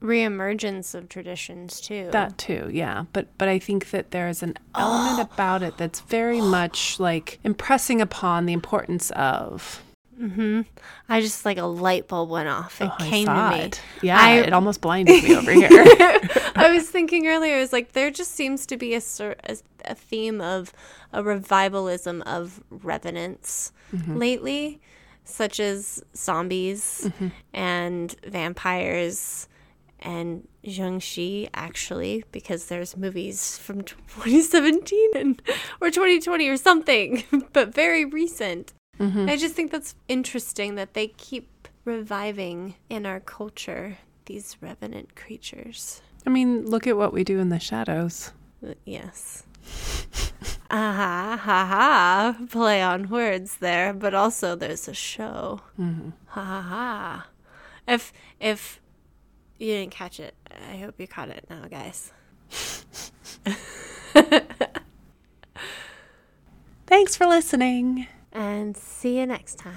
Reemergence 0.00 0.94
of 0.94 1.08
traditions 1.08 1.80
too. 1.80 2.08
That 2.12 2.38
too, 2.38 2.70
yeah. 2.72 3.04
But 3.12 3.28
but 3.36 3.48
I 3.48 3.58
think 3.58 3.90
that 3.90 4.10
there's 4.12 4.42
an 4.42 4.54
element 4.76 5.28
about 5.32 5.62
it 5.62 5.76
that's 5.76 6.00
very 6.00 6.40
much 6.40 7.00
like 7.00 7.40
impressing 7.44 8.00
upon 8.00 8.46
the 8.46 8.52
importance 8.52 9.10
of. 9.12 9.82
Hmm 10.18 10.62
I 11.08 11.20
just 11.20 11.44
like 11.44 11.58
a 11.58 11.64
light 11.64 12.08
bulb 12.08 12.28
went 12.30 12.48
off. 12.48 12.80
It 12.80 12.90
Oh, 12.92 13.04
came 13.04 13.26
to 13.26 13.50
me. 13.50 13.60
it. 13.60 13.80
Yeah, 14.02 14.18
I- 14.20 14.38
it 14.40 14.52
almost 14.52 14.80
blinded 14.80 15.22
me 15.22 15.36
over 15.36 15.52
here. 15.52 15.68
I 16.56 16.70
was 16.72 16.88
thinking 16.90 17.26
earlier, 17.28 17.56
it 17.56 17.60
was 17.60 17.72
like 17.72 17.92
there 17.92 18.10
just 18.10 18.32
seems 18.32 18.66
to 18.66 18.76
be 18.76 18.94
a, 18.94 19.00
a, 19.20 19.56
a 19.84 19.94
theme 19.94 20.40
of 20.40 20.72
a 21.12 21.22
revivalism 21.22 22.22
of 22.22 22.62
revenants 22.70 23.72
lately, 24.06 24.80
such 25.24 25.60
as 25.60 26.02
zombies 26.16 27.10
and 27.54 28.14
vampires 28.26 29.48
and 30.00 30.46
Jiangshi, 30.64 31.48
actually, 31.54 32.22
because 32.30 32.66
there's 32.66 32.96
movies 32.96 33.56
from 33.58 33.82
2017 33.82 35.10
and, 35.16 35.42
or 35.80 35.90
2020 35.90 36.48
or 36.48 36.56
something, 36.56 37.24
but 37.52 37.72
very 37.74 38.04
recent. 38.04 38.72
I 39.00 39.36
just 39.36 39.54
think 39.54 39.70
that's 39.70 39.94
interesting 40.08 40.74
that 40.74 40.94
they 40.94 41.08
keep 41.08 41.68
reviving 41.84 42.74
in 42.90 43.06
our 43.06 43.20
culture 43.20 43.98
these 44.26 44.56
revenant 44.60 45.14
creatures. 45.16 46.02
I 46.26 46.30
mean, 46.30 46.66
look 46.66 46.86
at 46.86 46.96
what 46.96 47.12
we 47.12 47.24
do 47.24 47.38
in 47.38 47.48
the 47.48 47.60
shadows. 47.60 48.32
Uh, 48.66 48.74
Yes. 48.84 49.44
Ah 50.70 50.92
ha 50.94 51.40
ha 51.42 51.66
ha. 51.66 52.36
Play 52.50 52.82
on 52.82 53.08
words 53.08 53.56
there, 53.56 53.94
but 53.94 54.12
also 54.14 54.54
there's 54.54 54.86
a 54.86 54.92
show. 54.92 55.62
Mm-hmm. 55.80 56.10
Ha 56.26 56.42
ha 56.44 56.60
ha. 56.60 57.26
If 57.86 58.12
if 58.38 58.78
you 59.58 59.68
didn't 59.68 59.92
catch 59.92 60.20
it, 60.20 60.34
I 60.70 60.76
hope 60.76 60.96
you 60.98 61.06
caught 61.08 61.30
it 61.30 61.46
now, 61.48 61.64
guys. 61.70 62.12
Thanks 66.86 67.16
for 67.16 67.26
listening. 67.26 68.06
And 68.32 68.76
see 68.76 69.18
you 69.18 69.26
next 69.26 69.58
time. 69.58 69.74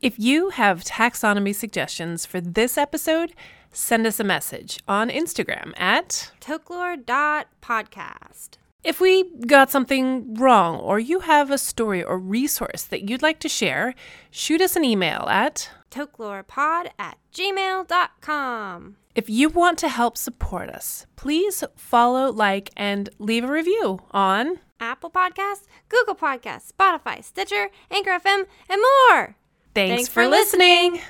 If 0.00 0.18
you 0.18 0.50
have 0.50 0.84
taxonomy 0.84 1.54
suggestions 1.54 2.26
for 2.26 2.40
this 2.40 2.76
episode, 2.76 3.32
send 3.72 4.04
us 4.06 4.18
a 4.18 4.24
message 4.24 4.80
on 4.88 5.10
Instagram 5.10 5.78
at 5.78 6.32
Toklore.podcast. 6.40 8.48
If 8.82 9.00
we 9.00 9.30
got 9.46 9.70
something 9.70 10.34
wrong 10.34 10.80
or 10.80 10.98
you 10.98 11.20
have 11.20 11.52
a 11.52 11.58
story 11.58 12.02
or 12.02 12.18
resource 12.18 12.82
that 12.82 13.08
you'd 13.08 13.22
like 13.22 13.38
to 13.40 13.48
share, 13.48 13.94
shoot 14.30 14.60
us 14.60 14.74
an 14.74 14.84
email 14.84 15.28
at 15.28 15.70
Toklorepod 15.92 16.88
at 16.98 17.18
gmail.com. 17.32 18.96
If 19.14 19.28
you 19.28 19.50
want 19.50 19.78
to 19.80 19.88
help 19.88 20.16
support 20.16 20.70
us, 20.70 21.06
please 21.16 21.62
follow, 21.76 22.32
like, 22.32 22.70
and 22.76 23.10
leave 23.18 23.44
a 23.44 23.52
review 23.52 24.00
on 24.10 24.58
Apple 24.80 25.10
Podcasts, 25.10 25.64
Google 25.90 26.14
Podcasts, 26.14 26.72
Spotify, 26.72 27.22
Stitcher, 27.22 27.68
Anchor 27.90 28.18
FM, 28.18 28.46
and 28.70 28.80
more. 28.80 29.36
Thanks, 29.74 29.94
Thanks 29.94 30.08
for, 30.08 30.22
for 30.22 30.28
listening. 30.28 31.00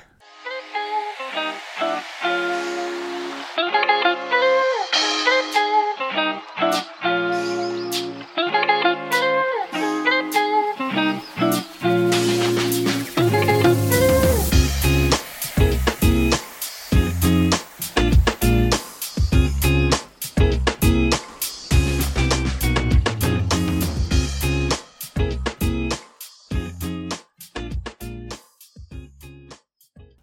Thank 2.21 2.67